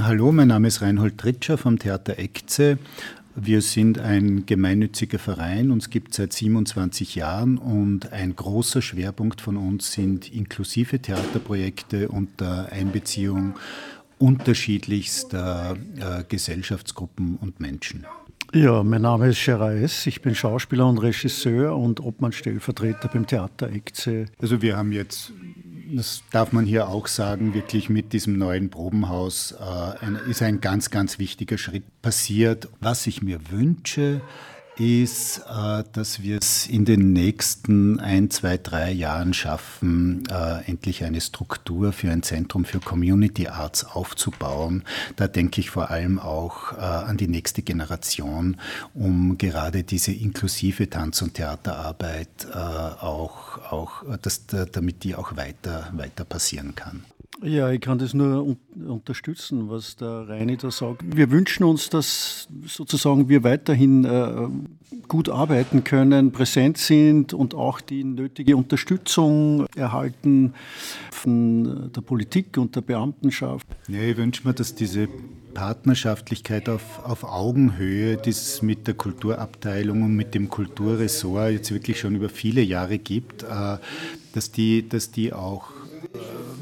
Hallo, 0.00 0.32
mein 0.32 0.48
Name 0.48 0.66
ist 0.66 0.82
Reinhold 0.82 1.18
Tritscher 1.18 1.56
vom 1.56 1.78
Theater 1.78 2.18
Ekze 2.18 2.78
wir 3.40 3.62
sind 3.62 3.98
ein 3.98 4.46
gemeinnütziger 4.46 5.18
Verein, 5.18 5.70
uns 5.70 5.90
gibt 5.90 6.10
es 6.10 6.16
seit 6.16 6.32
27 6.32 7.14
Jahren 7.14 7.58
und 7.58 8.12
ein 8.12 8.34
großer 8.34 8.82
Schwerpunkt 8.82 9.40
von 9.40 9.56
uns 9.56 9.92
sind 9.92 10.32
inklusive 10.34 11.00
Theaterprojekte 11.00 12.08
unter 12.08 12.72
Einbeziehung 12.72 13.54
unterschiedlichster 14.18 15.76
äh, 15.98 16.24
Gesellschaftsgruppen 16.28 17.36
und 17.40 17.60
Menschen. 17.60 18.04
Ja, 18.54 18.82
mein 18.82 19.02
Name 19.02 19.28
ist 19.28 19.38
Scherais, 19.38 20.06
ich 20.06 20.22
bin 20.22 20.34
Schauspieler 20.34 20.88
und 20.88 20.98
Regisseur 20.98 21.76
und 21.76 22.00
Obmann-Stellvertreter 22.00 23.08
beim 23.08 23.26
Theater 23.26 23.70
Ekze. 23.70 24.24
Also 24.40 24.62
wir 24.62 24.76
haben 24.76 24.90
jetzt 24.90 25.32
das 25.96 26.22
darf 26.30 26.52
man 26.52 26.64
hier 26.64 26.88
auch 26.88 27.06
sagen, 27.06 27.54
wirklich 27.54 27.88
mit 27.88 28.12
diesem 28.12 28.38
neuen 28.38 28.70
Probenhaus 28.70 29.52
äh, 29.52 30.30
ist 30.30 30.42
ein 30.42 30.60
ganz, 30.60 30.90
ganz 30.90 31.18
wichtiger 31.18 31.58
Schritt 31.58 31.84
passiert. 32.02 32.68
Was 32.80 33.06
ich 33.06 33.22
mir 33.22 33.50
wünsche, 33.50 34.20
ist, 34.78 35.38
äh, 35.48 35.84
dass 35.92 36.22
wir 36.22 36.38
es 36.38 36.66
in 36.66 36.84
den 36.84 37.12
nächsten 37.12 38.00
ein, 38.00 38.30
zwei, 38.30 38.56
drei 38.56 38.92
Jahren 38.92 39.34
schaffen, 39.34 40.24
äh, 40.30 40.64
endlich 40.68 41.04
eine 41.04 41.20
Struktur 41.20 41.92
für 41.92 42.10
ein 42.10 42.22
Zentrum 42.22 42.64
für 42.64 42.80
Community 42.80 43.48
Arts 43.48 43.84
aufzubauen. 43.84 44.84
Da 45.16 45.28
denke 45.28 45.60
ich 45.60 45.70
vor 45.70 45.90
allem 45.90 46.18
auch 46.18 46.72
äh, 46.72 46.76
an 46.76 47.16
die 47.16 47.28
nächste 47.28 47.62
Generation, 47.62 48.56
um 48.94 49.38
gerade 49.38 49.82
diese 49.82 50.12
inklusive 50.12 50.88
Tanz- 50.88 51.22
und 51.22 51.34
Theaterarbeit 51.34 52.28
auch, 53.00 53.58
auch 53.70 54.04
dass, 54.22 54.46
damit 54.46 55.04
die 55.04 55.14
auch 55.14 55.36
weiter, 55.36 55.90
weiter 55.92 56.24
passieren 56.24 56.74
kann. 56.74 57.04
Ja, 57.42 57.70
ich 57.70 57.80
kann 57.80 57.98
das 57.98 58.14
nur 58.14 58.44
un 58.44 58.56
unterstützen, 58.86 59.68
was 59.68 59.96
der 59.96 60.28
Reini 60.28 60.56
da 60.56 60.70
sagt. 60.70 61.02
Wir 61.04 61.30
wünschen 61.30 61.64
uns, 61.64 61.90
dass 61.90 62.48
sozusagen 62.66 63.28
wir 63.28 63.42
weiterhin 63.42 64.04
äh, 64.04 64.48
gut 65.08 65.28
arbeiten 65.28 65.82
können, 65.84 66.32
präsent 66.32 66.78
sind 66.78 67.34
und 67.34 67.54
auch 67.54 67.80
die 67.80 68.04
nötige 68.04 68.56
Unterstützung 68.56 69.66
erhalten 69.76 70.54
von 71.10 71.90
der 71.92 72.00
Politik 72.00 72.56
und 72.56 72.76
der 72.76 72.82
Beamtenschaft. 72.82 73.66
Ja, 73.88 74.00
ich 74.00 74.16
wünsche 74.16 74.46
mir, 74.46 74.54
dass 74.54 74.74
diese 74.74 75.08
Partnerschaftlichkeit 75.54 76.68
auf, 76.68 77.04
auf 77.04 77.24
Augenhöhe, 77.24 78.16
die 78.16 78.30
es 78.30 78.62
mit 78.62 78.86
der 78.86 78.94
Kulturabteilung 78.94 80.02
und 80.02 80.14
mit 80.14 80.34
dem 80.34 80.48
Kulturressort 80.48 81.50
jetzt 81.50 81.72
wirklich 81.72 81.98
schon 81.98 82.14
über 82.14 82.28
viele 82.28 82.62
Jahre 82.62 82.98
gibt, 82.98 83.42
äh, 83.42 83.78
dass, 84.34 84.52
die, 84.52 84.88
dass 84.88 85.10
die 85.10 85.32
auch 85.32 85.72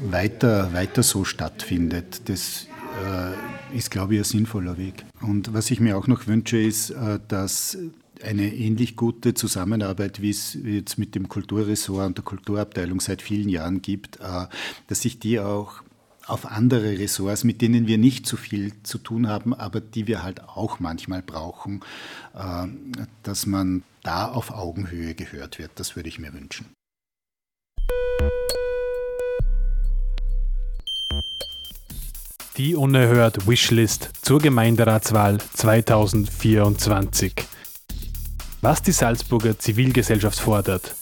weiter, 0.01 0.73
weiter 0.73 1.03
so 1.03 1.23
stattfindet. 1.23 2.29
Das 2.29 2.67
äh, 3.05 3.77
ist, 3.77 3.91
glaube 3.91 4.15
ich, 4.15 4.21
ein 4.21 4.23
sinnvoller 4.23 4.77
Weg. 4.77 5.05
Und 5.21 5.53
was 5.53 5.71
ich 5.71 5.79
mir 5.79 5.97
auch 5.97 6.07
noch 6.07 6.27
wünsche, 6.27 6.57
ist, 6.57 6.91
äh, 6.91 7.19
dass 7.27 7.77
eine 8.23 8.53
ähnlich 8.53 8.95
gute 8.95 9.33
Zusammenarbeit, 9.33 10.21
wie 10.21 10.31
es 10.31 10.57
jetzt 10.63 10.97
mit 10.97 11.15
dem 11.15 11.29
Kulturressort 11.29 12.07
und 12.07 12.17
der 12.17 12.25
Kulturabteilung 12.25 12.99
seit 12.99 13.21
vielen 13.21 13.49
Jahren 13.49 13.81
gibt, 13.81 14.17
äh, 14.17 14.47
dass 14.87 15.01
sich 15.01 15.19
die 15.19 15.39
auch 15.39 15.83
auf 16.25 16.45
andere 16.45 16.99
Ressorts, 16.99 17.43
mit 17.43 17.61
denen 17.61 17.87
wir 17.87 17.97
nicht 17.97 18.25
so 18.25 18.35
viel 18.35 18.73
zu 18.83 18.97
tun 18.97 19.27
haben, 19.27 19.53
aber 19.53 19.79
die 19.79 20.07
wir 20.07 20.23
halt 20.23 20.43
auch 20.43 20.79
manchmal 20.79 21.21
brauchen, 21.21 21.81
äh, 22.35 22.67
dass 23.23 23.45
man 23.45 23.83
da 24.03 24.27
auf 24.27 24.51
Augenhöhe 24.51 25.15
gehört 25.15 25.59
wird. 25.59 25.71
Das 25.75 25.95
würde 25.95 26.09
ich 26.09 26.19
mir 26.19 26.33
wünschen. 26.33 26.65
Die 32.57 32.75
unerhört 32.75 33.47
Wishlist 33.47 34.25
zur 34.25 34.39
Gemeinderatswahl 34.39 35.37
2024. 35.37 37.35
Was 38.61 38.81
die 38.81 38.93
Salzburger 38.93 39.59
Zivilgesellschaft 39.59 40.39
fordert. 40.39 40.95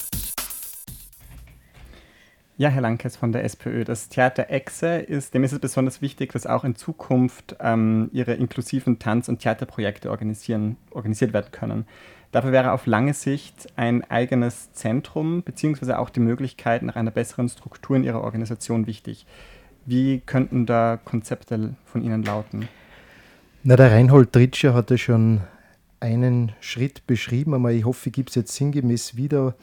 Ja, 2.58 2.68
Herr 2.68 2.82
Lankes 2.82 3.16
von 3.16 3.32
der 3.32 3.46
SPÖ, 3.46 3.86
das 3.86 4.10
Theater 4.10 4.50
Exe 4.50 4.98
ist, 4.98 5.34
dem 5.34 5.46
ist 5.46 5.54
es 5.54 5.60
besonders 5.60 6.02
wichtig, 6.02 6.34
dass 6.34 6.46
auch 6.46 6.66
in 6.66 6.76
Zukunft 6.76 7.56
ähm, 7.62 8.10
ihre 8.12 8.34
inklusiven 8.34 9.00
Tanz- 9.00 9.30
und 9.30 9.40
Theaterprojekte 9.40 10.12
organisieren, 10.12 10.76
organisiert 10.92 11.32
werden 11.32 11.54
können. 11.54 11.88
Dafür 12.34 12.52
wäre 12.52 12.74
auf 12.74 12.86
lange 12.86 13.14
Sicht 13.14 13.70
ein 13.78 14.04
eigenes 14.12 14.74
Zentrum 14.74 15.42
beziehungsweise 15.42 16.00
auch 16.00 16.10
die 16.10 16.20
Möglichkeit 16.20 16.84
nach 16.84 16.98
einer 16.98 17.12
besseren 17.12 17.48
Struktur 17.48 17.96
in 17.96 18.04
ihrer 18.04 18.20
Organisation 18.20 18.88
wichtig. 18.88 19.26
Wie 19.86 20.20
könnten 20.20 20.66
da 20.66 21.00
Konzepte 21.04 21.76
von 21.86 22.02
Ihnen 22.04 22.24
lauten? 22.24 22.68
Na, 23.64 23.76
der 23.76 23.92
Reinhold 23.92 24.34
Tritscher 24.34 24.74
hat 24.74 24.92
ja 24.92 24.98
schon 24.98 25.42
einen 26.00 26.52
Schritt 26.60 27.08
beschrieben, 27.08 27.54
aber 27.54 27.72
ich 27.72 27.86
hoffe, 27.86 28.10
ich 28.10 28.14
gebe 28.14 28.30
es 28.30 28.36
jetzt 28.36 28.56
sinngemäß 28.56 29.16
wieder 29.16 29.56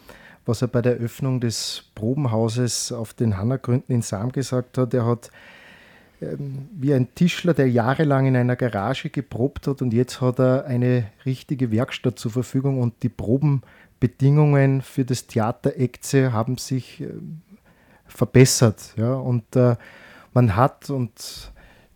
was 0.46 0.62
er 0.62 0.68
bei 0.68 0.82
der 0.82 0.94
Öffnung 0.94 1.40
des 1.40 1.84
Probenhauses 1.94 2.92
auf 2.92 3.14
den 3.14 3.36
Hannergründen 3.36 3.94
in 3.94 4.02
Sam 4.02 4.32
gesagt 4.32 4.78
hat. 4.78 4.92
Er 4.94 5.06
hat 5.06 5.30
ähm, 6.20 6.68
wie 6.72 6.94
ein 6.94 7.14
Tischler, 7.14 7.54
der 7.54 7.70
jahrelang 7.70 8.26
in 8.26 8.36
einer 8.36 8.56
Garage 8.56 9.10
geprobt 9.10 9.66
hat 9.66 9.82
und 9.82 9.92
jetzt 9.92 10.20
hat 10.20 10.40
er 10.40 10.64
eine 10.66 11.04
richtige 11.24 11.70
Werkstatt 11.70 12.18
zur 12.18 12.32
Verfügung 12.32 12.80
und 12.80 13.02
die 13.02 13.08
Probenbedingungen 13.08 14.82
für 14.82 15.04
das 15.04 15.26
Theater 15.26 15.78
Ekze 15.78 16.32
haben 16.32 16.58
sich 16.58 17.00
äh, 17.00 17.08
verbessert. 18.06 18.94
Ja, 18.96 19.14
und 19.14 19.54
äh, 19.54 19.76
man 20.32 20.56
hat, 20.56 20.90
und 20.90 21.52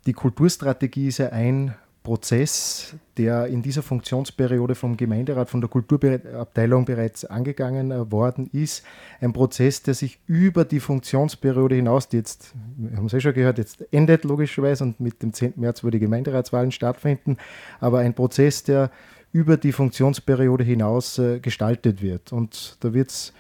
die 0.07 0.13
Kulturstrategie 0.13 1.09
ist 1.09 1.19
ja 1.19 1.29
ein 1.31 1.75
Prozess, 2.07 2.95
der 3.17 3.49
in 3.49 3.63
dieser 3.63 3.83
Funktionsperiode 3.83 4.77
vom 4.77 4.97
Gemeinderat, 4.97 5.51
von 5.51 5.61
der 5.61 5.69
Kulturabteilung 5.69 6.85
bereits 6.85 7.25
angegangen 7.25 7.91
äh, 7.91 8.13
worden 8.13 8.49
ist. 8.53 8.85
Ein 9.21 9.33
Prozess, 9.33 9.83
der 9.83 9.95
sich 9.95 10.21
über 10.29 10.65
die 10.65 10.79
Funktionsperiode 10.79 11.75
hinaus, 11.75 12.09
die 12.09 12.19
jetzt, 12.19 12.55
wir 12.77 12.97
haben 12.97 13.07
es 13.07 13.13
ja 13.13 13.19
schon 13.19 13.35
gehört, 13.35 13.59
jetzt 13.59 13.93
endet 13.93 14.23
logischerweise 14.23 14.85
und 14.85 15.01
mit 15.01 15.21
dem 15.21 15.33
10. 15.33 15.55
März, 15.57 15.83
wo 15.83 15.91
die 15.91 15.99
Gemeinderatswahlen 15.99 16.71
stattfinden, 16.71 17.39
aber 17.81 17.99
ein 17.99 18.15
Prozess, 18.15 18.63
der 18.63 18.93
über 19.33 19.57
die 19.57 19.73
Funktionsperiode 19.73 20.63
hinaus 20.63 21.19
äh, 21.19 21.41
gestaltet 21.41 22.03
wird. 22.03 22.33
Und 22.33 22.77
da 22.85 22.95
wird 22.95 23.11
es 23.11 23.33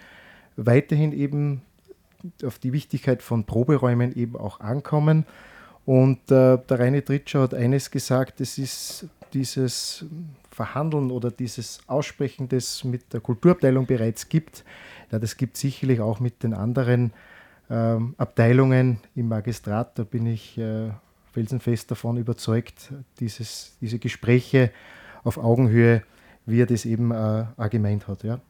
weiterhin 0.57 1.13
eben 1.13 1.63
auf 2.45 2.59
die 2.59 2.73
Wichtigkeit 2.73 3.23
von 3.23 3.45
Proberäumen 3.45 4.15
eben 4.15 4.37
auch 4.37 4.61
ankommen. 4.61 5.27
Und 5.85 6.19
äh, 6.31 6.59
der 6.59 6.79
Reine 6.79 7.05
Tritscher 7.05 7.43
hat 7.43 7.55
eines 7.55 7.91
gesagt, 7.91 8.41
es 8.41 8.59
ist 8.59 9.07
dieses 9.33 10.05
Verhandeln 10.51 11.11
oder 11.11 11.31
dieses 11.31 11.81
Aussprechen, 11.87 12.49
das 12.49 12.83
mit 12.83 13.13
der 13.13 13.21
Kulturabteilung 13.21 13.87
bereits 13.87 14.29
gibt, 14.29 14.65
ja, 15.13 15.19
das 15.19 15.37
gibt 15.37 15.57
sicherlich 15.57 16.01
auch 16.01 16.21
mit 16.21 16.43
den 16.43 16.55
anderen 16.55 17.13
ähm, 17.71 18.15
Abteilungen 18.19 18.99
im 19.15 19.29
Magistrat. 19.29 19.99
Da 19.99 20.05
bin 20.05 20.27
ich 20.27 20.59
äh, 20.59 20.91
felsenfest 21.33 21.91
davon 21.91 22.17
überzeugt, 22.17 22.93
dieses, 23.21 23.77
diese 23.81 23.99
Gespräche 23.99 24.71
auf 25.23 25.39
Augenhöhe, 25.39 26.03
wie 26.45 26.63
er 26.63 26.67
das 26.67 26.85
eben 26.85 27.13
äh, 27.13 27.45
gemeint 27.71 28.09
hat. 28.09 28.25
Ja. 28.25 28.41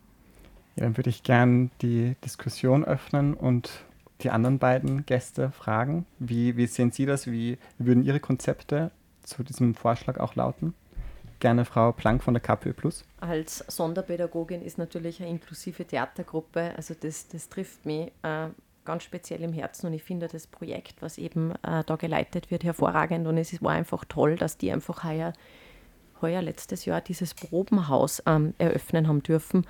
Ja, 0.76 0.84
dann 0.84 0.96
würde 0.96 1.10
ich 1.10 1.22
gern 1.22 1.70
die 1.82 2.16
Diskussion 2.24 2.84
öffnen 2.84 3.34
und 3.34 3.84
die 4.22 4.30
anderen 4.30 4.58
beiden 4.58 5.04
Gäste 5.04 5.50
fragen. 5.50 6.06
Wie, 6.18 6.56
wie 6.56 6.66
sehen 6.66 6.90
Sie 6.90 7.06
das? 7.06 7.26
Wie, 7.26 7.58
würden 7.78 8.04
Ihre 8.04 8.20
Konzepte 8.20 8.90
zu 9.22 9.42
diesem 9.42 9.74
Vorschlag 9.74 10.18
auch 10.18 10.34
lauten? 10.34 10.74
Gerne 11.40 11.66
Frau 11.66 11.92
Planck 11.92 12.22
von 12.22 12.32
der 12.32 12.40
KPÖ 12.40 12.72
Plus. 12.72 13.04
Als 13.20 13.58
Sonderpädagogin 13.68 14.62
ist 14.62 14.78
natürlich 14.78 15.20
eine 15.20 15.30
inklusive 15.30 15.84
Theatergruppe, 15.84 16.72
also 16.76 16.94
das, 16.98 17.28
das 17.28 17.50
trifft 17.50 17.84
mich 17.84 18.10
äh, 18.22 18.48
ganz 18.86 19.02
speziell 19.02 19.42
im 19.42 19.52
Herzen 19.52 19.88
und 19.88 19.92
ich 19.92 20.02
finde 20.02 20.28
das 20.28 20.46
Projekt, 20.46 21.02
was 21.02 21.18
eben 21.18 21.52
äh, 21.62 21.84
da 21.84 21.96
geleitet 21.96 22.50
wird, 22.50 22.64
hervorragend 22.64 23.26
und 23.26 23.36
es 23.36 23.62
war 23.62 23.72
einfach 23.72 24.06
toll, 24.06 24.36
dass 24.36 24.56
die 24.56 24.72
einfach 24.72 25.04
heuer, 25.04 25.34
heuer 26.22 26.42
letztes 26.42 26.84
Jahr 26.84 27.00
dieses 27.00 27.34
Probenhaus 27.34 28.22
ähm, 28.26 28.54
eröffnen 28.58 29.08
haben 29.08 29.22
dürfen 29.22 29.66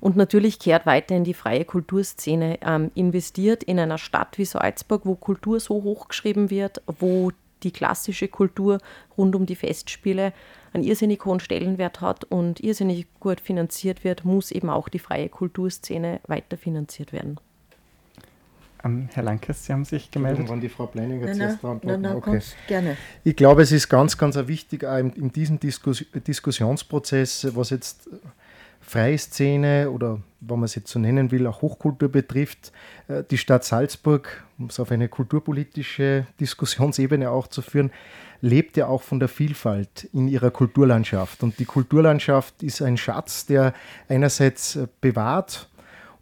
und 0.00 0.16
natürlich 0.16 0.58
kehrt 0.58 0.86
weiter 0.86 1.14
in 1.14 1.24
die 1.24 1.34
freie 1.34 1.64
Kulturszene, 1.64 2.58
ähm, 2.62 2.90
investiert 2.94 3.62
in 3.62 3.78
einer 3.78 3.98
Stadt 3.98 4.38
wie 4.38 4.46
Salzburg, 4.46 5.02
wo 5.04 5.14
Kultur 5.14 5.60
so 5.60 5.82
hochgeschrieben 5.82 6.50
wird, 6.50 6.82
wo 6.86 7.32
die 7.62 7.70
klassische 7.70 8.28
Kultur 8.28 8.78
rund 9.18 9.36
um 9.36 9.44
die 9.44 9.56
Festspiele 9.56 10.32
einen 10.72 10.84
irrsinnig 10.84 11.22
hohen 11.26 11.40
Stellenwert 11.40 12.00
hat 12.00 12.24
und 12.24 12.60
irrsinnig 12.60 13.06
gut 13.20 13.40
finanziert 13.40 14.02
wird, 14.02 14.24
muss 14.24 14.50
eben 14.50 14.70
auch 14.70 14.88
die 14.88 14.98
freie 14.98 15.28
Kulturszene 15.28 16.20
weiterfinanziert 16.26 17.12
werden. 17.12 17.38
Um, 18.82 19.08
Herr 19.12 19.22
Lankes, 19.22 19.66
Sie 19.66 19.72
haben 19.72 19.84
sich 19.84 20.10
gemeldet. 20.10 20.48
Wann 20.48 20.60
die 20.60 20.70
Frau 20.70 20.86
Pleininger 20.86 21.26
nein, 21.26 21.36
zuerst 21.36 21.62
nein, 21.62 21.80
nein, 21.82 22.00
nein, 22.00 22.16
okay. 22.16 22.40
gerne. 22.66 22.96
Ich 23.24 23.36
glaube, 23.36 23.62
es 23.62 23.72
ist 23.72 23.88
ganz, 23.88 24.16
ganz 24.16 24.36
wichtig, 24.36 24.84
in, 24.84 25.10
in 25.10 25.30
diesem 25.32 25.60
Diskus 25.60 26.04
Diskussionsprozess, 26.14 27.54
was 27.54 27.70
jetzt 27.70 28.08
freie 28.80 29.18
Szene 29.18 29.90
oder, 29.90 30.20
wenn 30.40 30.58
man 30.58 30.64
es 30.64 30.74
jetzt 30.74 30.90
so 30.90 30.98
nennen 30.98 31.30
will, 31.30 31.46
auch 31.46 31.62
Hochkultur 31.62 32.08
betrifft, 32.08 32.72
äh, 33.08 33.22
die 33.30 33.38
Stadt 33.38 33.64
Salzburg, 33.64 34.44
um 34.58 34.66
es 34.66 34.80
auf 34.80 34.90
eine 34.90 35.08
kulturpolitische 35.08 36.26
Diskussionsebene 36.40 37.30
auch 37.30 37.46
zu 37.46 37.62
führen, 37.62 37.90
lebt 38.40 38.76
ja 38.76 38.86
auch 38.86 39.02
von 39.02 39.20
der 39.20 39.28
Vielfalt 39.28 40.08
in 40.12 40.26
ihrer 40.26 40.50
Kulturlandschaft. 40.50 41.42
Und 41.42 41.58
die 41.58 41.66
Kulturlandschaft 41.66 42.62
ist 42.62 42.82
ein 42.82 42.96
Schatz, 42.96 43.46
der 43.46 43.74
einerseits 44.08 44.78
bewahrt 45.00 45.68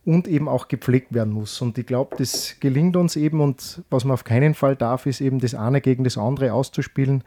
und 0.09 0.27
eben 0.27 0.49
auch 0.49 0.69
gepflegt 0.69 1.13
werden 1.13 1.35
muss. 1.35 1.61
Und 1.61 1.77
ich 1.77 1.85
glaube, 1.85 2.17
das 2.17 2.57
gelingt 2.61 2.97
uns 2.97 3.15
eben 3.15 3.43
und 3.43 3.83
was 3.91 4.05
man 4.05 4.15
auf 4.15 4.25
keinen 4.25 4.55
Fall 4.55 4.75
darf, 4.75 5.05
ist 5.05 5.21
eben 5.21 5.39
das 5.39 5.55
eine 5.55 5.83
gegen 5.83 6.03
das 6.03 6.17
andere 6.17 6.55
auszuspielen, 6.55 7.23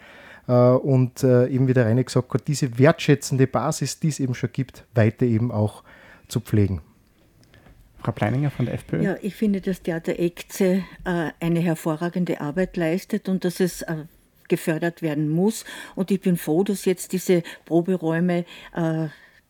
äh, 0.48 0.54
und 0.54 1.24
äh, 1.24 1.48
eben 1.48 1.68
wie 1.68 1.74
der 1.74 1.86
Reine 1.86 2.04
gesagt 2.04 2.34
hat, 2.34 2.48
diese 2.48 2.80
wertschätzende 2.80 3.46
Basis, 3.46 4.00
die 4.00 4.08
es 4.08 4.20
eben 4.20 4.34
schon 4.34 4.52
gibt, 4.52 4.84
weiter 4.96 5.28
eben 5.28 5.52
auch 5.52 5.84
zu 6.28 6.40
pflegen. 6.40 6.82
Frau 8.00 8.14
Pleininger 8.14 8.50
von 8.50 8.66
der 8.66 8.74
FPÖ. 8.74 9.04
Ja, 9.04 9.16
ich 9.22 9.36
finde, 9.36 9.62
dass 9.62 9.84
Theater 9.84 10.18
Ekze 10.18 10.84
äh, 11.06 11.30
eine 11.40 11.60
hervorragende 11.60 12.42
Arbeit 12.42 12.78
leistet 12.78 13.30
und 13.30 13.46
dass 13.46 13.60
es 13.60 13.86
gefördert 14.48 15.04
werden 15.04 15.30
muss. 15.30 15.66
Und 15.94 16.10
ich 16.10 16.20
bin 16.20 16.36
froh, 16.36 16.64
dass 16.64 16.86
jetzt 16.86 17.14
diese 17.14 17.44
Proberäume 17.66 18.46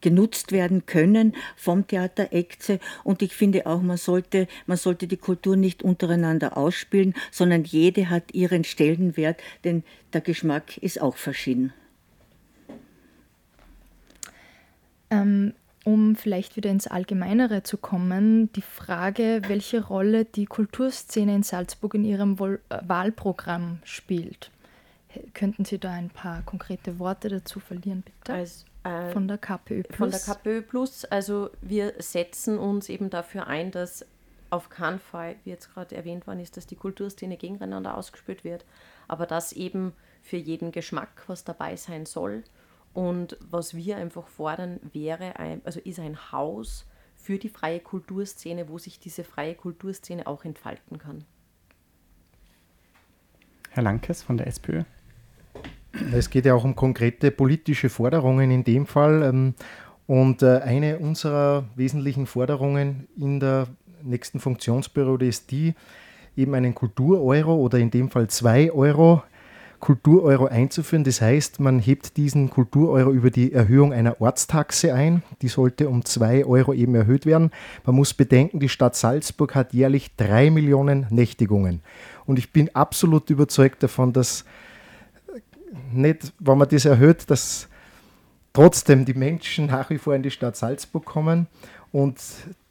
genutzt 0.02 0.52
werden 0.52 0.86
können 0.86 1.36
vom 1.56 1.88
Theater 1.88 2.34
Ekze. 2.34 2.80
Und 3.04 3.22
ich 3.22 3.36
finde 3.36 3.66
auch, 3.66 3.82
man 3.82 3.98
sollte, 3.98 4.48
man 4.66 4.78
sollte 4.78 5.08
die 5.08 5.18
Kultur 5.18 5.56
nicht 5.56 5.84
untereinander 5.84 6.58
ausspielen, 6.58 7.14
sondern 7.32 7.64
jede 7.64 8.10
hat 8.10 8.34
ihren 8.34 8.64
Stellenwert, 8.64 9.42
denn 9.64 9.84
der 10.14 10.22
Geschmack 10.22 10.78
ist 10.78 11.02
auch 11.02 11.18
verschieden. 11.18 11.74
Ähm, 15.10 15.54
um 15.84 16.16
vielleicht 16.16 16.56
wieder 16.56 16.70
ins 16.70 16.88
Allgemeinere 16.88 17.64
zu 17.64 17.78
kommen, 17.78 18.52
die 18.54 18.62
Frage, 18.62 19.42
welche 19.48 19.84
Rolle 19.84 20.26
die 20.26 20.46
Kulturszene 20.46 21.36
in 21.36 21.44
Salzburg 21.44 21.96
in 21.96 22.06
Ihrem 22.06 22.40
Wahlprogramm 22.40 23.80
spielt. 23.84 24.52
Könnten 25.34 25.66
Sie 25.66 25.78
da 25.78 25.92
ein 25.92 26.10
paar 26.10 26.44
konkrete 26.44 27.00
Worte 27.00 27.30
dazu 27.30 27.60
verlieren, 27.60 28.04
bitte? 28.04 28.34
Also, 28.34 28.66
äh, 28.84 29.12
von 29.12 29.28
der 29.28 29.38
KPÖ 29.38 29.84
Plus. 29.84 29.98
Von 29.98 30.12
der 30.12 30.20
KPÖ 30.20 30.62
Plus. 30.62 31.06
Also 31.06 31.50
wir 31.62 31.94
setzen 32.00 32.58
uns 32.58 32.90
eben 32.90 33.10
dafür 33.10 33.48
ein, 33.48 33.72
dass 33.72 34.06
auf 34.50 34.70
keinen 34.70 35.00
Fall, 35.00 35.36
wie 35.44 35.52
jetzt 35.52 35.74
gerade 35.74 35.96
erwähnt 35.96 36.28
worden 36.28 36.40
ist, 36.40 36.58
dass 36.58 36.68
die 36.68 36.76
Kulturszene 36.76 37.38
gegeneinander 37.38 37.96
ausgespielt 37.96 38.44
wird, 38.44 38.66
aber 39.08 39.26
dass 39.26 39.54
eben 39.54 39.94
für 40.22 40.38
jeden 40.38 40.72
Geschmack 40.72 41.24
was 41.28 41.44
dabei 41.44 41.76
sein 41.76 42.06
soll. 42.06 42.44
Und 42.94 43.38
was 43.40 43.74
wir 43.74 43.96
einfach 43.96 44.28
fordern, 44.28 44.80
wäre 44.92 45.40
ein, 45.40 45.62
also 45.64 45.80
ist 45.80 46.00
ein 46.00 46.32
Haus 46.32 46.86
für 47.16 47.38
die 47.38 47.50
freie 47.50 47.80
Kulturszene, 47.80 48.68
wo 48.68 48.78
sich 48.78 49.00
diese 49.00 49.24
freie 49.24 49.56
Kulturszene 49.56 50.28
auch 50.28 50.44
entfalten 50.44 50.98
kann. 50.98 51.24
Herr 53.70 53.84
Lankes 53.84 54.22
von 54.22 54.38
der 54.38 54.48
SPÖ. 54.48 54.84
Es 56.14 56.30
geht 56.30 56.46
ja 56.46 56.54
auch 56.54 56.64
um 56.64 56.76
konkrete 56.76 57.32
politische 57.32 57.90
Forderungen 57.90 58.52
in 58.52 58.64
dem 58.64 58.86
Fall. 58.86 59.24
Ähm, 59.24 59.54
und 60.08 60.42
äh, 60.42 60.60
eine 60.60 61.00
unserer 61.00 61.66
wesentlichen 61.76 62.26
Forderungen 62.26 63.08
in 63.18 63.40
der 63.40 63.68
nächsten 64.04 64.40
Funktionsperiode 64.40 65.26
ist 65.26 65.52
die, 65.52 65.74
eben 66.36 66.54
einen 66.54 66.76
Kultureuro 66.76 67.56
oder 67.56 67.78
in 67.78 67.92
dem 67.92 68.10
Fall 68.10 68.28
zwei 68.28 68.72
Euro 68.72 69.24
Kultureuro 69.80 70.46
einzuführen. 70.46 71.04
Das 71.04 71.22
heißt, 71.22 71.60
man 71.60 71.80
hebt 71.80 72.16
diesen 72.16 72.50
Kultureuro 72.50 73.12
über 73.12 73.32
die 73.32 73.52
Erhöhung 73.52 73.92
einer 73.92 74.22
Ortstaxe 74.22 74.94
ein. 74.94 75.24
Die 75.42 75.48
sollte 75.48 75.90
um 75.90 76.06
zwei 76.06 76.46
Euro 76.46 76.74
eben 76.74 76.96
erhöht 76.96 77.26
werden. 77.26 77.52
Man 77.86 77.96
muss 77.96 78.14
bedenken, 78.14 78.60
die 78.60 78.70
Stadt 78.70 78.96
Salzburg 78.96 79.56
hat 79.56 79.74
jährlich 79.74 80.16
drei 80.16 80.52
Millionen 80.52 81.08
Nächtigungen. 81.10 81.82
Und 82.26 82.38
ich 82.38 82.54
bin 82.54 82.74
absolut 82.76 83.30
überzeugt 83.30 83.84
davon, 83.84 84.14
dass 84.14 84.46
nicht, 85.92 86.34
wenn 86.40 86.58
man 86.58 86.70
das 86.70 86.86
erhöht, 86.86 87.30
dass 87.30 87.68
trotzdem 88.54 89.06
die 89.06 89.14
Menschen 89.14 89.68
nach 89.68 89.90
wie 89.90 89.98
vor 89.98 90.16
in 90.16 90.24
die 90.24 90.32
Stadt 90.32 90.56
Salzburg 90.56 91.06
kommen 91.06 91.48
und 91.92 92.20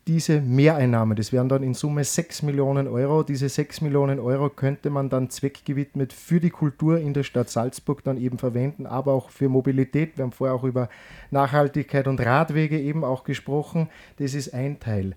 diese 0.07 0.41
Mehreinnahmen, 0.41 1.17
das 1.17 1.33
wären 1.33 1.49
dann 1.49 1.63
in 1.63 1.75
Summe 1.75 2.03
6 2.03 2.43
Millionen 2.43 2.89
Euro. 2.89 3.23
Diese 3.23 3.49
6 3.49 3.83
Millionen 3.83 4.19
Euro 4.19 4.49
könnte 4.49 4.91
man 4.91 5.09
dann 5.09 5.31
zweckgewidmet 5.31 6.13
für 6.13 6.41
die 6.41 6.51
Kultur 6.51 6.99
in 6.99 7.15
der 7.15 7.23
Stadt 7.23 7.49
Salzburg 7.49 8.03
dann 8.03 8.17
eben 8.17 8.39
verwenden, 8.39 8.87
aber 8.87 9.13
auch 9.13 9.31
für 9.31 9.49
Mobilität. 9.49 10.17
Wir 10.17 10.25
haben 10.25 10.33
vorher 10.33 10.57
auch 10.57 10.65
über 10.65 10.89
Nachhaltigkeit 11.31 12.09
und 12.09 12.21
Radwege 12.21 12.81
eben 12.81 13.05
auch 13.05 13.23
gesprochen. 13.23 13.89
Das 14.17 14.35
ist 14.35 14.53
ein 14.53 14.81
Teil. 14.81 15.15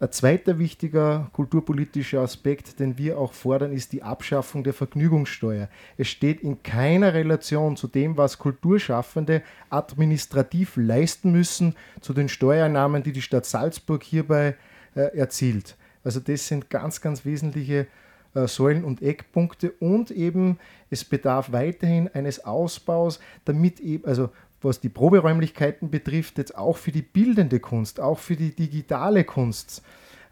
Ein 0.00 0.12
zweiter 0.12 0.60
wichtiger 0.60 1.28
kulturpolitischer 1.32 2.20
Aspekt, 2.20 2.78
den 2.78 2.98
wir 2.98 3.18
auch 3.18 3.32
fordern, 3.32 3.72
ist 3.72 3.92
die 3.92 4.04
Abschaffung 4.04 4.62
der 4.62 4.72
Vergnügungssteuer. 4.72 5.68
Es 5.96 6.06
steht 6.06 6.40
in 6.40 6.62
keiner 6.62 7.14
Relation 7.14 7.76
zu 7.76 7.88
dem, 7.88 8.16
was 8.16 8.38
Kulturschaffende 8.38 9.42
administrativ 9.70 10.76
leisten 10.76 11.32
müssen, 11.32 11.74
zu 12.00 12.14
den 12.14 12.28
Steuernahmen, 12.28 13.02
die 13.02 13.10
die 13.10 13.22
Stadt 13.22 13.44
Salzburg 13.44 14.04
hierbei 14.04 14.54
äh, 14.94 15.16
erzielt. 15.18 15.76
Also 16.04 16.20
das 16.20 16.46
sind 16.46 16.70
ganz, 16.70 17.00
ganz 17.00 17.24
wesentliche 17.24 17.88
äh, 18.34 18.46
Säulen 18.46 18.84
und 18.84 19.02
Eckpunkte 19.02 19.72
und 19.80 20.12
eben 20.12 20.60
es 20.90 21.04
bedarf 21.04 21.50
weiterhin 21.50 22.08
eines 22.14 22.44
Ausbaus, 22.44 23.18
damit 23.44 23.80
eben, 23.80 24.04
also 24.06 24.30
was 24.62 24.80
die 24.80 24.88
Proberäumlichkeiten 24.88 25.90
betrifft, 25.90 26.38
jetzt 26.38 26.56
auch 26.56 26.76
für 26.76 26.92
die 26.92 27.02
bildende 27.02 27.60
Kunst, 27.60 28.00
auch 28.00 28.18
für 28.18 28.36
die 28.36 28.54
digitale 28.54 29.24
Kunst, 29.24 29.82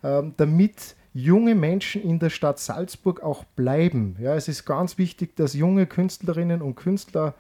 ähm, 0.03 0.35
damit 0.37 0.97
junge 1.15 1.55
Menschen 1.55 2.03
in 2.03 2.19
der 2.19 2.31
Stadt 2.31 2.59
Salzburg 2.59 3.23
auch 3.23 3.45
bleiben. 3.45 4.17
Ja, 4.21 4.35
es 4.35 4.49
ist 4.49 4.67
ganz 4.67 4.99
wichtig, 4.99 5.35
dass 5.37 5.55
junge 5.55 5.87
Künstlerinnen 5.87 6.61
und 6.61 6.75
Künstler 6.75 7.35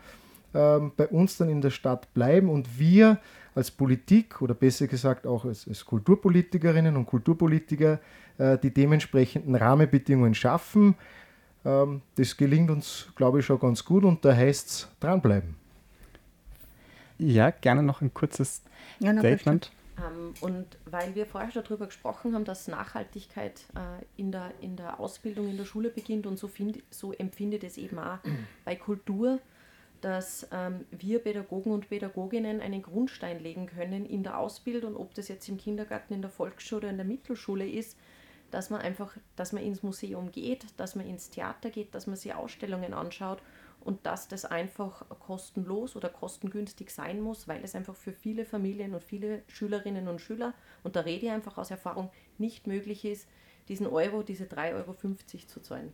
ähm, 0.55 0.93
bei 0.97 1.07
uns 1.09 1.37
dann 1.37 1.51
in 1.51 1.61
der 1.61 1.71
Stadt 1.71 2.13
bleiben 2.15 2.49
und 2.49 2.79
wir 2.79 3.19
als 3.55 3.71
Politik 3.71 4.41
oder 4.41 4.55
besser 4.55 4.87
gesagt 4.87 5.27
auch 5.27 5.45
als, 5.45 5.69
als 5.69 5.85
Kulturpolitikerinnen 5.85 6.97
und 6.97 7.07
Kulturpolitiker 7.07 8.01
äh, 8.39 8.59
die 8.59 8.73
dementsprechenden 8.73 9.55
Rahmenbedingungen 9.55 10.35
schaffen. 10.35 10.95
Ähm, 11.65 12.01
das 12.15 12.37
gelingt 12.37 12.71
uns, 12.71 13.09
glaube 13.17 13.41
ich, 13.41 13.47
schon 13.47 13.59
ganz 13.59 13.85
gut 13.85 14.05
und 14.05 14.25
da 14.25 14.35
heißt 14.35 14.69
es 14.69 14.89
dranbleiben. 15.01 15.66
Ja, 17.19 17.51
gerne 17.51 17.83
noch 17.83 18.01
ein 18.01 18.13
kurzes 18.13 18.63
ja, 18.99 19.17
Statement. 19.19 19.71
Ähm, 19.99 20.35
und 20.41 20.67
weil 20.85 21.15
wir 21.15 21.27
vorher 21.27 21.51
schon 21.51 21.65
darüber 21.65 21.87
gesprochen 21.87 22.35
haben, 22.35 22.45
dass 22.45 22.69
Nachhaltigkeit 22.69 23.65
äh, 23.75 24.05
in, 24.17 24.33
der, 24.33 24.53
in 24.61 24.77
der 24.77 25.01
Ausbildung, 25.01 25.49
in 25.49 25.57
der 25.57 25.65
Schule 25.65 25.91
beginnt 25.91 26.27
und 26.27 26.39
so, 26.39 26.49
find, 26.49 26.83
so 26.91 27.13
empfindet 27.13 27.65
es 27.65 27.79
eben 27.79 27.99
auch 27.99 28.19
bei 28.65 28.77
Kultur, 28.77 29.41
dass 30.03 30.47
ähm, 30.53 30.85
wir 30.91 31.21
Pädagogen 31.21 31.73
und 31.73 31.89
Pädagoginnen 31.89 32.61
einen 32.61 32.83
Grundstein 32.83 33.41
legen 33.41 33.67
können 33.67 34.05
in 34.05 34.23
der 34.23 34.39
Ausbildung, 34.39 34.97
ob 34.97 35.15
das 35.15 35.29
jetzt 35.29 35.49
im 35.49 35.57
Kindergarten, 35.57 36.15
in 36.15 36.21
der 36.21 36.31
Volksschule 36.31 36.81
oder 36.81 36.91
in 36.91 36.97
der 36.97 37.07
Mittelschule 37.07 37.67
ist, 37.67 37.97
dass 38.51 38.71
man 38.71 38.83
einfach, 38.83 39.17
dass 39.35 39.53
man 39.53 39.63
ins 39.63 39.83
Museum 39.83 40.31
geht, 40.31 40.67
dass 40.77 40.95
man 40.95 41.07
ins 41.07 41.31
Theater 41.31 41.71
geht, 41.71 41.95
dass 41.95 42.07
man 42.07 42.17
sich 42.17 42.35
Ausstellungen 42.35 42.93
anschaut 42.95 43.43
und 43.87 44.05
dass 44.05 44.27
das 44.27 44.45
einfach 44.45 45.05
kostenlos 45.21 45.95
oder 45.95 46.09
kostengünstig 46.09 46.91
sein 46.91 47.21
muss, 47.21 47.47
weil 47.47 47.63
es 47.63 47.77
einfach 47.77 47.95
für 47.95 48.13
viele 48.13 48.45
Familien 48.45 48.95
und 48.95 49.05
viele 49.05 49.43
Schülerinnen 49.47 50.09
und 50.09 50.21
Schüler, 50.21 50.55
und 50.83 50.97
da 50.97 51.01
rede 51.01 51.27
ich 51.27 51.33
einfach 51.33 51.57
aus 51.57 51.71
Erfahrung, 51.71 52.11
nicht 52.37 52.67
möglich 52.67 53.05
ist, 53.05 53.29
diesen 53.69 53.87
Euro, 53.87 54.25
diese 54.25 54.45
3,50 54.45 54.75
Euro 54.75 54.97
zu 55.47 55.61
zahlen. 55.61 55.93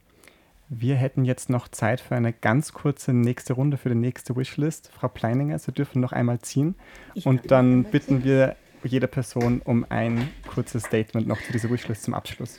Wir 0.70 0.96
hätten 0.96 1.26
jetzt 1.26 1.50
noch 1.50 1.68
Zeit 1.68 2.00
für 2.00 2.14
eine 2.14 2.32
ganz 2.32 2.72
kurze 2.72 3.12
nächste 3.12 3.52
Runde 3.52 3.76
für 3.76 3.90
die 3.90 3.94
nächste 3.94 4.34
Wishlist. 4.36 4.90
Frau 4.90 5.08
Pleininger, 5.08 5.58
Sie 5.58 5.72
dürfen 5.72 6.00
noch 6.00 6.12
einmal 6.12 6.40
ziehen. 6.40 6.76
Ich 7.12 7.26
und 7.26 7.50
dann 7.50 7.84
bitten 7.84 8.22
ziehen. 8.22 8.24
wir 8.24 8.56
jede 8.84 9.06
Person 9.06 9.60
um 9.62 9.84
ein 9.90 10.30
kurzes 10.46 10.84
Statement 10.84 11.28
noch 11.28 11.40
zu 11.42 11.52
dieser 11.52 11.68
Wishlist 11.68 12.04
zum 12.04 12.14
Abschluss. 12.14 12.58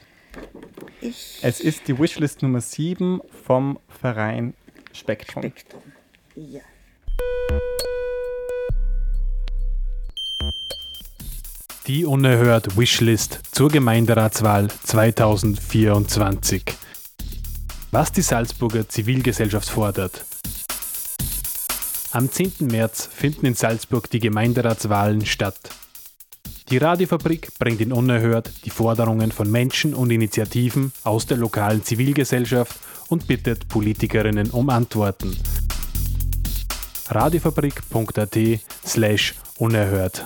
Ich 1.01 1.39
es 1.41 1.59
ist 1.59 1.87
die 1.87 1.97
Wishlist 1.97 2.43
Nummer 2.43 2.61
7 2.61 3.21
vom 3.43 3.79
Verein 3.87 4.53
Spektrum. 4.93 5.43
Spektrum. 5.43 5.81
Ja. 6.35 6.61
Die 11.87 12.05
unerhört 12.05 12.77
Wishlist 12.77 13.39
zur 13.51 13.69
Gemeinderatswahl 13.69 14.69
2024. 14.69 16.63
Was 17.91 18.11
die 18.11 18.21
Salzburger 18.21 18.87
Zivilgesellschaft 18.87 19.69
fordert. 19.69 20.23
Am 22.11 22.31
10. 22.31 22.67
März 22.67 23.09
finden 23.13 23.47
in 23.47 23.55
Salzburg 23.55 24.09
die 24.09 24.19
Gemeinderatswahlen 24.19 25.25
statt. 25.25 25.59
Die 26.69 26.77
Radiofabrik 26.77 27.49
bringt 27.59 27.81
in 27.81 27.91
Unerhört 27.91 28.51
die 28.65 28.69
Forderungen 28.69 29.31
von 29.31 29.51
Menschen 29.51 29.93
und 29.93 30.11
Initiativen 30.11 30.91
aus 31.03 31.25
der 31.25 31.37
lokalen 31.37 31.83
Zivilgesellschaft 31.83 32.79
und 33.09 33.27
bittet 33.27 33.67
Politikerinnen 33.67 34.49
um 34.51 34.69
Antworten. 34.69 35.37
radiofabrik.at 37.09 38.37
slash 38.85 39.35
unerhört. 39.57 40.25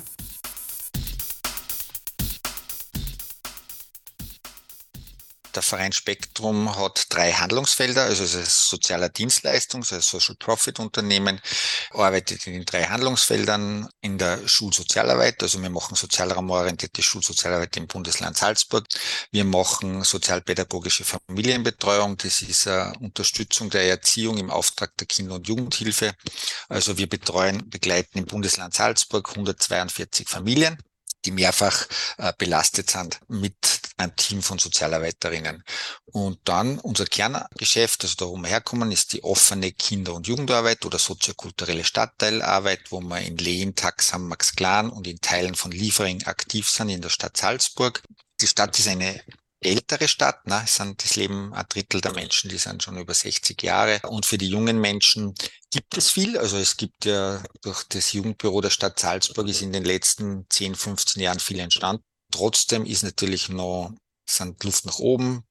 Der 5.57 5.63
Verein 5.63 5.91
Spektrum 5.91 6.77
hat 6.77 7.07
drei 7.09 7.31
Handlungsfelder, 7.31 8.03
also 8.03 8.23
es 8.23 8.35
ist 8.35 8.69
sozialer 8.69 9.07
Dienstleistungs-, 9.07 9.91
also 9.91 10.19
Social 10.19 10.35
Profit 10.35 10.79
Unternehmen, 10.79 11.41
arbeitet 11.89 12.45
in 12.45 12.53
den 12.53 12.63
drei 12.63 12.83
Handlungsfeldern 12.83 13.89
in 14.01 14.19
der 14.19 14.47
Schulsozialarbeit, 14.47 15.41
also 15.41 15.59
wir 15.59 15.71
machen 15.71 15.95
sozialraumorientierte 15.95 17.01
Schulsozialarbeit 17.01 17.75
im 17.77 17.87
Bundesland 17.87 18.37
Salzburg. 18.37 18.85
Wir 19.31 19.45
machen 19.45 20.03
sozialpädagogische 20.03 21.03
Familienbetreuung, 21.03 22.17
das 22.17 22.43
ist 22.43 22.67
eine 22.67 22.93
Unterstützung 22.99 23.71
der 23.71 23.89
Erziehung 23.89 24.37
im 24.37 24.51
Auftrag 24.51 24.95
der 24.97 25.07
Kinder- 25.07 25.33
und 25.33 25.47
Jugendhilfe. 25.47 26.13
Also 26.69 26.99
wir 26.99 27.09
betreuen, 27.09 27.67
begleiten 27.67 28.19
im 28.19 28.25
Bundesland 28.25 28.75
Salzburg 28.75 29.27
142 29.27 30.29
Familien 30.29 30.77
die 31.27 31.31
mehrfach 31.31 31.87
äh, 32.17 32.31
belastet 32.37 32.89
sind 32.89 33.19
mit 33.27 33.55
einem 33.97 34.15
Team 34.15 34.41
von 34.41 34.59
Sozialarbeiterinnen. 34.59 35.63
Und 36.05 36.39
dann 36.45 36.79
unser 36.79 37.05
Kerngeschäft, 37.05 38.03
also 38.03 38.15
da 38.17 38.25
wo 38.27 38.37
wir 38.37 38.47
herkommen, 38.47 38.91
ist 38.91 39.11
die 39.11 39.23
offene 39.23 39.73
Kinder- 39.73 40.13
und 40.13 40.27
Jugendarbeit 40.27 40.85
oder 40.85 40.97
soziokulturelle 40.97 41.83
Stadtteilarbeit, 41.83 42.91
wo 42.91 43.01
wir 43.01 43.19
in 43.19 43.37
Lehen, 43.37 43.75
Taxam, 43.75 44.29
Max 44.29 44.55
Klan 44.55 44.89
und 44.89 45.05
in 45.05 45.19
Teilen 45.19 45.55
von 45.55 45.71
Liefering 45.71 46.23
aktiv 46.23 46.69
sind 46.69 46.89
in 46.89 47.01
der 47.01 47.09
Stadt 47.09 47.35
Salzburg. 47.35 48.01
Die 48.39 48.47
Stadt 48.47 48.79
ist 48.79 48.87
eine 48.87 49.21
ältere 49.59 50.07
Stadt. 50.07 50.45
Ne? 50.47 50.61
Es 50.63 50.75
sind 50.75 51.03
das 51.03 51.15
Leben 51.15 51.53
ein 51.53 51.65
Drittel 51.69 52.01
der 52.01 52.13
Menschen, 52.13 52.49
die 52.49 52.57
sind 52.57 52.83
schon 52.83 52.97
über 52.97 53.13
60 53.13 53.61
Jahre. 53.63 53.99
Und 54.07 54.25
für 54.25 54.37
die 54.37 54.49
jungen 54.49 54.79
Menschen 54.79 55.33
gibt 55.71 55.97
es 55.97 56.11
viel. 56.11 56.37
Also 56.37 56.57
es 56.57 56.77
gibt 56.77 57.05
ja 57.05 57.43
durch 57.61 57.83
das 57.85 58.13
Jugendbüro 58.13 58.61
der 58.61 58.69
Stadt 58.69 58.99
Salzburg 58.99 59.47
ist 59.47 59.61
in 59.61 59.73
den 59.73 59.83
letzten 59.83 60.45
10, 60.49 60.75
15 60.75 61.21
Jahren 61.21 61.39
viel 61.39 61.59
entstanden. 61.59 62.03
Trotzdem 62.31 62.85
ist 62.85 63.03
natürlich 63.03 63.49
noch, 63.49 63.91
sind 64.29 64.63
Luft 64.63 64.85
nach 64.85 64.99
oben. 64.99 65.43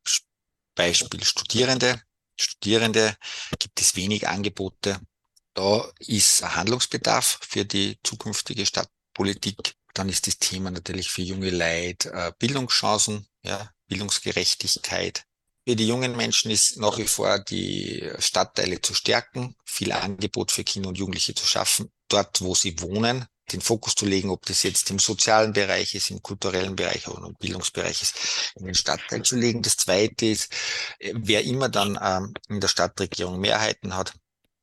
Beispiel 0.75 1.25
Studierende. 1.25 2.03
Studierende 2.39 3.17
gibt 3.59 3.81
es 3.81 3.97
wenig 3.97 4.29
Angebote. 4.29 5.01
Da 5.55 5.91
ist 6.01 6.43
Handlungsbedarf 6.43 7.39
für 7.41 7.65
die 7.65 7.99
zukünftige 8.05 8.67
Stadtpolitik. 8.67 9.75
Dann 9.95 10.11
ist 10.11 10.27
das 10.27 10.39
Thema 10.39 10.71
natürlich 10.71 11.11
für 11.11 11.23
junge 11.23 11.49
Leute 11.49 12.13
äh, 12.13 12.33
Bildungschancen, 12.39 13.27
ja, 13.43 13.71
Bildungsgerechtigkeit. 13.89 15.25
Für 15.67 15.77
die 15.77 15.89
jungen 15.89 16.17
Menschen 16.17 16.51
ist 16.51 16.77
nach 16.77 16.97
wie 16.99 17.09
vor 17.09 17.41
die 17.41 18.09
Stadtteile 18.19 18.81
zu 18.81 18.95
stärken, 18.95 19.57
viel 19.65 19.93
Angebot 19.93 20.53
für 20.53 20.63
Kinder 20.63 20.89
und 20.91 20.99
Jugendliche 20.99 21.35
zu 21.35 21.45
schaffen, 21.45 21.91
dort 22.09 22.41
wo 22.41 22.55
sie 22.55 22.81
wohnen, 22.81 23.27
den 23.53 23.61
Fokus 23.61 23.95
zu 23.95 24.07
legen, 24.07 24.31
ob 24.31 24.45
das 24.47 24.63
jetzt 24.63 24.91
im 24.91 24.99
sozialen 24.99 25.53
Bereich 25.53 25.95
ist, 25.95 26.11
im 26.11 26.23
kulturellen 26.23 26.77
Bereich 26.77 27.07
oder 27.09 27.27
im 27.27 27.35
Bildungsbereich 27.35 28.03
ist, 28.03 28.15
in 28.57 28.67
den 28.67 28.75
Stadtteil 28.75 29.23
zu 29.23 29.37
legen. 29.37 29.63
Das 29.63 29.77
Zweite 29.77 30.27
ist, 30.27 30.53
äh, 30.99 31.13
wer 31.15 31.45
immer 31.45 31.69
dann 31.69 31.99
ähm, 32.01 32.35
in 32.49 32.61
der 32.61 32.69
Stadtregierung 32.69 33.41
Mehrheiten 33.41 33.95
hat, 33.95 34.15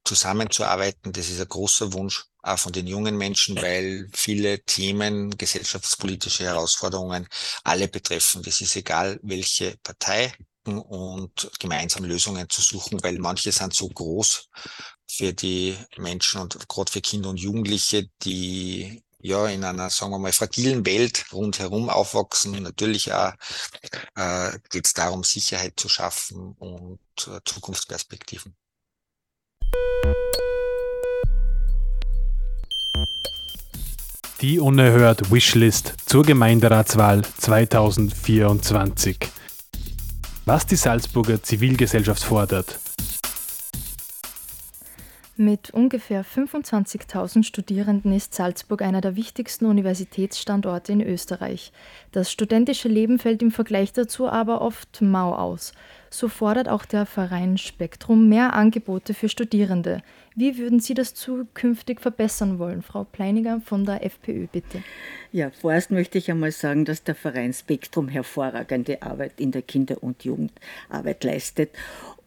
zusammenzuarbeiten. 0.03 1.13
Das 1.13 1.29
ist 1.29 1.39
ein 1.39 1.47
großer 1.47 1.93
Wunsch 1.93 2.25
von 2.55 2.73
den 2.73 2.87
jungen 2.87 3.17
Menschen, 3.17 3.55
weil 3.61 4.09
viele 4.13 4.63
Themen, 4.63 5.37
gesellschaftspolitische 5.37 6.43
Herausforderungen 6.43 7.27
alle 7.63 7.87
betreffen. 7.87 8.43
Das 8.43 8.61
ist 8.61 8.75
egal, 8.75 9.19
welche 9.23 9.77
Partei 9.83 10.33
und 10.65 11.51
gemeinsam 11.59 12.05
Lösungen 12.05 12.49
zu 12.49 12.61
suchen, 12.61 13.01
weil 13.03 13.17
manche 13.19 13.51
sind 13.51 13.73
so 13.73 13.87
groß 13.89 14.49
für 15.07 15.33
die 15.33 15.77
Menschen 15.97 16.41
und 16.41 16.67
gerade 16.69 16.91
für 16.91 17.01
Kinder 17.01 17.29
und 17.29 17.39
Jugendliche, 17.39 18.09
die 18.23 19.03
ja 19.19 19.47
in 19.47 19.63
einer, 19.63 19.89
sagen 19.89 20.11
wir 20.11 20.19
mal, 20.19 20.33
fragilen 20.33 20.85
Welt 20.85 21.25
rundherum 21.31 21.89
aufwachsen. 21.89 22.61
Natürlich 22.61 23.11
auch 23.13 23.33
äh, 24.15 24.57
geht 24.69 24.85
es 24.85 24.93
darum, 24.93 25.23
Sicherheit 25.23 25.79
zu 25.79 25.89
schaffen 25.89 26.53
und 26.59 26.99
äh, 27.27 27.39
Zukunftsperspektiven. 27.45 28.55
Die 34.43 34.59
unerhört 34.59 35.31
Wishlist 35.31 35.93
zur 36.05 36.23
Gemeinderatswahl 36.23 37.21
2024. 37.21 39.17
Was 40.43 40.65
die 40.65 40.75
Salzburger 40.75 41.41
Zivilgesellschaft 41.41 42.25
fordert. 42.25 42.77
Mit 45.37 45.71
ungefähr 45.71 46.25
25.000 46.25 47.43
Studierenden 47.43 48.11
ist 48.11 48.33
Salzburg 48.33 48.81
einer 48.81 48.99
der 48.99 49.15
wichtigsten 49.15 49.65
Universitätsstandorte 49.65 50.91
in 50.91 51.01
Österreich. 51.01 51.71
Das 52.11 52.29
studentische 52.29 52.89
Leben 52.89 53.19
fällt 53.19 53.41
im 53.41 53.49
Vergleich 53.49 53.93
dazu 53.93 54.27
aber 54.27 54.61
oft 54.61 55.01
mau 55.01 55.33
aus. 55.33 55.71
So 56.09 56.27
fordert 56.27 56.67
auch 56.67 56.83
der 56.83 57.05
Verein 57.05 57.57
Spektrum 57.57 58.27
mehr 58.27 58.53
Angebote 58.53 59.13
für 59.13 59.29
Studierende. 59.29 60.03
Wie 60.35 60.57
würden 60.57 60.79
Sie 60.79 60.93
das 60.93 61.13
zukünftig 61.13 62.01
verbessern 62.01 62.59
wollen? 62.59 62.81
Frau 62.81 63.03
Pleiniger 63.03 63.61
von 63.61 63.85
der 63.85 64.03
FPÖ, 64.03 64.47
bitte. 64.51 64.83
Ja, 65.31 65.51
vorerst 65.51 65.91
möchte 65.91 66.17
ich 66.17 66.31
einmal 66.31 66.51
sagen, 66.51 66.85
dass 66.85 67.03
der 67.03 67.15
Verein 67.15 67.53
Spektrum 67.53 68.07
hervorragende 68.07 69.01
Arbeit 69.01 69.39
in 69.39 69.51
der 69.51 69.61
Kinder- 69.61 70.01
und 70.01 70.23
Jugendarbeit 70.23 71.23
leistet. 71.23 71.69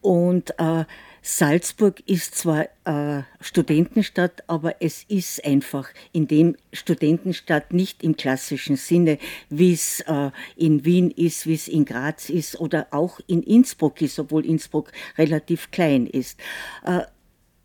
Und 0.01 0.57
äh, 0.57 0.85
Salzburg 1.21 2.01
ist 2.05 2.35
zwar 2.35 2.67
äh, 2.85 3.23
Studentenstadt, 3.41 4.43
aber 4.47 4.81
es 4.81 5.03
ist 5.09 5.43
einfach 5.43 5.89
in 6.13 6.27
dem 6.29 6.55
Studentenstadt 6.71 7.73
nicht 7.73 8.01
im 8.01 8.15
klassischen 8.15 8.77
Sinne, 8.77 9.17
wie 9.49 9.73
es 9.73 9.99
äh, 10.07 10.31
in 10.55 10.85
Wien 10.85 11.11
ist, 11.11 11.45
wie 11.45 11.55
es 11.55 11.67
in 11.67 11.83
Graz 11.83 12.29
ist 12.29 12.57
oder 12.61 12.87
auch 12.91 13.19
in 13.27 13.43
Innsbruck 13.43 14.01
ist, 14.01 14.17
obwohl 14.19 14.45
Innsbruck 14.45 14.93
relativ 15.17 15.71
klein 15.71 16.07
ist. 16.07 16.39
Äh, 16.85 17.01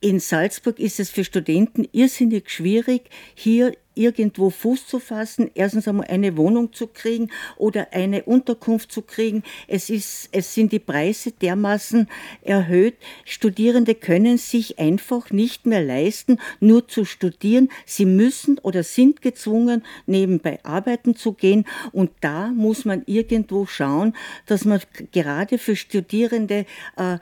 in 0.02 0.18
Salzburg 0.18 0.80
ist 0.80 0.98
es 0.98 1.10
für 1.10 1.24
Studenten 1.24 1.88
irrsinnig 1.92 2.50
schwierig, 2.50 3.08
hier 3.34 3.72
irgendwo 3.94 4.50
Fuß 4.50 4.86
zu 4.86 4.98
fassen, 4.98 5.50
erstens 5.54 5.86
einmal 5.86 6.08
eine 6.08 6.36
Wohnung 6.36 6.72
zu 6.72 6.88
kriegen 6.88 7.30
oder 7.56 7.92
eine 7.92 8.24
Unterkunft 8.24 8.90
zu 8.90 9.02
kriegen. 9.02 9.44
Es, 9.68 9.90
ist, 9.90 10.28
es 10.32 10.54
sind 10.54 10.72
die 10.72 10.80
Preise 10.80 11.30
dermaßen 11.30 12.08
erhöht. 12.40 12.96
Studierende 13.24 13.94
können 13.94 14.38
sich 14.38 14.80
einfach 14.80 15.30
nicht 15.30 15.66
mehr 15.66 15.84
leisten, 15.84 16.38
nur 16.58 16.88
zu 16.88 17.04
studieren. 17.04 17.68
Sie 17.86 18.06
müssen 18.06 18.58
oder 18.58 18.82
sind 18.82 19.22
gezwungen, 19.22 19.84
nebenbei 20.06 20.58
arbeiten 20.64 21.14
zu 21.14 21.32
gehen. 21.32 21.64
Und 21.92 22.10
da 22.22 22.48
muss 22.48 22.84
man 22.84 23.02
irgendwo 23.06 23.66
schauen, 23.66 24.16
dass 24.46 24.64
man 24.64 24.80
gerade 25.12 25.58
für 25.58 25.76
Studierende 25.76 26.66
äh, 26.96 27.18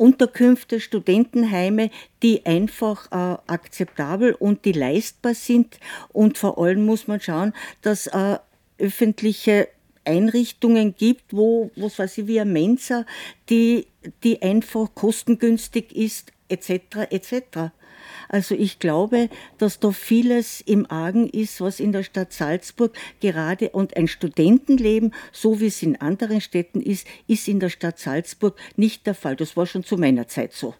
Unterkünfte, 0.00 0.80
Studentenheime, 0.80 1.90
die 2.22 2.46
einfach 2.46 3.12
äh, 3.12 3.38
akzeptabel 3.46 4.32
und 4.32 4.64
die 4.64 4.72
leistbar 4.72 5.34
sind. 5.34 5.78
Und 6.08 6.38
vor 6.38 6.56
allem 6.58 6.86
muss 6.86 7.06
man 7.06 7.20
schauen, 7.20 7.52
dass 7.82 8.06
äh, 8.06 8.38
öffentliche 8.78 9.68
Einrichtungen 10.06 10.94
gibt, 10.96 11.34
wo, 11.36 11.70
was 11.76 11.98
weiß 11.98 12.16
ich, 12.16 12.26
wie 12.26 12.40
eine 12.40 12.50
Mensa, 12.50 13.04
die, 13.50 13.88
die 14.24 14.40
einfach 14.40 14.88
kostengünstig 14.94 15.94
ist, 15.94 16.32
etc., 16.48 17.10
etc. 17.10 17.70
Also 18.32 18.54
ich 18.54 18.78
glaube, 18.78 19.28
dass 19.58 19.80
da 19.80 19.90
vieles 19.90 20.60
im 20.60 20.88
Argen 20.88 21.28
ist, 21.28 21.60
was 21.60 21.80
in 21.80 21.90
der 21.90 22.04
Stadt 22.04 22.32
Salzburg 22.32 22.96
gerade 23.18 23.70
und 23.70 23.96
ein 23.96 24.06
Studentenleben, 24.06 25.12
so 25.32 25.58
wie 25.58 25.66
es 25.66 25.82
in 25.82 26.00
anderen 26.00 26.40
Städten 26.40 26.80
ist, 26.80 27.08
ist 27.26 27.48
in 27.48 27.58
der 27.58 27.70
Stadt 27.70 27.98
Salzburg 27.98 28.56
nicht 28.76 29.04
der 29.08 29.16
Fall. 29.16 29.34
Das 29.34 29.56
war 29.56 29.66
schon 29.66 29.82
zu 29.82 29.96
meiner 29.96 30.28
Zeit 30.28 30.52
so. 30.52 30.74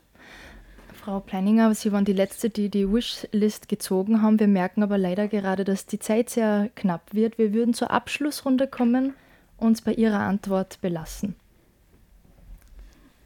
Frau 0.95 1.19
Pleininger, 1.19 1.75
Sie 1.75 1.91
waren 1.91 2.05
die 2.05 2.13
Letzte, 2.13 2.51
die 2.51 2.69
die 2.69 2.89
Wishlist 2.89 3.69
gezogen 3.69 4.23
haben. 4.23 4.39
Wir 4.39 4.47
merken 4.47 4.85
aber 4.85 4.97
leider 4.97 5.27
gerade, 5.27 5.65
dass 5.65 5.87
die 5.87 5.99
Zeit 5.99 6.31
sehr 6.31 6.71
knapp 6.77 7.15
wird. 7.15 7.37
Wir 7.37 7.53
würden 7.53 7.75
zur 7.75 7.91
Abschlussrunde 7.91 8.69
kommen, 8.69 9.15
uns 9.57 9.83
bei 9.83 9.93
Ihrer 9.95 10.21
Antwort 10.21 10.81
belassen. 10.81 11.35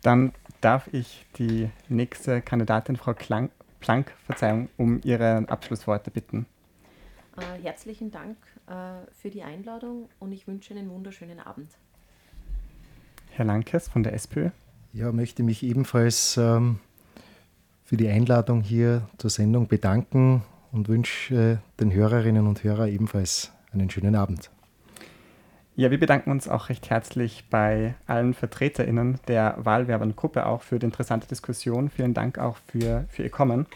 Dann 0.00 0.32
darf 0.62 0.88
ich 0.92 1.26
die 1.36 1.68
nächste 1.90 2.40
Kandidatin, 2.40 2.96
Frau 2.96 3.12
Klang, 3.12 3.50
Planck, 3.84 4.14
Verzeihung, 4.24 4.70
um 4.78 4.98
Ihre 5.04 5.44
Abschlussworte 5.46 6.10
bitten. 6.10 6.46
Äh, 7.36 7.62
herzlichen 7.62 8.10
Dank 8.10 8.38
äh, 8.66 8.72
für 9.12 9.28
die 9.28 9.42
Einladung 9.42 10.08
und 10.20 10.32
ich 10.32 10.48
wünsche 10.48 10.72
einen 10.72 10.88
wunderschönen 10.88 11.38
Abend. 11.38 11.70
Herr 13.32 13.44
Lankes 13.44 13.88
von 13.88 14.02
der 14.02 14.14
SPÖ. 14.14 14.48
Ja, 14.94 15.12
möchte 15.12 15.42
mich 15.42 15.62
ebenfalls 15.62 16.38
ähm, 16.38 16.80
für 17.84 17.98
die 17.98 18.08
Einladung 18.08 18.62
hier 18.62 19.06
zur 19.18 19.28
Sendung 19.28 19.68
bedanken 19.68 20.42
und 20.72 20.88
wünsche 20.88 21.34
äh, 21.34 21.56
den 21.78 21.92
Hörerinnen 21.92 22.46
und 22.46 22.64
Hörern 22.64 22.88
ebenfalls 22.88 23.52
einen 23.70 23.90
schönen 23.90 24.14
Abend. 24.14 24.50
Ja, 25.76 25.90
wir 25.90 25.98
bedanken 25.98 26.30
uns 26.30 26.48
auch 26.48 26.68
recht 26.68 26.88
herzlich 26.88 27.46
bei 27.50 27.94
allen 28.06 28.32
VertreterInnen 28.32 29.18
der 29.26 29.56
Wahlwerbern-Gruppe 29.58 30.46
auch 30.46 30.62
für 30.62 30.78
die 30.78 30.86
interessante 30.86 31.26
Diskussion. 31.26 31.90
Vielen 31.90 32.14
Dank 32.14 32.38
auch 32.38 32.58
für, 32.68 33.06
für 33.08 33.24
Ihr 33.24 33.30
Kommen. 33.30 33.66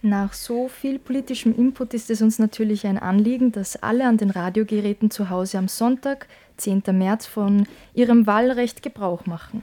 Nach 0.00 0.32
so 0.32 0.68
viel 0.68 0.98
politischem 0.98 1.54
Input 1.54 1.92
ist 1.92 2.08
es 2.08 2.22
uns 2.22 2.38
natürlich 2.38 2.86
ein 2.86 2.98
Anliegen, 2.98 3.52
dass 3.52 3.76
alle 3.82 4.06
an 4.06 4.16
den 4.16 4.30
Radiogeräten 4.30 5.10
zu 5.10 5.28
Hause 5.28 5.58
am 5.58 5.68
Sonntag, 5.68 6.26
10. 6.56 6.82
März, 6.92 7.26
von 7.26 7.66
ihrem 7.92 8.26
Wahlrecht 8.26 8.82
Gebrauch 8.82 9.26
machen. 9.26 9.62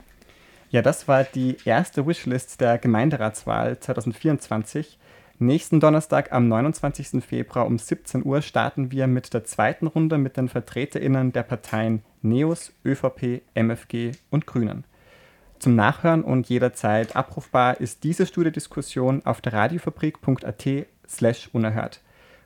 Ja, 0.69 0.83
das 0.83 1.07
war 1.07 1.23
die 1.23 1.57
erste 1.65 2.05
Wishlist 2.05 2.61
der 2.61 2.77
Gemeinderatswahl 2.77 3.79
2024. 3.79 4.99
Nächsten 5.41 5.79
Donnerstag 5.79 6.31
am 6.31 6.47
29. 6.47 7.23
Februar 7.25 7.65
um 7.65 7.79
17 7.79 8.23
Uhr 8.23 8.43
starten 8.43 8.91
wir 8.91 9.07
mit 9.07 9.33
der 9.33 9.43
zweiten 9.43 9.87
Runde 9.87 10.19
mit 10.19 10.37
den 10.37 10.49
VertreterInnen 10.49 11.33
der 11.33 11.41
Parteien 11.41 12.03
NEOS, 12.21 12.73
ÖVP, 12.85 13.41
MFG 13.55 14.11
und 14.29 14.45
Grünen. 14.45 14.83
Zum 15.57 15.75
Nachhören 15.75 16.23
und 16.23 16.47
jederzeit 16.47 17.15
abrufbar 17.15 17.81
ist 17.81 18.03
diese 18.03 18.27
Studiodiskussion 18.27 19.25
auf 19.25 19.41
der 19.41 19.53
radiofabrik.at 19.53 20.85
slash 21.09 21.49
unerhört. 21.53 22.01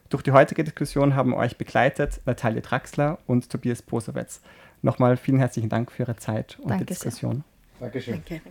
Durch 0.08 0.24
die 0.24 0.32
heutige 0.32 0.64
Diskussion 0.64 1.16
haben 1.16 1.34
euch 1.34 1.58
begleitet 1.58 2.22
Natalie 2.26 2.62
Draxler 2.62 3.18
und 3.28 3.50
Tobias 3.50 3.82
Posowetz. 3.82 4.40
Nochmal 4.82 5.18
vielen 5.18 5.40
herzlichen 5.40 5.68
Dank 5.68 5.92
für 5.92 6.04
Ihre 6.04 6.16
Zeit 6.16 6.58
und 6.62 6.70
Danke 6.70 6.86
die 6.86 6.94
Diskussion. 6.94 7.44
Sehr. 7.78 7.90
Dankeschön. 7.90 8.24
Danke. 8.26 8.42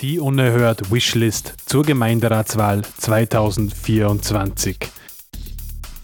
Die 0.00 0.18
unerhört 0.18 0.90
Wishlist 0.90 1.52
zur 1.66 1.82
Gemeinderatswahl 1.82 2.80
2024. 2.82 4.78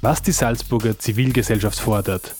Was 0.02 0.20
die 0.20 0.32
Salzburger 0.32 0.98
Zivilgesellschaft 0.98 1.80
fordert. 1.80 2.34